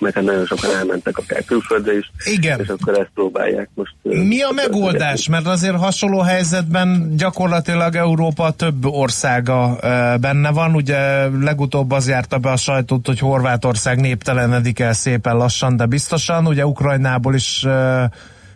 meg 0.00 0.14
hát 0.14 0.24
nagyon 0.24 0.46
sokan 0.46 0.76
elmentek 0.76 1.18
akár 1.18 1.44
külföldre 1.44 1.96
is, 1.96 2.10
Igen. 2.24 2.60
és 2.60 2.68
akkor 2.68 2.98
ezt 2.98 3.10
próbálják 3.14 3.68
most. 3.74 3.94
Mi 4.02 4.42
a 4.42 4.50
megoldás? 4.54 5.28
Mert 5.28 5.46
azért 5.46 5.76
hasonló 5.76 6.20
helyzetben 6.20 7.12
gyakorlatilag 7.16 7.94
Európa 7.94 8.50
több 8.50 8.84
országa 8.84 9.78
benne 10.20 10.50
van. 10.50 10.74
Ugye 10.74 11.28
legutóbb 11.28 11.90
az 11.90 12.08
járta 12.08 12.38
be 12.38 12.50
a 12.50 12.56
sajtót, 12.56 13.06
hogy 13.06 13.18
Horvátország 13.18 14.00
néptelenedik 14.00 14.78
el 14.78 14.92
szépen 14.92 15.36
lassan, 15.36 15.76
de 15.76 15.86
biztosan. 15.86 16.46
Ugye 16.46 16.66
Ukrajnából 16.66 17.34
is 17.34 17.66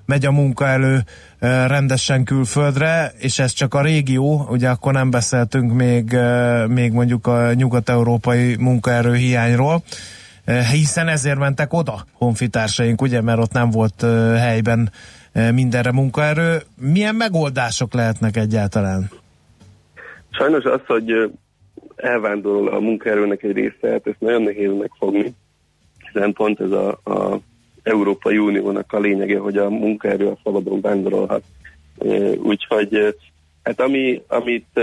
megy 0.05 0.27
a 0.27 0.31
munkaelő 0.31 1.05
rendesen 1.67 2.25
külföldre, 2.25 3.13
és 3.19 3.39
ez 3.39 3.53
csak 3.53 3.75
a 3.75 3.83
régió, 3.83 4.47
ugye 4.51 4.69
akkor 4.69 4.93
nem 4.93 5.11
beszéltünk 5.11 5.73
még, 5.73 6.17
még 6.67 6.93
mondjuk 6.93 7.27
a 7.27 7.53
nyugat-európai 7.53 8.57
munkaerő 8.57 9.15
hiányról 9.15 9.83
hiszen 10.73 11.09
ezért 11.09 11.39
mentek 11.39 11.73
oda 11.73 12.05
honfitársaink, 12.13 13.03
ugye, 13.03 13.21
mert 13.21 13.39
ott 13.39 13.53
nem 13.53 13.71
volt 13.71 14.01
helyben 14.37 14.91
mindenre 15.33 15.93
munkaerő. 15.93 16.59
Milyen 16.77 17.15
megoldások 17.15 17.95
lehetnek 17.95 18.37
egyáltalán? 18.37 19.11
Sajnos 20.31 20.65
az, 20.65 20.81
hogy 20.87 21.33
elvándorol 21.97 22.69
a 22.69 22.81
munkaerőnek 22.81 23.43
egy 23.43 23.53
része, 23.53 23.91
hát 23.91 24.07
ezt 24.07 24.21
nagyon 24.21 24.43
nehéz 24.43 24.71
megfogni, 24.79 25.35
hiszen 25.99 26.33
pont 26.33 26.61
ez 26.61 26.71
a, 26.71 26.89
a 26.89 27.41
Európai 27.83 28.39
Uniónak 28.39 28.93
a 28.93 28.99
lényege, 28.99 29.39
hogy 29.39 29.57
a 29.57 29.71
munkaerő 29.71 30.27
a 30.27 30.39
szabadon 30.45 30.81
vándorolhat. 30.81 31.43
Úgyhogy 32.43 33.17
hát 33.63 33.81
ami, 33.81 34.23
amit 34.29 34.81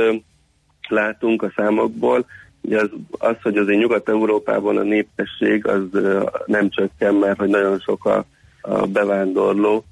látunk 0.87 1.43
a 1.43 1.53
számokból, 1.55 2.25
ugye 2.67 2.79
az, 2.79 2.89
az, 3.11 3.35
hogy 3.41 3.57
azért 3.57 3.79
Nyugat-Európában 3.79 4.77
a 4.77 4.83
népesség 4.83 5.67
az 5.67 5.81
nem 6.45 6.69
csökken, 6.69 7.13
mert 7.13 7.37
hogy 7.37 7.49
nagyon 7.49 7.79
sok 7.79 8.05
a, 8.05 8.25
a 8.61 8.85
bevándorló 8.85 9.83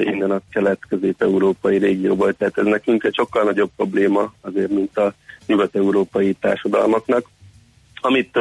innen 0.00 0.30
a 0.30 0.40
kelet-közép-európai 0.50 1.78
régióból, 1.78 2.32
tehát 2.32 2.58
ez 2.58 2.64
nekünk 2.64 3.04
egy 3.04 3.14
sokkal 3.14 3.44
nagyobb 3.44 3.70
probléma 3.76 4.32
azért, 4.40 4.70
mint 4.70 4.98
a 4.98 5.14
nyugat-európai 5.46 6.32
társadalmaknak. 6.32 7.26
Amit 8.00 8.38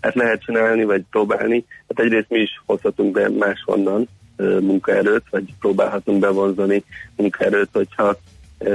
hát 0.00 0.14
lehet 0.14 0.42
csinálni, 0.42 0.84
vagy 0.84 1.02
próbálni, 1.10 1.64
hát 1.88 2.04
egyrészt 2.04 2.30
mi 2.30 2.38
is 2.38 2.62
hozhatunk 2.66 3.12
be 3.12 3.28
máshonnan 3.28 4.08
munkaerőt, 4.60 5.24
vagy 5.30 5.54
próbálhatunk 5.60 6.20
bevonzani 6.20 6.84
munkaerőt, 7.16 7.68
hogyha 7.72 8.16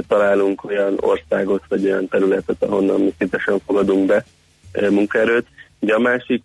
találunk 0.07 0.63
olyan 0.63 0.97
országot, 0.99 1.63
vagy 1.69 1.85
olyan 1.85 2.07
területet, 2.07 2.63
ahonnan 2.63 3.01
mi 3.01 3.13
szintesen 3.17 3.59
fogadunk 3.65 4.05
be 4.05 4.25
munkaerőt. 4.89 5.45
Ugye 5.79 5.93
a 5.93 5.99
másik 5.99 6.43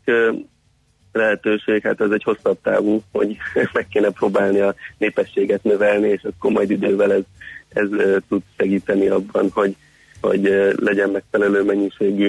lehetőség, 1.13 1.83
hát 1.83 2.01
ez 2.01 2.11
egy 2.11 2.23
hosszabb 2.23 2.59
távú, 2.63 3.03
hogy 3.13 3.37
meg 3.73 3.87
kéne 3.89 4.11
próbálni 4.11 4.61
a 4.61 4.75
népességet 4.99 5.65
növelni, 5.65 6.09
és 6.09 6.23
akkor 6.23 6.51
majd 6.51 6.71
idővel 6.71 7.13
ez, 7.13 7.23
ez 7.69 7.89
tud 8.29 8.43
segíteni 8.57 9.07
abban, 9.07 9.51
hogy, 9.53 9.77
hogy 10.21 10.43
legyen 10.77 11.11
megfelelő 11.11 11.63
mennyiségű 11.63 12.29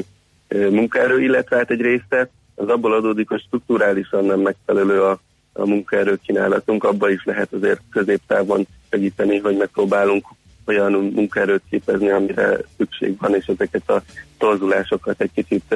munkaerő, 0.49 1.21
illetve 1.21 1.57
hát 1.57 1.71
egy 1.71 1.81
része 1.81 2.29
az 2.55 2.67
abból 2.67 2.93
adódik, 2.93 3.29
hogy 3.29 3.41
strukturálisan 3.41 4.25
nem 4.25 4.39
megfelelő 4.39 5.01
a, 5.01 5.19
a 5.53 5.65
munkaerő 5.65 6.19
kínálatunk, 6.25 6.83
abban 6.83 7.11
is 7.11 7.23
lehet 7.23 7.53
azért 7.53 7.81
középtávon 7.91 8.67
segíteni, 8.89 9.37
hogy 9.37 9.57
megpróbálunk 9.57 10.25
olyan 10.65 10.91
munkaerőt 10.91 11.61
képezni, 11.69 12.09
amire 12.09 12.57
szükség 12.77 13.17
van, 13.17 13.35
és 13.35 13.45
ezeket 13.45 13.89
a 13.89 14.01
torzulásokat 14.41 15.21
egy 15.21 15.31
kicsit 15.33 15.75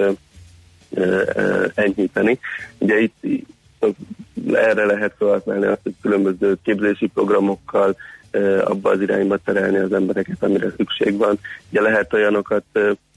enyhíteni. 1.75 2.39
Ugye 2.77 2.99
itt 2.99 3.15
erre 4.53 4.85
lehet 4.85 5.13
felhasználni 5.17 5.65
azt, 5.65 5.79
hogy 5.83 5.93
különböző 6.01 6.57
képzési 6.63 7.07
programokkal 7.07 7.95
abba 8.63 8.89
az 8.89 9.01
irányba 9.01 9.37
terelni 9.37 9.77
az 9.77 9.93
embereket, 9.93 10.43
amire 10.43 10.73
szükség 10.77 11.17
van. 11.17 11.39
Ugye 11.69 11.81
lehet 11.81 12.13
olyanokat, 12.13 12.63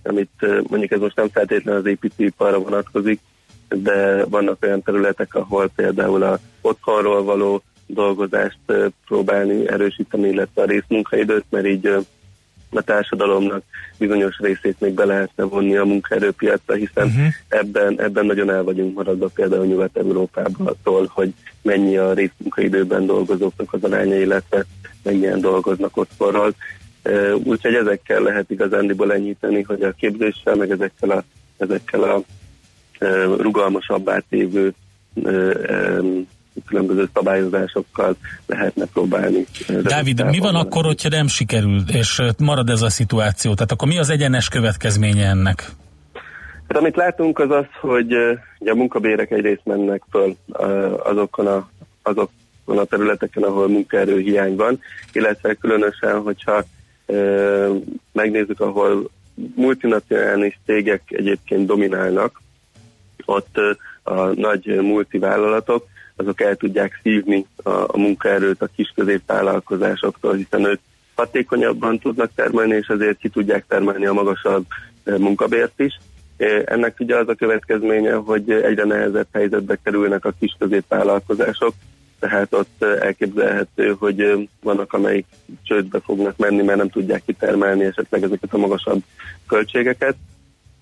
amit 0.03 0.30
mondjuk 0.68 0.90
ez 0.90 1.01
most 1.01 1.16
nem 1.16 1.28
feltétlenül 1.28 1.80
az 1.80 1.86
építőiparra 1.86 2.59
vonatkozik, 2.59 3.20
de 3.68 4.24
vannak 4.24 4.62
olyan 4.62 4.82
területek, 4.82 5.34
ahol 5.34 5.70
például 5.76 6.22
a 6.22 6.38
otthonról 6.61 7.22
való 7.24 7.62
dolgozást 7.86 8.59
próbálni 9.07 9.68
erősíteni, 9.68 10.28
illetve 10.28 10.62
a 10.62 10.66
részmunkaidőt, 10.66 11.44
mert 11.51 11.66
így 11.66 12.07
a 12.71 12.81
társadalomnak 12.81 13.62
bizonyos 13.99 14.39
részét 14.39 14.81
még 14.81 14.95
be 14.95 15.05
lehetne 15.05 15.45
vonni 15.45 15.77
a 15.77 15.85
munkaerőpiacra, 15.85 16.75
hiszen 16.75 17.07
uh-huh. 17.07 17.27
ebben, 17.49 18.01
ebben 18.01 18.27
nagyon 18.27 18.51
el 18.51 18.62
vagyunk 18.62 18.95
maradva 18.95 19.29
például 19.35 19.66
Nyugat-Európától, 19.66 21.11
hogy 21.12 21.33
mennyi 21.62 21.97
a 21.97 22.12
részmunkaidőben 22.12 23.07
dolgozóknak 23.07 23.73
az 23.73 23.85
aránya, 23.85 24.16
illetve 24.16 24.64
mennyien 25.03 25.41
dolgoznak 25.41 25.97
otthonról. 25.97 26.55
Úgyhogy 27.45 27.75
ezekkel 27.75 28.21
lehet 28.21 28.51
igazándiból 28.51 29.12
enyhíteni, 29.12 29.62
hogy 29.62 29.83
a 29.83 29.93
képzéssel, 29.93 30.55
meg 30.55 30.71
ezekkel 30.71 31.11
a, 31.11 31.25
ezekkel 31.57 32.03
a 32.03 32.23
rugalmasabbá 33.37 34.23
tévő 34.29 34.75
különböző 36.67 37.09
szabályozásokkal 37.15 38.17
lehetne 38.47 38.85
próbálni. 38.85 39.47
Dávid, 39.83 40.25
mi 40.25 40.39
van 40.39 40.55
akkor, 40.55 40.85
hogyha 40.85 41.09
nem 41.09 41.27
sikerül, 41.27 41.83
és 41.93 42.23
marad 42.39 42.69
ez 42.69 42.83
a 42.83 42.91
szituáció? 42.91 43.55
Tehát 43.55 43.73
akkor 43.73 43.89
mi 43.89 43.99
az 43.99 44.11
egyenes 44.11 44.49
következménye 44.49 45.29
ennek? 45.29 45.71
Hát 46.69 46.77
amit 46.77 46.97
látunk 46.97 47.39
az 47.39 47.51
az, 47.51 47.67
hogy 47.81 48.15
ugye 48.59 48.71
a 48.71 48.75
munkabérek 48.75 49.31
egyrészt 49.31 49.65
mennek 49.65 50.03
föl 50.11 50.37
azokon 51.03 51.47
a, 51.47 51.69
azokon 52.03 52.79
a 52.79 52.85
területeken, 52.85 53.43
ahol 53.43 53.69
munkaerő 53.69 54.19
hiány 54.19 54.57
van, 54.57 54.81
illetve 55.13 55.55
különösen, 55.55 56.21
hogyha 56.21 56.65
ö, 57.07 57.75
megnézzük, 58.13 58.61
ahol 58.61 59.11
multinacionális 59.55 60.59
cégek 60.67 61.03
egyébként 61.07 61.67
dominálnak, 61.67 62.41
ott 63.25 63.57
a 64.03 64.21
nagy 64.25 64.81
multivállalatok, 64.81 65.87
azok 66.19 66.41
el 66.41 66.57
tudják 66.57 67.01
szívni 67.03 67.47
a, 67.62 67.71
a 67.71 67.99
munkaerőt 67.99 68.62
a 68.62 68.69
kis 68.77 68.93
középvállalkozásoktól, 68.95 70.35
hiszen 70.35 70.64
ők 70.64 70.81
hatékonyabban 71.14 71.99
tudnak 71.99 72.31
termelni, 72.35 72.75
és 72.75 72.87
ezért 72.87 73.19
ki 73.19 73.29
tudják 73.29 73.64
termelni 73.69 74.07
a 74.07 74.12
magasabb 74.12 74.66
ö, 75.05 75.16
munkabért 75.16 75.81
is. 75.81 75.99
Ö, 76.37 76.62
Ennek 76.64 77.01
ugye 77.01 77.16
az 77.16 77.29
a 77.29 77.35
következménye, 77.35 78.14
hogy 78.14 78.51
egyre 78.51 78.85
nehezebb 78.85 79.27
helyzetbe 79.33 79.79
kerülnek 79.83 80.25
a 80.25 80.33
kis 80.41 80.57
középvállalkozások, 80.59 81.75
tehát 82.19 82.55
ott 82.55 82.75
ö, 82.79 82.97
elképzelhető, 83.01 83.95
hogy 83.99 84.49
vannak, 84.62 84.93
amelyik 84.93 85.27
csődbe 85.62 86.01
fognak 86.01 86.37
menni, 86.37 86.62
mert 86.62 86.79
nem 86.79 86.91
tudják 86.91 87.23
kitermelni 87.27 87.85
esetleg 87.85 88.23
ezeket 88.23 88.53
a 88.55 88.59
magasabb 88.59 89.03
költségeket, 89.47 90.16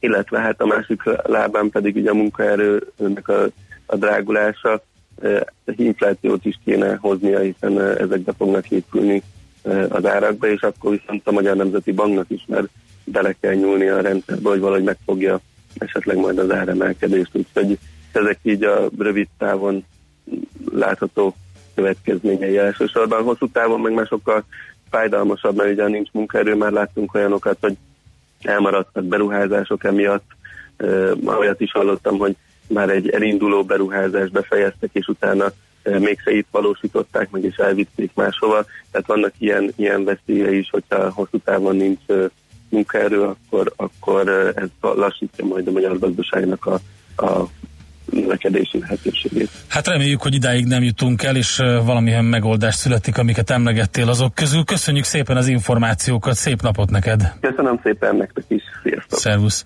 illetve 0.00 0.40
hát 0.40 0.60
a 0.60 0.66
másik 0.66 1.02
lábán 1.22 1.70
pedig 1.70 1.96
ugye 1.96 2.10
a 2.10 2.14
munkaerőnek 2.14 3.28
a, 3.28 3.46
a 3.86 3.96
drágulása, 3.96 4.82
ö, 5.20 5.40
inflációt 5.64 6.44
is 6.44 6.58
kéne 6.64 6.96
hoznia, 7.00 7.38
hiszen 7.38 7.80
ezekbe 7.80 8.32
fognak 8.32 8.70
épülni 8.70 9.22
az 9.88 10.06
árakba, 10.06 10.48
és 10.48 10.60
akkor 10.60 10.90
viszont 10.90 11.26
a 11.26 11.32
Magyar 11.32 11.56
Nemzeti 11.56 11.92
Banknak 11.92 12.26
is 12.28 12.44
már 12.48 12.64
bele 13.04 13.36
kell 13.40 13.54
nyúlni 13.54 13.88
a 13.88 14.00
rendszerbe, 14.00 14.48
hogy 14.48 14.60
valahogy 14.60 14.84
megfogja 14.84 15.40
esetleg 15.78 16.16
majd 16.16 16.38
az 16.38 16.50
áremelkedést, 16.50 17.30
úgyhogy 17.32 17.78
ezek 18.12 18.38
így 18.42 18.64
a 18.64 18.88
rövid 18.98 19.28
távon 19.38 19.84
látható 20.72 21.34
következményei 21.74 22.58
elsősorban. 22.58 23.22
Hosszú 23.22 23.48
távon 23.48 23.80
meg 23.80 23.92
már 23.92 24.06
sokkal 24.06 24.44
fájdalmasabb, 24.90 25.56
mert 25.56 25.70
ugye 25.70 25.86
nincs 25.86 26.10
munkaerő, 26.12 26.54
már 26.54 26.72
láttunk 26.72 27.14
olyanokat, 27.14 27.56
hogy 27.60 27.76
elmaradtak 28.42 29.04
beruházások 29.04 29.84
emiatt. 29.84 30.24
Olyat 31.24 31.60
is 31.60 31.72
hallottam, 31.72 32.18
hogy 32.18 32.36
már 32.68 32.88
egy 32.88 33.08
elinduló 33.08 33.64
beruházást 33.64 34.32
befejeztek, 34.32 34.90
és 34.92 35.06
utána 35.06 35.52
ö, 35.82 35.98
mégse 35.98 36.30
itt 36.30 36.46
valósították 36.50 37.30
meg, 37.30 37.44
és 37.44 37.56
elvitték 37.56 38.10
máshova. 38.14 38.64
Tehát 38.90 39.06
vannak 39.06 39.32
ilyen, 39.38 39.72
ilyen 39.76 40.04
veszélye 40.04 40.52
is, 40.52 40.70
hogyha 40.70 41.10
hosszú 41.10 41.38
távon 41.44 41.76
nincs 41.76 42.00
ö, 42.06 42.26
munkaerő, 42.68 43.20
akkor, 43.20 43.72
akkor 43.76 44.28
ö, 44.28 44.50
ez 44.54 44.68
lassítja 44.80 45.44
majd 45.44 45.68
a 45.68 45.70
magyar 45.70 45.98
gazdaságnak 45.98 46.66
a, 46.66 46.80
a 47.24 47.48
növekedési 48.10 48.78
lehetőségét. 48.78 49.50
Hát 49.68 49.86
reméljük, 49.86 50.22
hogy 50.22 50.34
idáig 50.34 50.66
nem 50.66 50.82
jutunk 50.82 51.22
el, 51.22 51.36
és 51.36 51.56
valamilyen 51.84 52.24
megoldás 52.24 52.74
születik, 52.74 53.18
amiket 53.18 53.50
emlegettél 53.50 54.08
azok 54.08 54.34
közül. 54.34 54.64
Köszönjük 54.64 55.04
szépen 55.04 55.36
az 55.36 55.48
információkat, 55.48 56.34
szép 56.34 56.62
napot 56.62 56.90
neked! 56.90 57.32
Köszönöm 57.40 57.80
szépen 57.82 58.16
nektek 58.16 58.44
is, 58.48 58.62
sziasztok! 58.82 59.18
Szervusz! 59.18 59.64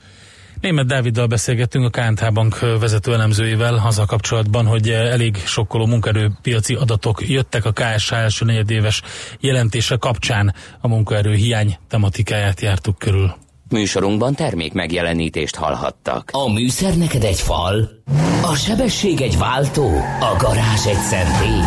Német 0.60 0.86
Dáviddal 0.86 1.26
beszélgettünk 1.26 1.84
a 1.84 2.00
KNH 2.00 2.32
Bank 2.32 2.58
vezető 2.58 3.12
elemzőjével 3.12 3.74
azzal 3.74 4.06
kapcsolatban, 4.06 4.66
hogy 4.66 4.88
elég 4.88 5.36
sokkoló 5.36 5.86
munkaerőpiaci 5.86 6.74
adatok 6.74 7.28
jöttek 7.28 7.64
a 7.64 7.72
KSH 7.72 8.12
első 8.12 8.44
negyedéves 8.44 9.02
jelentése 9.38 9.96
kapcsán 9.96 10.54
a 10.80 10.88
munkaerő 10.88 11.34
hiány 11.34 11.78
tematikáját 11.88 12.60
jártuk 12.60 12.98
körül. 12.98 13.34
Műsorunkban 13.70 14.34
termék 14.34 14.72
megjelenítést 14.72 15.56
hallhattak. 15.56 16.30
A 16.32 16.52
műszer 16.52 16.96
neked 16.96 17.24
egy 17.24 17.40
fal, 17.40 17.90
a 18.42 18.54
sebesség 18.54 19.20
egy 19.20 19.38
váltó, 19.38 19.88
a 20.20 20.34
garázs 20.38 20.86
egy 20.86 20.98
szentély. 20.98 21.60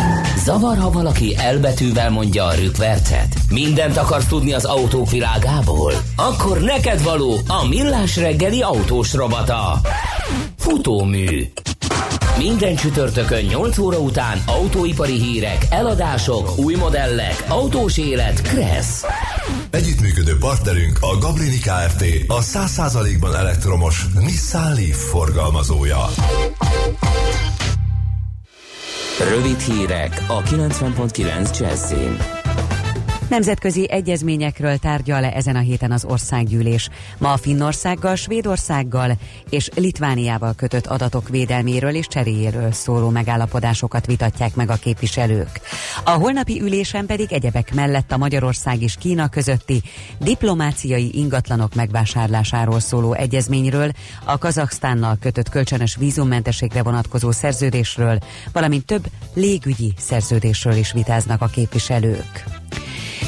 Zavar, 0.44 0.76
ha 0.76 0.90
valaki 0.90 1.36
elbetűvel 1.36 2.10
mondja 2.10 2.44
a 2.44 2.54
rükvercet? 2.54 3.34
Mindent 3.50 3.96
akarsz 3.96 4.26
tudni 4.26 4.52
az 4.52 4.64
autók 4.64 5.10
világából? 5.10 5.92
Akkor 6.16 6.60
neked 6.60 7.02
való 7.02 7.38
a 7.46 7.68
millás 7.68 8.16
reggeli 8.16 8.62
autós 8.62 9.14
robata. 9.14 9.80
Futómű. 10.58 11.42
Minden 12.38 12.76
csütörtökön 12.76 13.44
8 13.44 13.78
óra 13.78 13.98
után 13.98 14.38
autóipari 14.46 15.12
hírek, 15.12 15.66
eladások, 15.70 16.58
új 16.58 16.74
modellek, 16.74 17.44
autós 17.48 17.98
élet, 17.98 18.42
Kressz. 18.42 19.04
Együttműködő 19.70 20.36
partnerünk 20.38 20.98
a 21.00 21.18
Gabrini 21.18 21.58
Kft. 21.58 22.04
A 22.26 22.40
100%-ban 22.42 23.36
elektromos 23.36 24.06
Nissan 24.20 24.74
Leaf 24.74 25.08
forgalmazója. 25.08 26.06
Rövid 29.34 29.60
hírek 29.60 30.24
a 30.28 30.42
90.9 30.42 31.58
Jazzin. 31.58 32.43
Nemzetközi 33.28 33.90
egyezményekről 33.90 34.76
tárgyal 34.76 35.20
le 35.20 35.32
ezen 35.32 35.56
a 35.56 35.60
héten 35.60 35.92
az 35.92 36.04
országgyűlés. 36.04 36.88
Ma 37.18 37.32
a 37.32 37.36
Finnországgal, 37.36 38.14
Svédországgal 38.14 39.18
és 39.50 39.70
Litvániával 39.74 40.54
kötött 40.54 40.86
adatok 40.86 41.28
védelméről 41.28 41.94
és 41.94 42.06
cseréjéről 42.06 42.72
szóló 42.72 43.08
megállapodásokat 43.08 44.06
vitatják 44.06 44.54
meg 44.54 44.70
a 44.70 44.74
képviselők. 44.74 45.60
A 46.04 46.10
holnapi 46.10 46.60
ülésen 46.60 47.06
pedig 47.06 47.32
egyebek 47.32 47.74
mellett 47.74 48.12
a 48.12 48.16
Magyarország 48.16 48.82
és 48.82 48.96
Kína 48.96 49.28
közötti 49.28 49.82
diplomáciai 50.18 51.18
ingatlanok 51.18 51.74
megvásárlásáról 51.74 52.80
szóló 52.80 53.12
egyezményről, 53.12 53.90
a 54.24 54.38
Kazaksztánnal 54.38 55.16
kötött 55.20 55.48
kölcsönös 55.48 55.96
vízummentességre 55.96 56.82
vonatkozó 56.82 57.30
szerződésről, 57.30 58.18
valamint 58.52 58.86
több 58.86 59.06
légügyi 59.34 59.92
szerződésről 59.98 60.74
is 60.74 60.92
vitáznak 60.92 61.42
a 61.42 61.46
képviselők. 61.46 62.44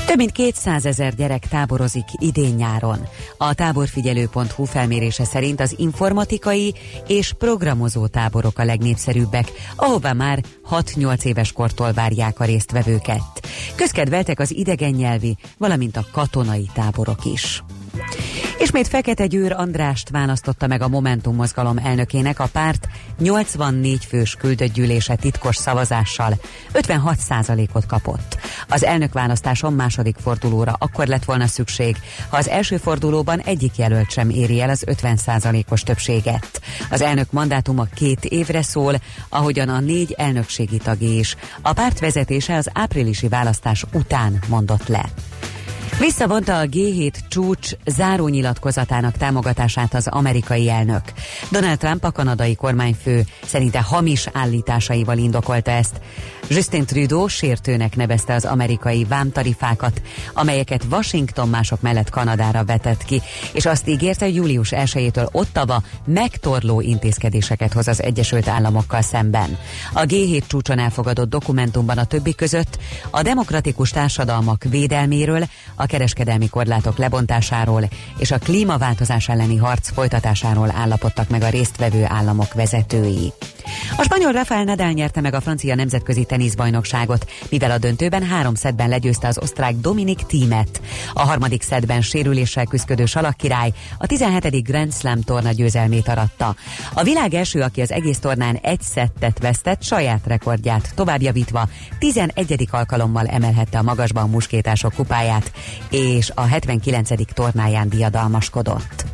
Több 0.06 0.16
mint 0.16 0.32
200 0.32 0.86
ezer 0.86 1.14
gyerek 1.14 1.48
táborozik 1.48 2.04
idén-nyáron. 2.18 2.98
A 3.36 3.54
táborfigyelő.hu 3.54 4.64
felmérése 4.64 5.24
szerint 5.24 5.60
az 5.60 5.74
informatikai 5.78 6.74
és 7.06 7.32
programozó 7.32 8.06
táborok 8.06 8.58
a 8.58 8.64
legnépszerűbbek, 8.64 9.52
ahová 9.76 10.12
már 10.12 10.42
6-8 10.70 11.24
éves 11.24 11.52
kortól 11.52 11.92
várják 11.92 12.40
a 12.40 12.44
résztvevőket. 12.44 13.48
Közkedveltek 13.74 14.40
az 14.40 14.54
idegen 14.54 14.92
nyelvi, 14.92 15.36
valamint 15.58 15.96
a 15.96 16.06
katonai 16.12 16.68
táborok 16.74 17.24
is. 17.24 17.62
Ismét 18.58 18.88
Fekete 18.88 19.26
Győr 19.26 19.52
Andrást 19.52 20.08
választotta 20.08 20.66
meg 20.66 20.82
a 20.82 20.88
Momentum 20.88 21.34
mozgalom 21.34 21.78
elnökének 21.78 22.40
a 22.40 22.48
párt 22.52 22.88
84 23.18 24.04
fős 24.04 24.34
küldött 24.34 24.72
gyűlése 24.72 25.14
titkos 25.14 25.56
szavazással 25.56 26.34
56 26.72 27.18
ot 27.72 27.86
kapott. 27.86 28.36
Az 28.68 28.84
elnökválasztáson 28.84 29.72
második 29.72 30.16
fordulóra 30.22 30.76
akkor 30.78 31.06
lett 31.06 31.24
volna 31.24 31.46
szükség, 31.46 31.96
ha 32.28 32.36
az 32.36 32.48
első 32.48 32.76
fordulóban 32.76 33.40
egyik 33.40 33.76
jelölt 33.76 34.10
sem 34.10 34.30
éri 34.30 34.60
el 34.60 34.70
az 34.70 34.82
50 34.86 35.18
os 35.68 35.82
többséget. 35.82 36.60
Az 36.90 37.02
elnök 37.02 37.32
mandátuma 37.32 37.84
két 37.94 38.24
évre 38.24 38.62
szól, 38.62 38.94
ahogyan 39.28 39.68
a 39.68 39.80
négy 39.80 40.14
elnökségi 40.18 40.78
tagé 40.78 41.18
is. 41.18 41.36
A 41.62 41.72
párt 41.72 41.98
vezetése 41.98 42.56
az 42.56 42.70
áprilisi 42.72 43.28
választás 43.28 43.84
után 43.92 44.38
mondott 44.48 44.88
le. 44.88 45.04
Visszavonta 45.98 46.58
a 46.58 46.64
G7 46.64 47.12
csúcs 47.28 47.70
zárónyilatkozatának 47.86 49.16
támogatását 49.16 49.94
az 49.94 50.06
amerikai 50.06 50.68
elnök. 50.68 51.02
Donald 51.50 51.78
Trump, 51.78 52.04
a 52.04 52.10
kanadai 52.10 52.54
kormányfő 52.54 53.24
szerinte 53.44 53.80
hamis 53.80 54.28
állításaival 54.32 55.18
indokolta 55.18 55.70
ezt. 55.70 56.00
Justin 56.48 56.86
Trudeau 56.86 57.26
sértőnek 57.26 57.96
nevezte 57.96 58.34
az 58.34 58.44
amerikai 58.44 59.04
vámtarifákat, 59.04 60.02
amelyeket 60.34 60.84
Washington 60.90 61.48
mások 61.48 61.80
mellett 61.80 62.10
Kanadára 62.10 62.64
vetett 62.64 63.04
ki, 63.04 63.22
és 63.52 63.66
azt 63.66 63.88
ígérte, 63.88 64.28
július 64.28 64.68
1-től 64.72 65.32
Ottawa 65.32 65.82
megtorló 66.04 66.80
intézkedéseket 66.80 67.72
hoz 67.72 67.88
az 67.88 68.02
Egyesült 68.02 68.48
Államokkal 68.48 69.02
szemben. 69.02 69.58
A 69.92 70.00
G7 70.00 70.42
csúcson 70.46 70.78
elfogadott 70.78 71.28
dokumentumban 71.28 71.98
a 71.98 72.04
többi 72.04 72.34
között 72.34 72.78
a 73.10 73.22
demokratikus 73.22 73.90
társadalmak 73.90 74.64
védelméről, 74.70 75.44
a 75.74 75.86
kereskedelmi 75.86 76.48
korlátok 76.48 76.98
lebontásáról 76.98 77.88
és 78.18 78.30
a 78.30 78.38
klímaváltozás 78.38 79.28
elleni 79.28 79.56
harc 79.56 79.92
folytatásáról 79.92 80.70
állapodtak 80.70 81.28
meg 81.28 81.42
a 81.42 81.48
résztvevő 81.48 82.04
államok 82.04 82.54
vezetői. 82.54 83.32
A 83.96 84.02
spanyol 84.02 84.32
Rafael 84.32 84.64
Nadal 84.64 84.90
nyerte 84.90 85.20
meg 85.20 85.34
a 85.34 85.40
francia 85.40 85.74
nemzetközi 85.74 86.24
teniszbajnokságot, 86.24 87.30
mivel 87.50 87.70
a 87.70 87.78
döntőben 87.78 88.22
három 88.22 88.54
szedben 88.54 88.88
legyőzte 88.88 89.28
az 89.28 89.38
osztrák 89.38 89.74
Dominik 89.74 90.18
Tímet. 90.26 90.80
A 91.14 91.20
harmadik 91.20 91.62
szedben 91.62 92.02
sérüléssel 92.02 92.64
küzdő 92.64 93.06
salakkirály 93.06 93.72
a 93.98 94.06
17. 94.06 94.62
Grand 94.62 94.94
Slam 94.94 95.20
torna 95.20 95.50
győzelmét 95.50 96.08
aratta. 96.08 96.54
A 96.94 97.02
világ 97.02 97.34
első, 97.34 97.60
aki 97.60 97.80
az 97.80 97.92
egész 97.92 98.18
tornán 98.18 98.58
egy 98.62 98.80
szettet 98.80 99.38
vesztett, 99.38 99.82
saját 99.82 100.26
rekordját 100.26 100.92
továbbjavítva 100.94 101.68
11. 101.98 102.68
alkalommal 102.70 103.26
emelhette 103.26 103.78
a 103.78 103.82
magasban 103.82 104.30
muskétások 104.30 104.94
kupáját, 104.94 105.52
és 105.90 106.30
a 106.34 106.42
79. 106.42 107.32
tornáján 107.34 107.88
diadalmaskodott. 107.88 109.04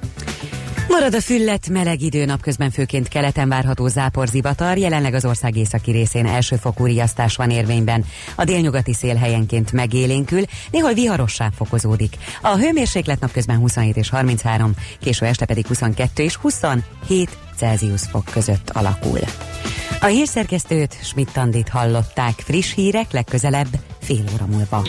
Marad 0.92 1.14
a 1.14 1.20
füllet, 1.20 1.68
meleg 1.68 2.00
idő 2.00 2.24
napközben 2.24 2.70
főként 2.70 3.08
keleten 3.08 3.48
várható 3.48 3.86
záporzivatar, 3.86 4.76
jelenleg 4.78 5.14
az 5.14 5.24
ország 5.24 5.56
északi 5.56 5.90
részén 5.90 6.26
elsőfokú 6.26 6.84
riasztás 6.84 7.36
van 7.36 7.50
érvényben. 7.50 8.04
A 8.34 8.44
délnyugati 8.44 8.94
szél 8.94 9.14
helyenként 9.14 9.72
megélénkül, 9.72 10.42
néhol 10.70 10.92
viharossá 10.92 11.50
fokozódik. 11.56 12.16
A 12.42 12.56
hőmérséklet 12.56 13.20
napközben 13.20 13.56
27 13.56 13.96
és 13.96 14.08
33, 14.08 14.74
késő 15.00 15.26
este 15.26 15.44
pedig 15.44 15.66
22 15.66 16.22
és 16.22 16.36
27 16.36 17.36
Celsius 17.56 18.02
fok 18.10 18.24
között 18.24 18.70
alakul. 18.70 19.18
A 20.00 20.06
hírszerkesztőt 20.06 20.98
Schmidt-Tandit 21.02 21.68
hallották 21.68 22.34
friss 22.36 22.74
hírek 22.74 23.12
legközelebb 23.12 23.68
fél 24.00 24.24
óra 24.34 24.46
múlva. 24.46 24.82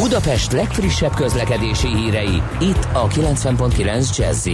Budapest 0.00 0.52
legfrissebb 0.52 1.14
közlekedési 1.14 1.88
hírei, 1.88 2.42
itt 2.60 2.88
a 2.92 3.06
90.9 3.08 4.16
jazz 4.16 4.48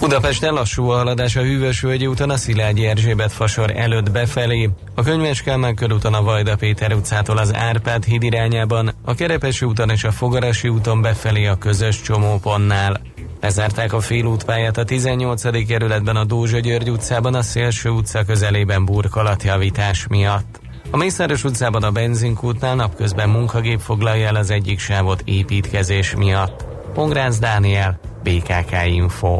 Budapesten 0.00 0.54
lassú 0.54 0.88
a 0.88 0.96
haladás 0.96 1.36
a 1.36 1.40
Hűvös 1.40 1.80
völgyi 1.80 2.06
úton 2.06 2.30
a 2.30 2.36
Szilágyi 2.36 2.86
Erzsébet 2.86 3.32
fasor 3.32 3.70
előtt 3.76 4.10
befelé, 4.10 4.70
a 4.94 5.02
Könyves 5.02 5.42
Kálmán 5.42 5.74
körúton 5.74 6.14
a 6.14 6.22
Vajda 6.22 6.56
Péter 6.56 6.92
utcától 6.92 7.38
az 7.38 7.54
Árpád 7.54 8.04
híd 8.04 8.22
irányában, 8.22 8.94
a 9.04 9.14
Kerepesi 9.14 9.64
úton 9.64 9.90
és 9.90 10.04
a 10.04 10.12
Fogarasi 10.12 10.68
úton 10.68 11.02
befelé 11.02 11.46
a 11.46 11.56
közös 11.56 12.00
csomópontnál. 12.00 13.00
Lezárták 13.40 13.92
a 13.92 14.00
félútpályát 14.00 14.76
a 14.76 14.84
18. 14.84 15.66
kerületben 15.66 16.16
a 16.16 16.24
Dózsa 16.24 16.58
György 16.58 16.90
utcában 16.90 17.34
a 17.34 17.42
Szélső 17.42 17.88
utca 17.88 18.24
közelében 18.24 18.84
burkolatjavítás 18.84 20.06
miatt. 20.06 20.64
A 20.90 20.96
Mészáros 20.96 21.44
utcában 21.44 21.82
a 21.82 21.90
benzinkútnál 21.90 22.74
napközben 22.74 23.28
munkagép 23.28 23.80
foglalja 23.80 24.26
el 24.26 24.36
az 24.36 24.50
egyik 24.50 24.78
sávot 24.78 25.22
építkezés 25.24 26.14
miatt. 26.14 26.64
Pongrász 26.94 27.38
Dániel, 27.38 27.98
BKK 28.22 28.72
Info. 28.86 29.36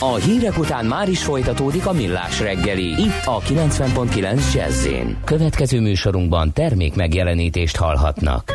A 0.00 0.14
hírek 0.14 0.58
után 0.58 0.86
már 0.86 1.08
is 1.08 1.24
folytatódik 1.24 1.86
a 1.86 1.92
millás 1.92 2.40
reggeli, 2.40 3.02
itt 3.02 3.24
a 3.24 3.40
90.9 3.40 4.54
jazz 4.54 4.88
Következő 5.24 5.80
műsorunkban 5.80 6.52
termék 6.52 6.94
megjelenítést 6.94 7.76
hallhatnak. 7.76 8.52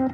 Mi 0.00 0.06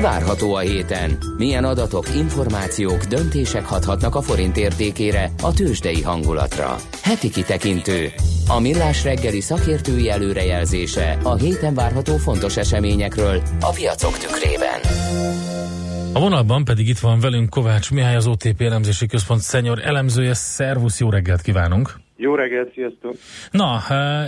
várható 0.00 0.54
a 0.54 0.58
héten? 0.58 1.18
Milyen 1.36 1.64
adatok, 1.64 2.14
információk, 2.14 3.04
döntések 3.04 3.66
hathatnak 3.66 4.14
a 4.14 4.22
forint 4.22 4.56
értékére, 4.56 5.30
a 5.42 5.52
tőzsdei 5.52 6.02
hangulatra? 6.02 6.76
Heti 7.02 7.30
kitekintő. 7.30 8.12
A 8.48 8.60
millás 8.60 9.04
reggeli 9.04 9.40
szakértői 9.40 10.10
előrejelzése 10.10 11.18
a 11.22 11.34
héten 11.34 11.74
várható 11.74 12.16
fontos 12.16 12.56
eseményekről 12.56 13.42
a 13.60 13.70
piacok 13.70 14.18
tükrében. 14.18 14.80
A 16.12 16.20
vonalban 16.20 16.64
pedig 16.64 16.88
itt 16.88 16.98
van 16.98 17.20
velünk 17.20 17.50
Kovács 17.50 17.90
Mihály, 17.90 18.16
az 18.16 18.26
OTP 18.26 18.60
elemzési 18.60 19.06
központ 19.06 19.40
szenyor 19.40 19.80
elemzője. 19.84 20.34
Szervusz, 20.34 21.00
jó 21.00 21.10
reggelt 21.10 21.40
kívánunk! 21.40 22.05
Jó 22.18 22.34
reggelt, 22.34 22.72
sziasztok! 22.72 23.14
Na, 23.50 23.80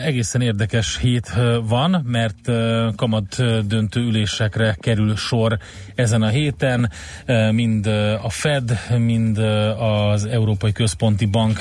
egészen 0.03 0.41
érdekes 0.41 0.99
hét 0.99 1.32
van, 1.68 2.05
mert 2.07 2.51
kamat 2.97 3.36
döntő 3.68 4.01
ülésekre 4.01 4.76
kerül 4.80 5.16
sor 5.16 5.57
ezen 5.95 6.22
a 6.22 6.28
héten, 6.28 6.91
mind 7.51 7.86
a 8.22 8.30
Fed, 8.30 8.70
mind 8.99 9.39
az 9.78 10.24
Európai 10.24 10.72
Központi 10.72 11.26
Bank 11.26 11.59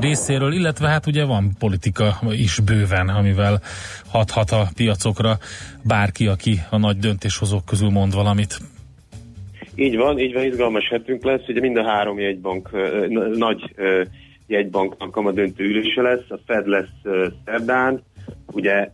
részéről, 0.00 0.52
illetve 0.52 0.88
hát 0.88 1.06
ugye 1.06 1.24
van 1.24 1.52
politika 1.58 2.18
is 2.30 2.60
bőven, 2.60 3.08
amivel 3.08 3.60
hathat 4.08 4.50
a 4.50 4.68
piacokra 4.76 5.38
bárki, 5.82 6.26
aki 6.26 6.58
a 6.70 6.78
nagy 6.78 6.96
döntéshozók 6.96 7.64
közül 7.64 7.90
mond 7.90 8.14
valamit. 8.14 8.58
Így 9.74 9.96
van, 9.96 10.18
így 10.18 10.32
van, 10.32 10.44
izgalmas 10.44 10.88
hetünk 10.88 11.24
lesz. 11.24 11.48
Ugye 11.48 11.60
mind 11.60 11.76
a 11.76 11.84
három 11.84 12.18
jegybank, 12.18 12.70
nagy 13.36 13.74
jegybanknak 14.46 15.16
a 15.16 15.32
döntő 15.32 15.64
ülése 15.64 16.02
lesz. 16.02 16.30
A 16.30 16.38
Fed 16.46 16.66
lesz 16.66 17.28
szerdán, 17.44 18.02
ugye 18.52 18.90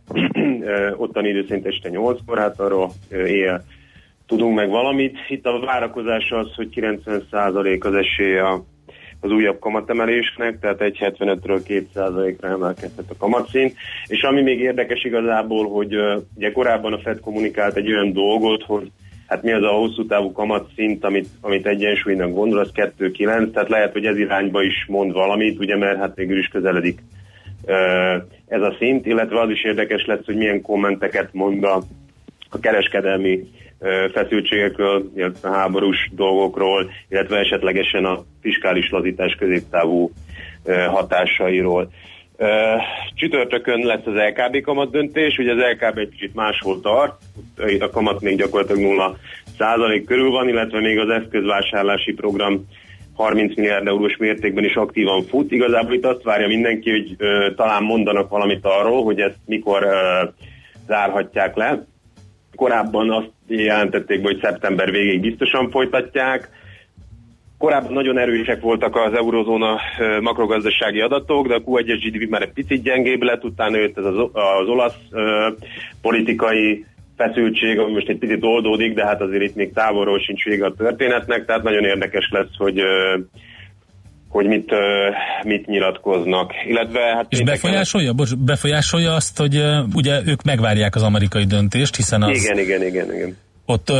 ottani 0.95 1.29
idő 1.29 1.45
szerint 1.47 1.65
este 1.65 1.89
8-kor, 1.91 2.37
hát 2.37 2.59
arról 2.59 2.91
éjjel 3.11 3.65
tudunk 4.31 4.55
meg 4.55 4.69
valamit. 4.69 5.17
Itt 5.29 5.45
a 5.45 5.59
várakozás 5.59 6.31
az, 6.31 6.55
hogy 6.55 6.69
90% 6.75 7.83
az 7.83 7.93
esély 7.93 8.37
a, 8.37 8.63
az 9.19 9.31
újabb 9.31 9.59
kamatemelésnek, 9.59 10.59
tehát 10.59 10.79
1,75-ről 10.79 11.85
2%-ra 11.95 12.47
emelkedhet 12.47 13.09
a 13.09 13.17
kamatszint. 13.17 13.73
És 14.07 14.21
ami 14.21 14.41
még 14.41 14.59
érdekes 14.59 15.03
igazából, 15.03 15.69
hogy 15.69 15.95
ugye 16.35 16.51
korábban 16.51 16.93
a 16.93 16.99
Fed 16.99 17.19
kommunikált 17.19 17.75
egy 17.75 17.91
olyan 17.91 18.13
dolgot, 18.13 18.63
hogy 18.63 18.91
hát 19.31 19.43
mi 19.43 19.51
az 19.51 19.63
a 19.63 19.71
hosszú 19.71 20.05
távú 20.05 20.31
kamatszint, 20.31 21.03
amit, 21.03 21.27
amit 21.41 21.65
egyensúlynak 21.65 22.33
gondol, 22.33 22.59
az 22.59 22.71
2,9, 22.73 23.51
tehát 23.51 23.69
lehet, 23.69 23.91
hogy 23.91 24.05
ez 24.05 24.17
irányba 24.17 24.63
is 24.63 24.85
mond 24.87 25.11
valamit, 25.11 25.59
ugye, 25.59 25.77
mert 25.77 25.99
hát 25.99 26.15
végül 26.15 26.37
is 26.37 26.47
közeledik 26.47 26.99
ez 28.47 28.61
a 28.61 28.75
szint, 28.79 29.05
illetve 29.05 29.39
az 29.39 29.49
is 29.49 29.63
érdekes 29.63 30.05
lesz, 30.05 30.25
hogy 30.25 30.35
milyen 30.35 30.61
kommenteket 30.61 31.33
mond 31.33 31.63
a, 31.63 31.81
a 32.49 32.59
kereskedelmi 32.59 33.43
feszültségekről, 34.13 35.11
illetve 35.15 35.49
háborús 35.49 36.09
dolgokról, 36.15 36.91
illetve 37.09 37.37
esetlegesen 37.37 38.05
a 38.05 38.23
fiskális 38.41 38.89
lazítás 38.89 39.35
középtávú 39.39 40.11
hatásairól. 40.87 41.91
Csütörtökön 43.13 43.85
lesz 43.85 44.05
az 44.05 44.13
LKB 44.13 44.61
kamat 44.61 44.91
döntés, 44.91 45.37
ugye 45.37 45.51
az 45.51 45.57
LKB 45.57 45.97
egy 45.97 46.09
kicsit 46.09 46.35
máshol 46.35 46.81
tart, 46.81 47.21
itt 47.67 47.81
a 47.81 47.89
kamat 47.89 48.21
még 48.21 48.37
gyakorlatilag 48.37 48.81
0 48.81 49.17
százalék 49.57 50.05
körül 50.05 50.29
van, 50.29 50.47
illetve 50.47 50.79
még 50.79 50.99
az 50.99 51.09
eszközvásárlási 51.09 52.13
program 52.13 52.67
30 53.15 53.55
milliárd 53.55 53.87
eurós 53.87 54.17
mértékben 54.17 54.63
is 54.63 54.75
aktívan 54.75 55.23
fut. 55.23 55.51
Igazából 55.51 55.93
itt 55.93 56.05
azt 56.05 56.23
várja 56.23 56.47
mindenki, 56.47 56.89
hogy 56.89 57.15
ö, 57.17 57.47
talán 57.55 57.83
mondanak 57.83 58.29
valamit 58.29 58.65
arról, 58.65 59.03
hogy 59.03 59.19
ezt 59.19 59.37
mikor 59.45 59.83
ö, 59.83 60.23
zárhatják 60.87 61.55
le. 61.55 61.85
Korábban 62.55 63.11
azt 63.11 63.31
jelentették, 63.47 64.21
hogy 64.23 64.39
szeptember 64.41 64.91
végéig 64.91 65.21
biztosan 65.21 65.69
folytatják. 65.69 66.49
Korábban 67.61 67.93
nagyon 67.93 68.17
erősek 68.17 68.61
voltak 68.61 68.95
az 68.95 69.13
eurozóna 69.13 69.79
makrogazdasági 70.21 70.99
adatok, 70.99 71.47
de 71.47 71.53
a 71.55 71.61
Q1-es 71.61 71.99
GDP 72.03 72.29
már 72.29 72.41
egy 72.41 72.53
picit 72.53 72.83
gyengébb 72.83 73.21
lett, 73.21 73.43
utána 73.43 73.77
jött 73.77 73.97
ez 73.97 74.05
az, 74.05 74.17
az 74.33 74.67
olasz 74.67 74.97
politikai 76.01 76.85
feszültség, 77.17 77.79
ami 77.79 77.91
most 77.91 78.09
egy 78.09 78.17
picit 78.17 78.43
oldódik, 78.43 78.93
de 78.93 79.05
hát 79.05 79.21
azért 79.21 79.43
itt 79.43 79.55
még 79.55 79.73
távolról 79.73 80.19
sincs 80.19 80.43
vége 80.43 80.65
a 80.65 80.73
történetnek, 80.77 81.45
tehát 81.45 81.63
nagyon 81.63 81.83
érdekes 81.83 82.29
lesz, 82.31 82.55
hogy 82.57 82.81
hogy 84.29 84.47
mit, 84.47 84.71
mit 85.43 85.65
nyilatkoznak. 85.65 86.51
Illetve 86.67 86.99
hát 86.99 87.25
És 87.29 87.41
befolyásolja, 87.41 88.13
bocs, 88.13 88.35
befolyásolja 88.35 89.13
azt, 89.13 89.37
hogy 89.37 89.63
ugye 89.93 90.21
ők 90.25 90.43
megvárják 90.43 90.95
az 90.95 91.03
amerikai 91.03 91.43
döntést, 91.43 91.95
hiszen 91.95 92.21
az, 92.21 92.43
Igen, 92.43 92.59
igen, 92.59 92.85
igen, 92.85 93.13
igen. 93.13 93.37
Ott 93.65 93.89
uh, 93.89 93.97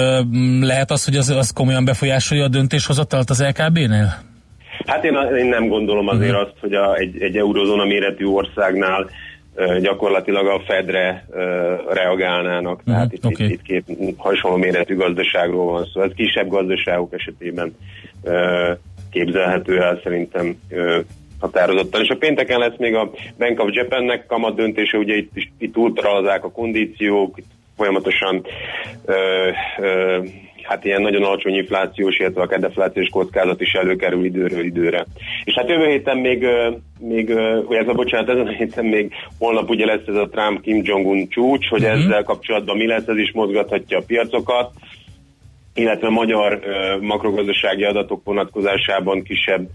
lehet 0.61 0.91
az, 0.91 1.05
hogy 1.05 1.15
az, 1.15 1.29
az 1.29 1.51
komolyan 1.51 1.85
befolyásolja 1.85 2.43
a 2.43 2.47
döntéshozatalt 2.47 3.29
az 3.29 3.43
LKB-nél? 3.43 4.29
Hát 4.85 5.03
én, 5.03 5.13
én 5.37 5.45
nem 5.45 5.67
gondolom 5.67 6.07
azért 6.07 6.35
azt, 6.35 6.53
hogy 6.59 6.73
a, 6.73 6.95
egy, 6.95 7.21
egy 7.21 7.37
eurozóna 7.37 7.85
méretű 7.85 8.25
országnál 8.25 9.09
ö, 9.55 9.79
gyakorlatilag 9.79 10.47
a 10.47 10.61
Fedre 10.65 11.25
ö, 11.31 11.73
reagálnának. 11.93 12.83
Tehát 12.85 13.13
itt, 13.13 13.25
oké. 13.25 13.43
itt, 13.43 13.49
itt 13.49 13.61
két 13.61 13.85
hasonló 14.17 14.57
méretű 14.57 14.95
gazdaságról 14.95 15.71
van 15.71 15.85
szó. 15.93 16.01
Ez 16.01 16.11
kisebb 16.15 16.47
gazdaságok 16.47 17.13
esetében 17.13 17.75
ö, 18.23 18.71
képzelhető 19.11 19.81
el 19.81 19.99
szerintem 20.03 20.55
ö, 20.69 20.99
határozottan. 21.39 22.01
És 22.01 22.09
a 22.09 22.17
pénteken 22.17 22.59
lesz 22.59 22.77
még 22.77 22.95
a 22.95 23.11
Bank 23.37 23.59
of 23.59 23.69
Japannek 23.71 24.25
kamat 24.25 24.55
döntése, 24.55 24.97
ugye 24.97 25.15
itt, 25.15 25.31
itt 25.57 25.77
ultralazák 25.77 26.43
a 26.43 26.51
kondíciók, 26.51 27.37
itt 27.37 27.51
folyamatosan 27.81 28.45
ö, 29.05 29.49
ö, 29.81 30.17
hát 30.63 30.85
ilyen 30.85 31.01
nagyon 31.01 31.23
alacsony 31.23 31.53
inflációs, 31.53 32.19
illetve 32.19 32.41
a 32.41 32.57
deflációs 32.57 33.09
kockázat 33.09 33.61
is 33.61 33.73
előkerül 33.73 34.25
időről 34.25 34.63
időre. 34.63 35.05
És 35.43 35.53
hát 35.53 35.69
jövő 35.69 35.85
héten 35.89 36.17
még, 36.17 36.45
még 36.99 37.33
vagy 37.67 37.77
ez 37.77 37.87
a 37.87 37.93
bocsánat, 37.93 38.29
ezen 38.29 38.47
a 38.47 38.51
héten 38.51 38.85
még 38.85 39.11
holnap 39.39 39.69
ugye 39.69 39.85
lesz 39.85 40.07
ez 40.07 40.15
a 40.15 40.29
Trump-Kim 40.29 40.81
Jong-un 40.83 41.27
csúcs, 41.29 41.67
hogy 41.67 41.81
Mhm. 41.81 41.89
ezzel 41.91 42.23
kapcsolatban 42.23 42.77
mi 42.77 42.87
lesz, 42.87 43.07
ez 43.07 43.17
is 43.17 43.31
mozgathatja 43.33 43.97
a 43.97 44.03
piacokat 44.07 44.71
illetve 45.73 46.09
magyar 46.09 46.59
makrogazdasági 47.01 47.83
adatok 47.83 48.21
vonatkozásában 48.23 49.23
kisebb 49.23 49.69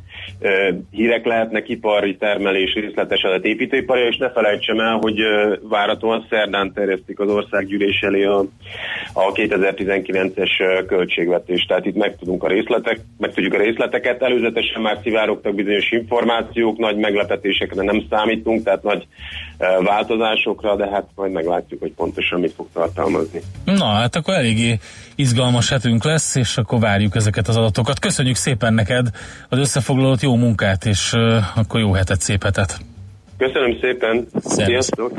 hírek 0.90 1.24
lehetnek, 1.24 1.68
ipari 1.68 2.16
termelés, 2.16 2.74
részletes 2.74 3.22
adat 3.22 3.44
építőipari, 3.44 4.00
és 4.00 4.16
ne 4.16 4.30
felejtsem 4.30 4.78
el, 4.78 4.98
hogy 5.00 5.20
ö, 5.20 5.56
várhatóan 5.68 6.26
szerdán 6.30 6.72
terjesztik 6.72 7.20
az 7.20 7.28
országgyűlés 7.28 8.00
elé 8.00 8.24
a, 8.24 8.38
a 9.12 9.32
2019-es 9.32 10.50
ö, 10.58 10.84
költségvetést, 10.84 11.68
tehát 11.68 11.86
itt 11.86 11.96
megtudunk 11.96 12.42
a 12.42 12.48
részletek, 12.48 13.00
meg 13.18 13.34
tudjuk 13.34 13.54
a 13.54 13.58
részleteket, 13.58 14.22
előzetesen 14.22 14.82
már 14.82 14.98
szivárogtak 15.02 15.54
bizonyos 15.54 15.90
információk, 15.90 16.78
nagy 16.78 16.96
meglepetésekre 16.96 17.82
nem 17.82 18.04
számítunk, 18.10 18.62
tehát 18.62 18.82
nagy 18.82 19.06
változásokra, 19.82 20.76
de 20.76 20.88
hát 20.90 21.08
majd 21.14 21.32
meglátjuk, 21.32 21.80
hogy 21.80 21.92
pontosan 21.92 22.40
mit 22.40 22.52
fog 22.52 22.66
tartalmazni. 22.72 23.40
Na, 23.64 23.84
hát 23.84 24.16
akkor 24.16 24.34
eléggé 24.34 24.78
izgalmas 25.14 25.70
hetünk 25.86 26.04
lesz, 26.04 26.34
és 26.34 26.56
akkor 26.56 26.80
várjuk 26.80 27.14
ezeket 27.14 27.48
az 27.48 27.56
adatokat. 27.56 27.98
Köszönjük 27.98 28.36
szépen 28.36 28.74
neked 28.74 29.08
az 29.48 29.58
összefoglalót, 29.58 30.22
jó 30.22 30.36
munkát, 30.36 30.84
és 30.86 31.12
akkor 31.54 31.80
jó 31.80 31.92
hetet, 31.92 32.20
szép 32.20 32.42
hetet. 32.42 32.78
Köszönöm 33.38 33.78
szépen, 33.80 34.26
Szervusz. 34.32 34.64
sziasztok! 34.64 35.12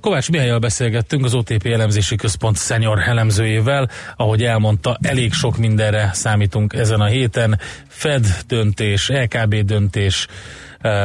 Kovács 0.00 0.30
Mihályjal 0.30 0.58
beszélgettünk 0.58 1.24
az 1.24 1.34
OTP 1.34 1.66
elemzési 1.66 2.16
központ 2.16 2.56
senior 2.56 2.98
elemzőjével, 2.98 3.88
ahogy 4.16 4.42
elmondta, 4.42 4.98
elég 5.02 5.32
sok 5.32 5.56
mindenre 5.58 6.10
számítunk 6.12 6.72
ezen 6.72 7.00
a 7.00 7.06
héten. 7.06 7.58
Fed 7.88 8.26
döntés, 8.46 9.08
LKB 9.08 9.54
döntés, 9.54 10.26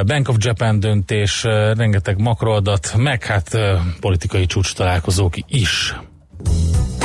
Bank 0.06 0.30
of 0.30 0.36
Japan 0.40 0.80
döntés, 0.80 1.44
rengeteg 1.78 2.22
makroadat, 2.22 2.94
meg 2.98 3.24
hát 3.24 3.58
politikai 4.00 4.46
csúcs 4.46 4.74
találkozók 4.74 5.34
is. 5.48 5.96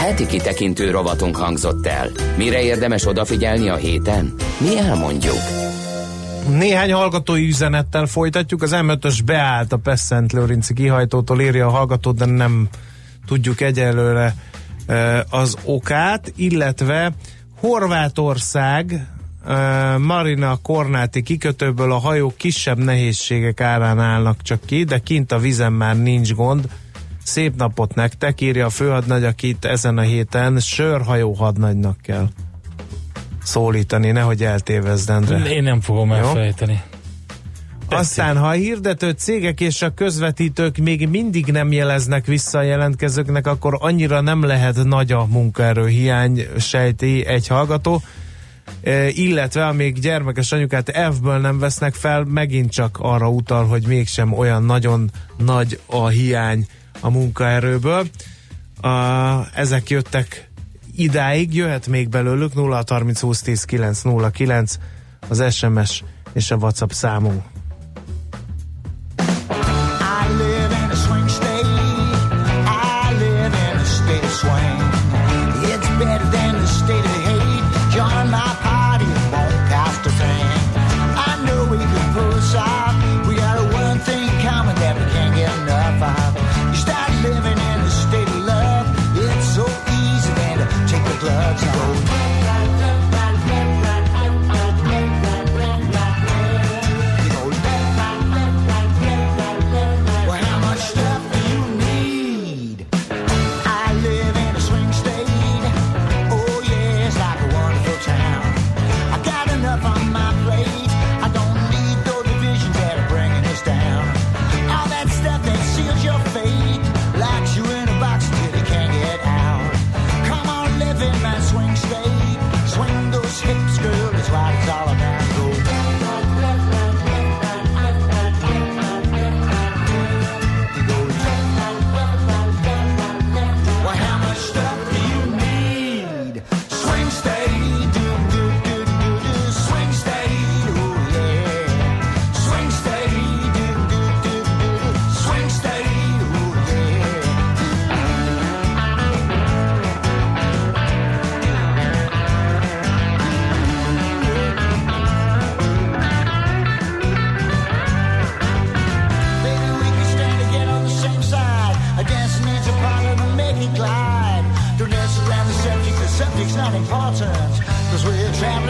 Heti 0.09 0.26
kitekintő 0.26 0.90
rovatunk 0.90 1.36
hangzott 1.36 1.86
el. 1.86 2.11
Mire 2.36 2.62
érdemes 2.62 3.06
odafigyelni 3.06 3.68
a 3.68 3.76
héten? 3.76 4.34
Mi 4.61 4.78
elmondjuk. 4.78 5.38
Néhány 6.50 6.92
hallgatói 6.92 7.46
üzenettel 7.46 8.06
folytatjuk. 8.06 8.62
Az 8.62 8.70
M5-ös 8.74 9.18
beállt 9.24 9.72
a 9.72 9.76
Pesszent 9.76 10.32
Lőrinci 10.32 10.74
kihajtótól, 10.74 11.40
írja 11.40 11.66
a 11.66 11.70
hallgató, 11.70 12.12
de 12.12 12.24
nem 12.24 12.68
tudjuk 13.26 13.61
egyelőre 13.61 14.34
e, 14.86 15.24
az 15.30 15.56
okát, 15.64 16.32
illetve 16.36 17.12
Horvátország 17.61 19.06
e, 19.46 19.96
Marina 19.98 20.59
Kornáti 20.62 21.22
kikötőből 21.22 21.92
a 21.92 21.98
hajók 21.98 22.36
kisebb 22.36 22.78
nehézségek 22.78 23.61
árán 23.61 24.00
állnak 24.00 24.42
csak 24.42 24.61
ki, 24.64 24.84
de 24.84 24.98
kint 24.98 25.32
a 25.32 25.38
vizen 25.38 25.72
már 25.72 25.96
nincs 25.96 26.34
gond. 26.34 26.68
Szép 27.29 27.57
napot 27.57 27.95
nektek, 27.95 28.41
írja 28.41 28.66
a 28.66 28.70
főhadnagy, 28.70 29.24
akit 29.24 29.64
ezen 29.64 29.99
a 29.99 30.01
héten 30.01 30.59
sörhajó 30.59 31.33
hadnagynak 31.33 31.97
kell 32.03 32.29
szólítani, 33.43 34.11
nehogy 34.11 34.43
eltévezd, 34.43 35.11
Endre. 35.11 35.51
Én 35.51 35.62
nem 35.62 35.81
fogom 35.81 36.09
Jó. 36.09 36.14
elfelejteni. 36.14 36.83
Aztán, 37.89 38.37
ha 38.37 38.47
a 38.47 38.51
hirdető 38.51 39.11
cégek 39.11 39.61
és 39.61 39.83
a 39.83 39.95
közvetítők 39.95 40.76
még 40.76 41.09
mindig 41.09 41.47
nem 41.47 41.72
jeleznek 41.72 42.26
vissza 42.26 42.59
a 42.59 42.62
jelentkezőknek, 42.62 43.47
akkor 43.47 43.76
annyira 43.81 44.20
nem 44.20 44.43
lehet 44.43 44.85
nagy 44.85 45.12
a 45.12 45.26
munkaerő 45.26 45.87
hiány, 45.87 46.47
sejti 46.59 47.26
egy 47.26 47.47
hallgató. 47.47 48.03
E, 48.83 49.09
illetve 49.09 49.66
amíg 49.66 49.99
gyermekes 49.99 50.53
anyukát 50.53 50.91
F-ből 51.12 51.39
nem 51.39 51.59
vesznek 51.59 51.95
fel, 51.95 52.24
megint 52.24 52.70
csak 52.70 52.99
arra 53.01 53.29
utal, 53.29 53.66
hogy 53.66 53.87
mégsem 53.87 54.33
olyan 54.33 54.62
nagyon 54.62 55.11
nagy 55.37 55.81
a 55.87 56.09
hiány 56.09 56.66
a 57.01 57.11
munkaerőből. 57.11 58.07
A, 58.80 58.88
ezek 59.55 59.90
jöttek 59.90 60.51
idáig, 60.96 61.55
jöhet 61.55 61.86
még 61.86 62.09
belőlük 62.09 62.55
0 62.55 62.82
30 62.88 63.20
20 63.20 63.42
10 63.42 63.64
9 63.64 64.03
0 64.03 64.30
9 64.30 64.78
az 65.28 65.55
SMS 65.55 66.05
és 66.32 66.51
a 66.51 66.57
WhatsApp 66.57 66.90
számunk. 66.90 67.42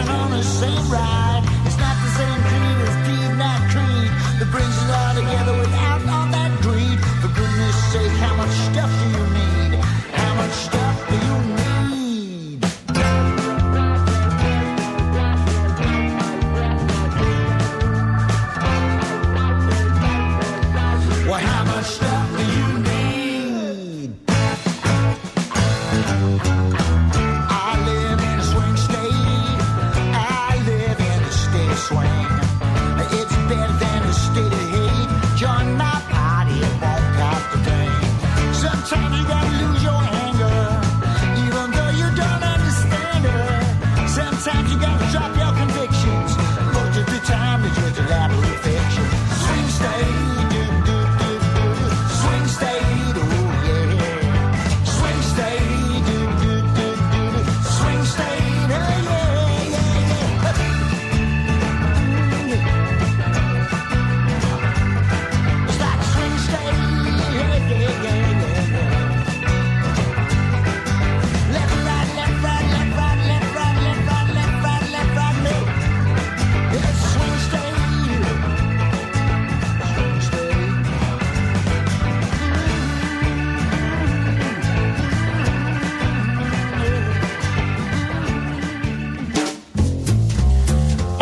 On 0.09 0.31
the 0.31 0.43
same 0.43 0.89
ride. 0.89 1.43
It's 1.65 1.77
not 1.77 1.95
the 2.03 2.11
same 2.17 2.41
creed 2.43 2.68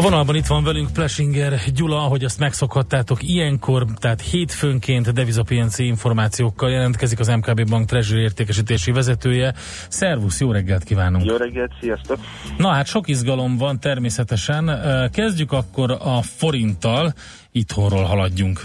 vonalban 0.09 0.35
itt 0.35 0.45
van 0.45 0.63
velünk 0.63 0.93
Plesinger 0.93 1.59
Gyula, 1.75 2.03
ahogy 2.03 2.23
azt 2.23 2.39
megszokhattátok 2.39 3.23
ilyenkor, 3.23 3.85
tehát 3.95 4.21
hétfőnként 4.21 5.13
devizapiaci 5.13 5.85
információkkal 5.85 6.69
jelentkezik 6.69 7.19
az 7.19 7.27
MKB 7.27 7.69
Bank 7.69 7.85
Treasury 7.85 8.21
értékesítési 8.21 8.91
vezetője. 8.91 9.53
Szervusz, 9.89 10.39
jó 10.39 10.51
reggelt 10.51 10.83
kívánunk! 10.83 11.25
Jó 11.25 11.35
reggelt, 11.35 11.71
sziasztok! 11.79 12.19
Na 12.57 12.67
hát 12.67 12.85
sok 12.85 13.07
izgalom 13.07 13.57
van 13.57 13.79
természetesen. 13.79 14.71
Kezdjük 15.13 15.51
akkor 15.51 15.91
a 15.91 16.21
forinttal, 16.21 17.13
itthonról 17.51 18.03
haladjunk. 18.03 18.59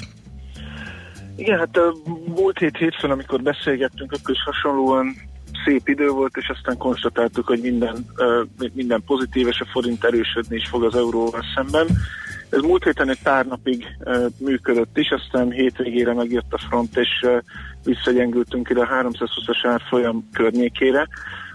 Igen, 1.37 1.59
hát 1.59 1.79
múlt 2.27 2.59
hét 2.59 2.77
hétfőn, 2.77 3.11
amikor 3.11 3.43
beszélgettünk, 3.43 4.13
akkor 4.13 4.35
is 4.35 4.43
hasonlóan 4.45 5.17
szép 5.65 5.89
idő 5.89 6.09
volt, 6.09 6.37
és 6.37 6.49
aztán 6.49 6.77
konstatáltuk, 6.77 7.47
hogy 7.47 7.61
minden, 7.61 8.07
minden 8.73 9.03
pozitív, 9.07 9.47
és 9.47 9.61
a 9.61 9.71
forint 9.73 10.05
erősödni 10.05 10.57
is 10.57 10.69
fog 10.69 10.85
az 10.85 10.95
euróval 10.95 11.45
szemben. 11.55 11.87
Ez 12.51 12.61
múlt 12.61 12.85
héten 12.85 13.09
egy 13.09 13.23
pár 13.23 13.47
napig 13.47 13.87
működött 14.39 14.99
is, 14.99 15.11
aztán 15.11 15.51
hétvégére 15.51 16.15
megjött 16.15 16.53
a 16.53 16.59
front, 16.59 16.97
és 16.97 17.27
visszagyengültünk 17.85 18.71
ide 18.71 18.81
a 18.81 19.03
320-as 19.03 19.61
árfolyam 19.63 20.29
környékére. 20.33 21.09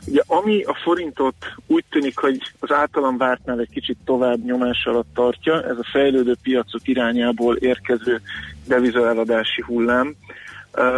Ugye 0.08 0.22
ami 0.28 0.64
a 0.64 0.74
forintot 0.84 1.36
úgy 1.68 1.84
tűnik, 1.90 2.18
hogy 2.18 2.54
az 2.60 2.72
általam 2.72 3.18
vártnál 3.18 3.60
egy 3.60 3.70
kicsit 3.70 3.98
tovább 4.06 4.44
nyomás 4.44 4.86
alatt 4.86 5.14
tartja, 5.14 5.64
ez 5.64 5.78
a 5.78 5.90
fejlődő 5.92 6.36
piacok 6.42 6.88
irányából 6.88 7.56
érkező 7.56 8.22
devizaeladási 8.68 9.62
hullám. 9.62 10.16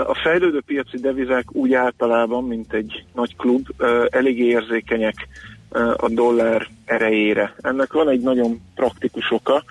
A 0.08 0.20
fejlődő 0.24 0.62
piaci 0.66 0.98
devizák 0.98 1.46
úgy 1.52 1.74
általában, 1.74 2.44
mint 2.44 2.74
egy 2.74 3.04
nagy 3.14 3.36
klub, 3.36 3.68
eléggé 4.10 4.44
érzékenyek 4.44 5.28
a 5.96 6.10
dollár 6.10 6.68
erejére. 6.86 7.56
Ennek 7.62 7.94
van 7.94 8.10
egy 8.10 8.22
nagyon 8.22 8.62
praktikus 8.76 9.32
oka. 9.32 9.64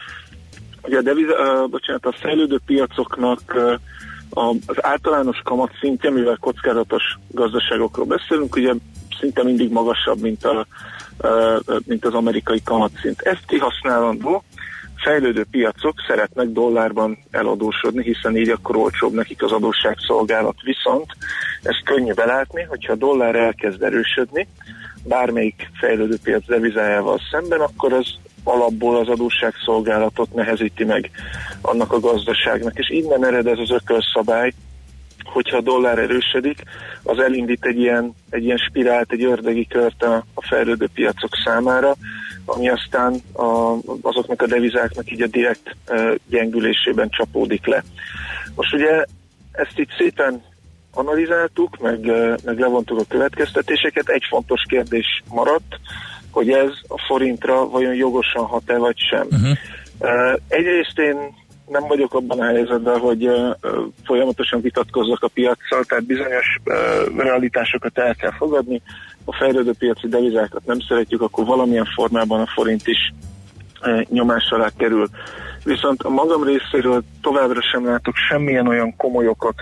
Ugye 0.82 0.97
a, 0.97 1.02
deviza, 1.02 1.66
bocsánat, 1.70 2.06
a 2.06 2.12
fejlődő 2.12 2.59
piacoknak 2.66 3.56
az 4.66 4.85
általános 4.85 5.40
kamatszintje, 5.44 6.10
mivel 6.10 6.36
kockázatos 6.40 7.02
gazdaságokról 7.30 8.06
beszélünk, 8.06 8.56
ugye 8.56 8.72
szinte 9.20 9.43
mindig 9.43 9.72
magasabb, 9.72 10.20
mint, 10.20 10.44
a, 10.44 10.66
mint 11.86 12.05
az 12.05 12.14
amerikai 12.14 12.62
kamatszint. 12.64 13.20
Ez 13.20 13.39
kihasználandó 13.47 14.43
fejlődő 15.03 15.45
piacok 15.51 15.95
szeretnek 16.07 16.49
dollárban 16.49 17.19
eladósodni, 17.31 18.03
hiszen 18.03 18.37
így 18.37 18.49
akkor 18.49 18.77
olcsóbb 18.77 19.12
nekik 19.12 19.43
az 19.43 19.53
adósságszolgálat. 19.53 20.57
Viszont 20.62 21.07
ezt 21.62 21.85
könnyű 21.85 22.12
belátni, 22.12 22.62
hogyha 22.62 22.93
a 22.93 22.97
dollár 22.97 23.35
elkezd 23.35 23.83
erősödni, 23.83 24.49
bármelyik 25.05 25.70
fejlődő 25.79 26.16
piac 26.23 26.47
devizájával 26.47 27.20
szemben, 27.31 27.61
akkor 27.61 27.93
az 27.93 28.15
alapból 28.45 28.97
az 28.97 29.09
adósságszolgálatot 29.09 30.35
nehezíti 30.35 30.85
meg 30.85 31.11
annak 31.61 31.93
a 31.93 32.01
gazdaságnak. 32.01 32.79
És 32.79 32.91
innen 32.91 33.25
ered 33.25 33.47
ez 33.47 33.59
az 33.59 33.70
ökölszabály, 33.70 34.53
hogyha 35.25 35.57
a 35.57 35.61
dollár 35.61 35.99
erősödik, 35.99 36.62
az 37.03 37.19
elindít 37.19 37.65
egy 37.65 37.79
ilyen, 37.79 38.15
egy 38.31 38.45
ilyen 38.45 38.57
spirált, 38.57 39.12
egy 39.12 39.25
ördögi 39.25 39.66
kört 39.66 40.03
a, 40.03 40.25
a 40.35 40.47
fejlődő 40.47 40.89
piacok 40.95 41.31
számára, 41.45 41.97
ami 42.49 42.69
aztán 42.69 43.15
a, 43.33 43.77
azoknak 44.03 44.43
a 44.43 44.47
devizáknak 44.47 45.11
így 45.11 45.23
a 45.23 45.27
direkt 45.27 45.77
gyengülésében 46.29 47.09
csapódik 47.11 47.66
le. 47.66 47.83
Most 48.55 48.75
ugye 48.75 49.05
ezt 49.53 49.79
itt 49.79 49.91
szépen 49.99 50.43
analizáltuk, 50.93 51.79
meg, 51.79 52.01
meg 52.45 52.59
levontuk 52.59 52.99
a 52.99 53.05
következtetéseket. 53.09 54.09
Egy 54.09 54.25
fontos 54.29 54.62
kérdés 54.69 55.23
maradt, 55.31 55.81
hogy 56.31 56.51
ez 56.51 56.70
a 56.89 57.05
forintra 57.07 57.69
vajon 57.69 57.95
jogosan 57.95 58.45
hat-e 58.45 58.77
vagy 58.77 58.97
sem. 59.11 59.27
Uh-huh. 59.31 59.57
Uh, 60.01 60.41
egyrészt 60.49 60.99
én 60.99 61.16
nem 61.69 61.87
vagyok 61.87 62.15
abban 62.15 62.41
a 62.41 62.45
helyzetben, 62.45 62.99
hogy 62.99 63.31
folyamatosan 64.05 64.61
vitatkozzak 64.61 65.23
a 65.23 65.29
piaccal, 65.29 65.85
tehát 65.85 66.05
bizonyos 66.05 66.59
realitásokat 67.16 67.99
el 67.99 68.15
kell 68.15 68.33
fogadni. 68.33 68.83
A 69.29 69.37
fejlődő 69.37 69.73
piaci 69.79 70.09
devizákat 70.09 70.67
nem 70.67 70.81
szeretjük, 70.81 71.23
akkor 71.23 71.45
valamilyen 71.45 71.85
formában 71.95 72.41
a 72.41 72.47
forint 72.47 72.87
is 72.87 73.13
uh, 73.83 74.03
nyomás 74.03 74.51
alá 74.51 74.69
kerül. 74.77 75.09
Viszont 75.65 76.03
a 76.03 76.09
magam 76.09 76.43
részéről 76.43 77.03
továbbra 77.23 77.61
sem 77.63 77.87
látok 77.87 78.15
semmilyen 78.29 78.67
olyan 78.67 78.97
komoly 78.97 79.27
okot, 79.27 79.55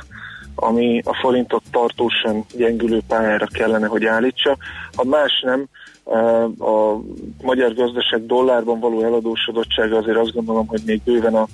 ami 0.55 1.03
a 1.05 1.15
forintot 1.15 1.63
tartósan 1.71 2.45
gyengülő 2.57 3.01
pályára 3.09 3.47
kellene, 3.47 3.87
hogy 3.87 4.05
állítsa. 4.05 4.57
Ha 4.97 5.05
más 5.05 5.43
nem, 5.45 5.67
a 6.59 7.01
magyar 7.43 7.75
gazdaság 7.75 8.27
dollárban 8.27 8.81
való 8.81 9.03
eladósodottsága 9.03 9.97
azért 9.97 10.17
azt 10.17 10.33
gondolom, 10.33 10.67
hogy 10.67 10.81
még 10.87 11.01
bőven 11.05 11.35
a 11.35 11.47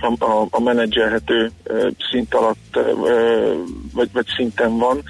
a, 0.00 0.24
a, 0.24 0.46
a 0.50 0.60
menedzselhető 0.60 1.50
szint 2.10 2.34
alatt 2.34 2.78
vagy, 3.92 4.08
vagy 4.12 4.26
szinten 4.36 4.78
van. 4.78 5.02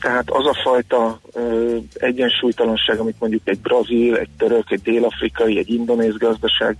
Tehát 0.00 0.30
az 0.30 0.46
a 0.46 0.60
fajta 0.62 1.20
egyensúlytalanság, 1.92 2.98
amit 2.98 3.16
mondjuk 3.18 3.42
egy 3.44 3.60
brazil, 3.60 4.16
egy 4.16 4.28
török, 4.38 4.70
egy 4.70 4.82
dél-afrikai, 4.82 5.58
egy 5.58 5.70
indonéz 5.70 6.16
gazdaság 6.16 6.76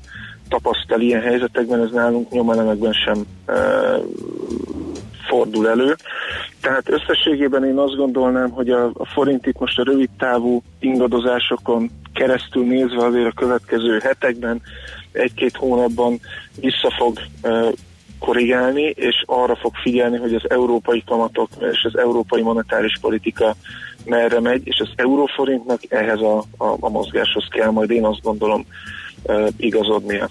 tapasztal 0.48 1.00
ilyen 1.00 1.20
helyzetekben, 1.20 1.80
ez 1.80 1.90
nálunk 1.90 2.30
nyomelemekben 2.30 2.92
sem 2.92 3.24
fordul 5.28 5.68
elő. 5.68 5.96
Tehát 6.60 6.88
összességében 6.88 7.64
én 7.64 7.78
azt 7.78 7.96
gondolnám, 7.96 8.50
hogy 8.50 8.70
a, 8.70 8.84
a 8.84 9.06
forint 9.06 9.46
itt 9.46 9.58
most 9.58 9.78
a 9.78 9.84
rövid 9.84 10.08
távú 10.18 10.62
ingadozásokon 10.78 11.90
keresztül 12.14 12.64
nézve 12.64 13.04
azért 13.04 13.26
a 13.26 13.32
következő 13.36 13.98
hetekben, 14.02 14.62
egy-két 15.12 15.56
hónapban 15.56 16.20
vissza 16.60 16.90
fog 16.98 17.18
korrigálni, 18.18 18.82
és 18.82 19.22
arra 19.26 19.56
fog 19.56 19.72
figyelni, 19.82 20.16
hogy 20.16 20.34
az 20.34 20.50
európai 20.50 21.02
kamatok 21.06 21.48
és 21.72 21.84
az 21.92 21.98
európai 21.98 22.42
monetáris 22.42 22.98
politika 23.00 23.56
merre 24.04 24.40
megy, 24.40 24.60
és 24.64 24.80
az 24.80 24.88
euróforintnak 24.96 25.80
ehhez 25.88 26.20
a, 26.20 26.38
a, 26.38 26.76
a 26.80 26.88
mozgáshoz 26.88 27.44
kell 27.50 27.70
majd 27.70 27.90
én 27.90 28.04
azt 28.04 28.22
gondolom 28.22 28.66
igazodnia. 29.56 30.28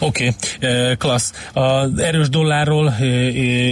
Oké, 0.00 0.30
okay. 0.58 0.96
klassz. 0.96 1.48
Az 1.52 1.98
erős 1.98 2.28
dollárról 2.28 2.92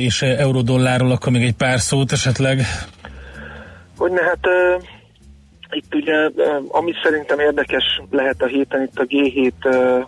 és 0.00 0.22
eurodollárról 0.22 1.10
akkor 1.10 1.32
még 1.32 1.42
egy 1.42 1.54
pár 1.54 1.80
szót 1.80 2.12
esetleg. 2.12 2.66
Hogy 3.96 4.10
ne, 4.10 4.22
hát 4.22 4.48
itt 5.72 5.94
ugye, 5.94 6.28
uh, 6.28 6.64
ami 6.68 6.92
szerintem 7.02 7.38
érdekes 7.38 8.02
lehet 8.10 8.42
a 8.42 8.46
héten, 8.46 8.82
itt 8.82 8.98
a 8.98 9.04
G7 9.04 9.52
uh, 9.64 10.06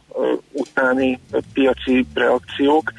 utáni 0.53 1.21
piaci 1.53 2.07
reakciók. 2.15 2.93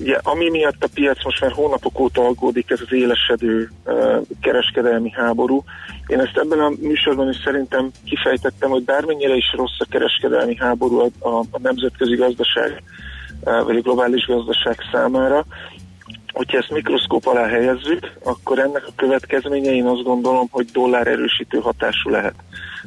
Ugye, 0.00 0.18
ami 0.22 0.50
miatt 0.50 0.84
a 0.84 0.88
piac 0.94 1.24
most 1.24 1.40
már 1.40 1.52
hónapok 1.52 2.00
óta 2.00 2.26
aggódik, 2.26 2.70
ez 2.70 2.80
az 2.80 2.92
élesedő 2.92 3.70
kereskedelmi 4.40 5.10
háború. 5.10 5.64
Én 6.06 6.20
ezt 6.20 6.36
ebben 6.36 6.58
a 6.58 6.72
műsorban 6.80 7.28
is 7.28 7.36
szerintem 7.44 7.90
kifejtettem, 8.04 8.70
hogy 8.70 8.84
bármennyire 8.84 9.34
is 9.34 9.52
rossz 9.56 9.78
a 9.78 9.86
kereskedelmi 9.90 10.56
háború 10.56 10.98
a, 10.98 11.28
a, 11.28 11.38
a 11.50 11.58
nemzetközi 11.62 12.14
gazdaság, 12.14 12.82
vagy 13.44 13.76
a 13.76 13.80
globális 13.80 14.26
gazdaság 14.26 14.76
számára, 14.92 15.44
hogyha 16.38 16.58
ezt 16.58 16.70
mikroszkóp 16.70 17.26
alá 17.26 17.46
helyezzük, 17.46 18.12
akkor 18.22 18.58
ennek 18.58 18.86
a 18.86 18.92
következménye 18.96 19.74
én 19.74 19.86
azt 19.86 20.02
gondolom, 20.02 20.48
hogy 20.50 20.64
dollár 20.72 21.06
erősítő 21.06 21.58
hatású 21.58 22.10
lehet. 22.10 22.34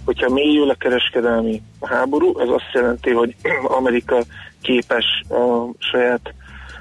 Hogyha 0.06 0.30
mélyül 0.30 0.70
a 0.70 0.76
kereskedelmi 0.76 1.62
háború, 1.82 2.40
ez 2.40 2.50
azt 2.50 2.70
jelenti, 2.74 3.10
hogy 3.10 3.36
Amerika 3.80 4.24
képes 4.62 5.06
a 5.30 5.70
saját 5.78 6.34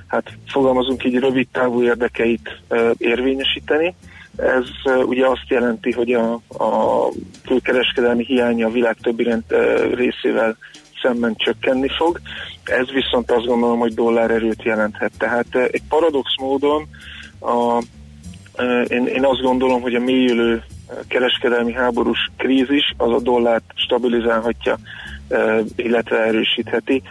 hát 0.06 0.32
fogalmazunk 0.46 1.04
így 1.04 1.18
rövid 1.18 1.48
távú 1.52 1.82
érdekeit 1.82 2.60
érvényesíteni. 2.96 3.94
Ez 4.36 4.94
ugye 5.04 5.26
azt 5.26 5.48
jelenti, 5.48 5.92
hogy 5.92 6.12
a, 6.12 6.32
a 6.48 7.04
külkereskedelmi 7.46 8.24
hiánya 8.24 8.66
a 8.66 8.70
világ 8.70 8.96
többi 9.02 9.22
rend, 9.22 9.44
részével 9.94 10.56
szemben 11.02 11.34
csökkenni 11.36 11.88
fog. 11.88 12.20
Ez 12.64 12.90
viszont 12.90 13.30
azt 13.30 13.46
gondolom, 13.46 13.78
hogy 13.78 13.94
dollár 13.94 14.30
erőt 14.30 14.62
jelenthet. 14.62 15.12
Tehát 15.18 15.46
uh, 15.52 15.62
egy 15.70 15.82
paradox 15.88 16.30
módon 16.40 16.88
a, 17.38 17.54
uh, 17.54 18.84
én, 18.88 19.06
én 19.06 19.24
azt 19.24 19.40
gondolom, 19.40 19.80
hogy 19.80 19.94
a 19.94 20.00
mélyülő 20.00 20.62
kereskedelmi 21.08 21.72
háborús 21.72 22.30
krízis 22.36 22.94
az 22.96 23.12
a 23.12 23.20
dollárt 23.20 23.64
stabilizálhatja 23.74 24.78
illetve 25.76 26.16
erősítheti, 26.16 27.02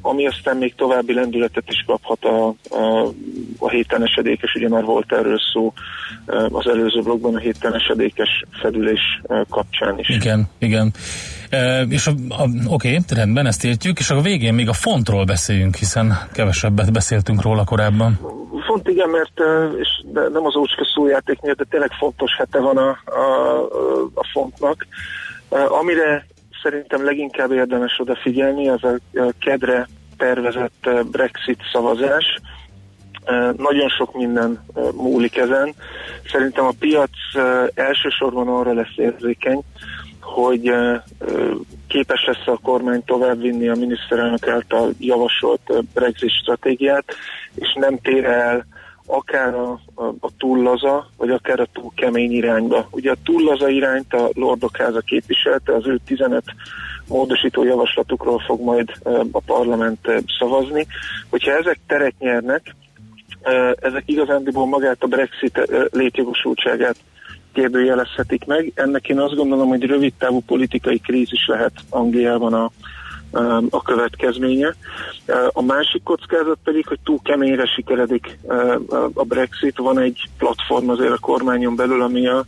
ami 0.00 0.26
aztán 0.26 0.56
még 0.56 0.74
további 0.74 1.14
lendületet 1.14 1.64
is 1.68 1.84
kaphat 1.86 2.24
a, 2.24 2.46
a, 2.70 3.12
a 3.58 3.68
héten 3.68 4.02
esedékes, 4.02 4.54
ugye 4.54 4.68
már 4.68 4.84
volt 4.84 5.12
erről 5.12 5.38
szó 5.52 5.72
az 6.48 6.66
előző 6.66 7.00
blogban 7.00 7.34
a 7.34 7.38
héten 7.38 7.74
esedékes 7.74 8.44
fedülés 8.60 9.22
kapcsán 9.48 9.98
is. 9.98 10.08
Igen, 10.08 10.48
igen. 10.58 10.92
E, 11.54 11.86
a, 12.28 12.48
oké, 12.68 12.98
rendben, 13.08 13.46
ezt 13.46 13.64
értjük, 13.64 13.98
és 13.98 14.10
a 14.10 14.20
végén 14.20 14.54
még 14.54 14.68
a 14.68 14.72
fontról 14.72 15.24
beszéljünk, 15.24 15.74
hiszen 15.76 16.18
kevesebbet 16.32 16.92
beszéltünk 16.92 17.42
róla 17.42 17.64
korábban. 17.64 18.18
Font 18.66 18.88
igen, 18.88 19.08
mert 19.08 19.40
és 19.80 19.88
nem 20.12 20.44
az 20.44 20.56
ócska 20.56 20.84
szójáték 20.94 21.40
miatt, 21.40 21.56
de 21.56 21.64
tényleg 21.70 21.90
fontos 21.98 22.36
hete 22.36 22.58
van 22.60 22.76
a, 22.76 22.88
a, 23.04 23.60
a 24.14 24.28
fontnak. 24.32 24.86
Amire 25.80 26.26
szerintem 26.62 27.04
leginkább 27.04 27.52
érdemes 27.52 27.98
odafigyelni, 27.98 28.68
az 28.68 28.82
a 28.84 29.32
kedre 29.40 29.88
tervezett 30.16 30.88
Brexit 31.10 31.60
szavazás. 31.72 32.40
Nagyon 33.56 33.88
sok 33.88 34.14
minden 34.14 34.64
múlik 34.94 35.36
ezen. 35.36 35.74
Szerintem 36.32 36.64
a 36.64 36.74
piac 36.78 37.10
elsősorban 37.74 38.48
arra 38.48 38.72
lesz 38.72 38.96
érzékeny, 38.96 39.62
hogy 40.24 40.72
képes 41.88 42.24
lesz 42.26 42.46
a 42.46 42.58
kormány 42.62 43.04
továbbvinni 43.04 43.68
a 43.68 43.74
miniszterelnök 43.74 44.48
által 44.48 44.92
javasolt 44.98 45.84
Brexit 45.94 46.30
stratégiát, 46.30 47.04
és 47.54 47.76
nem 47.80 47.98
tér 47.98 48.24
el 48.24 48.66
akár 49.06 49.54
a, 49.54 49.80
a, 49.94 50.04
a 50.04 50.28
túl 50.38 50.62
laza, 50.62 51.08
vagy 51.16 51.30
akár 51.30 51.60
a 51.60 51.68
túl 51.72 51.90
kemény 51.94 52.32
irányba. 52.32 52.88
Ugye 52.90 53.10
a 53.10 53.16
túl 53.24 53.42
laza 53.42 53.68
irányt 53.68 54.14
a 54.14 54.30
Lordok 54.32 54.76
háza 54.76 55.00
képviselte, 55.00 55.74
az 55.74 55.86
ő 55.86 56.00
15 56.06 56.44
módosító 57.08 57.64
javaslatukról 57.64 58.42
fog 58.46 58.60
majd 58.60 58.92
a 59.32 59.40
parlament 59.46 60.08
szavazni. 60.38 60.86
Hogyha 61.30 61.50
ezek 61.50 61.78
teret 61.86 62.14
nyernek, 62.18 62.74
ezek 63.80 64.02
igazándiból 64.06 64.66
magát 64.66 65.02
a 65.02 65.06
Brexit 65.06 65.60
létjogosultságát 65.92 66.96
kérdőjelezhetik 67.54 68.44
meg. 68.44 68.72
Ennek 68.74 69.08
én 69.08 69.20
azt 69.20 69.34
gondolom, 69.34 69.68
hogy 69.68 69.84
rövid 69.84 70.12
távú 70.18 70.40
politikai 70.46 70.98
krízis 70.98 71.46
lehet 71.46 71.72
Angliában 71.88 72.54
a, 72.54 72.70
a 73.70 73.82
következménye. 73.82 74.74
A 75.48 75.62
másik 75.62 76.02
kockázat 76.02 76.58
pedig, 76.64 76.86
hogy 76.86 76.98
túl 77.04 77.18
keményre 77.22 77.66
sikeredik 77.66 78.38
a 79.14 79.24
Brexit. 79.24 79.78
Van 79.78 79.98
egy 79.98 80.28
platform 80.38 80.88
azért 80.88 81.12
a 81.12 81.18
kormányon 81.18 81.76
belül, 81.76 82.02
ami 82.02 82.26
a, 82.26 82.44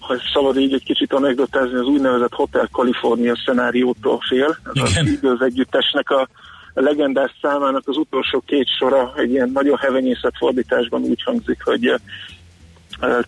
ha 0.00 0.14
szabad 0.34 0.56
így 0.56 0.72
egy 0.72 0.84
kicsit 0.84 1.12
anekdotázni, 1.12 1.78
az 1.78 1.86
úgynevezett 1.86 2.32
Hotel 2.32 2.68
California 2.72 3.36
szenáriótól 3.46 4.20
fél. 4.28 4.58
Az 5.22 5.40
együttesnek 5.40 6.10
a 6.10 6.28
legendás 6.74 7.38
számának 7.42 7.82
az 7.88 7.96
utolsó 7.96 8.42
két 8.46 8.68
sora 8.78 9.12
egy 9.16 9.30
ilyen 9.30 9.50
nagyon 9.54 9.76
hevenyészet 9.76 10.36
fordításban 10.38 11.02
úgy 11.02 11.22
hangzik, 11.22 11.62
hogy 11.64 11.94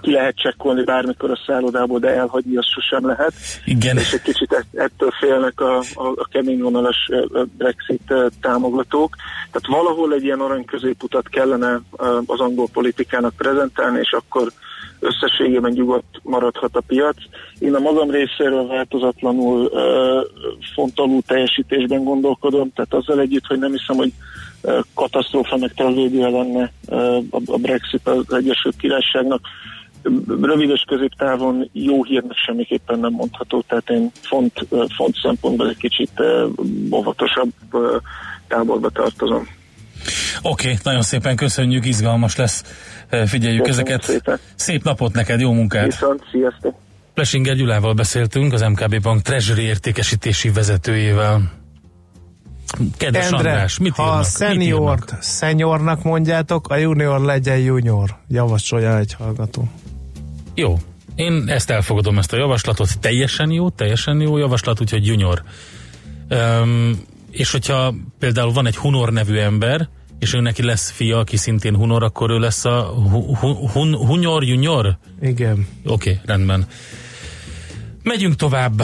ki 0.00 0.10
lehet 0.10 0.36
csekkolni 0.36 0.84
bármikor 0.84 1.30
a 1.30 1.40
szállodából, 1.46 1.98
de 1.98 2.08
elhagyni 2.08 2.56
azt 2.56 2.72
sosem 2.72 3.06
lehet. 3.06 3.32
Igen. 3.64 3.96
És 3.96 4.12
egy 4.12 4.22
kicsit 4.22 4.52
ett- 4.52 4.74
ettől 4.80 5.10
félnek 5.10 5.60
a, 5.60 5.78
a, 5.78 6.06
a 6.06 6.28
keményvonalas 6.30 7.08
ö, 7.10 7.24
ö, 7.32 7.42
Brexit 7.56 8.14
támogatók. 8.40 9.16
Tehát 9.52 9.82
valahol 9.82 10.12
egy 10.12 10.24
ilyen 10.24 10.40
arany 10.40 10.64
középutat 10.64 11.28
kellene 11.28 11.80
az 12.26 12.40
angol 12.40 12.68
politikának 12.72 13.34
prezentálni, 13.36 13.98
és 13.98 14.10
akkor 14.12 14.52
összességében 15.00 15.72
nyugodt 15.72 16.20
maradhat 16.22 16.76
a 16.76 16.80
piac. 16.86 17.16
Én 17.58 17.74
a 17.74 17.78
magam 17.78 18.10
részéről 18.10 18.66
változatlanul 18.66 19.70
fontalú 20.74 21.20
teljesítésben 21.26 22.04
gondolkodom, 22.04 22.72
tehát 22.72 22.94
azzal 22.94 23.20
együtt, 23.20 23.46
hogy 23.46 23.58
nem 23.58 23.70
hiszem, 23.70 23.96
hogy 23.96 24.12
katasztrófa 24.94 25.56
meg 25.56 25.72
tragédia 25.74 26.30
lenne 26.30 26.72
a, 27.30 27.58
Brexit 27.58 28.08
az 28.08 28.34
Egyesült 28.34 28.76
Királyságnak. 28.76 29.40
Rövid 30.40 30.70
és 30.70 30.84
középtávon 30.86 31.70
jó 31.72 32.04
hírnek 32.04 32.36
semmiképpen 32.36 32.98
nem 32.98 33.12
mondható, 33.12 33.64
tehát 33.68 33.90
én 33.90 34.10
font, 34.20 34.66
font 34.96 35.16
szempontból 35.22 35.68
egy 35.68 35.76
kicsit 35.76 36.10
óvatosabb 36.90 37.52
táborba 38.48 38.90
tartozom. 38.90 39.48
Oké, 40.42 40.66
okay, 40.66 40.78
nagyon 40.82 41.02
szépen 41.02 41.36
köszönjük, 41.36 41.86
izgalmas 41.86 42.36
lesz. 42.36 42.64
Figyeljük 43.26 43.62
Köszönjük 43.62 43.68
ezeket. 43.68 44.02
szépen. 44.02 44.38
Szép 44.54 44.82
napot 44.82 45.12
neked, 45.12 45.40
jó 45.40 45.52
munkát! 45.52 45.84
Viszont, 45.84 46.22
sziasztok! 46.30 46.74
Plesinger 47.14 47.56
Gyulával 47.56 47.94
beszéltünk, 47.94 48.52
az 48.52 48.60
MKB 48.60 49.02
Bank 49.02 49.22
Treasury 49.22 49.62
értékesítési 49.62 50.50
vezetőjével. 50.50 51.40
Kedves 52.96 53.24
Endre, 53.24 53.36
András, 53.36 53.78
mit 53.78 53.94
ha 53.94 54.02
írnak? 54.02 54.20
a 54.20 54.22
szeniort 54.22 55.14
szenyornak 55.20 56.02
mondjátok, 56.02 56.68
a 56.68 56.76
junior 56.76 57.20
legyen 57.20 57.58
junior. 57.58 58.16
Javasolja 58.28 58.98
egy 58.98 59.12
hallgató. 59.12 59.68
Jó, 60.54 60.78
én 61.14 61.44
ezt 61.46 61.70
elfogadom, 61.70 62.18
ezt 62.18 62.32
a 62.32 62.36
javaslatot. 62.36 62.98
Teljesen 62.98 63.50
jó, 63.50 63.70
teljesen 63.70 64.20
jó 64.20 64.36
javaslat, 64.36 64.80
úgyhogy 64.80 65.06
junior. 65.06 65.42
Um, 66.30 67.00
és 67.30 67.50
hogyha 67.52 67.94
például 68.18 68.52
van 68.52 68.66
egy 68.66 68.76
Hunor 68.76 69.12
nevű 69.12 69.36
ember, 69.38 69.88
és 70.18 70.34
ő 70.34 70.40
neki 70.40 70.62
lesz 70.62 70.90
fia, 70.90 71.18
aki 71.18 71.36
szintén 71.36 71.76
Hunor, 71.76 72.02
akkor 72.02 72.30
ő 72.30 72.38
lesz 72.38 72.64
a 72.64 72.82
hu- 72.82 73.36
hu- 73.38 73.70
hun- 73.70 74.06
Hunor 74.06 74.44
junior? 74.44 74.98
Igen. 75.20 75.66
Oké, 75.84 76.10
okay, 76.10 76.20
rendben. 76.24 76.66
Megyünk 78.06 78.34
tovább, 78.34 78.82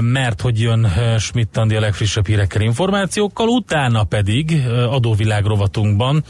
mert 0.00 0.40
hogy 0.40 0.60
jön 0.60 0.88
Schmidt 1.18 1.56
Andi 1.56 1.74
a 1.74 1.80
legfrissebb 1.80 2.26
hírekkel, 2.26 2.60
információkkal, 2.60 3.48
utána 3.48 4.04
pedig 4.04 4.66
adóvilág 4.68 5.44
rovatunkban, 5.44 6.24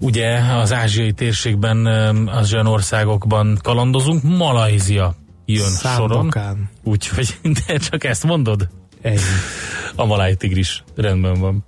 ugye 0.00 0.38
az 0.38 0.72
ázsiai 0.72 1.12
térségben, 1.12 1.86
az 2.26 2.52
olyan 2.52 2.66
országokban 2.66 3.58
kalandozunk, 3.62 4.22
Malajzia 4.22 5.14
jön 5.44 5.70
soron. 5.70 6.08
Szándokán. 6.08 6.70
Úgyhogy, 6.82 7.38
de 7.66 7.76
csak 7.76 8.04
ezt 8.04 8.24
mondod? 8.24 8.68
Ennyi. 9.02 9.18
A 9.94 10.04
maláj 10.04 10.34
tigris 10.34 10.82
rendben 10.96 11.40
van. 11.40 11.64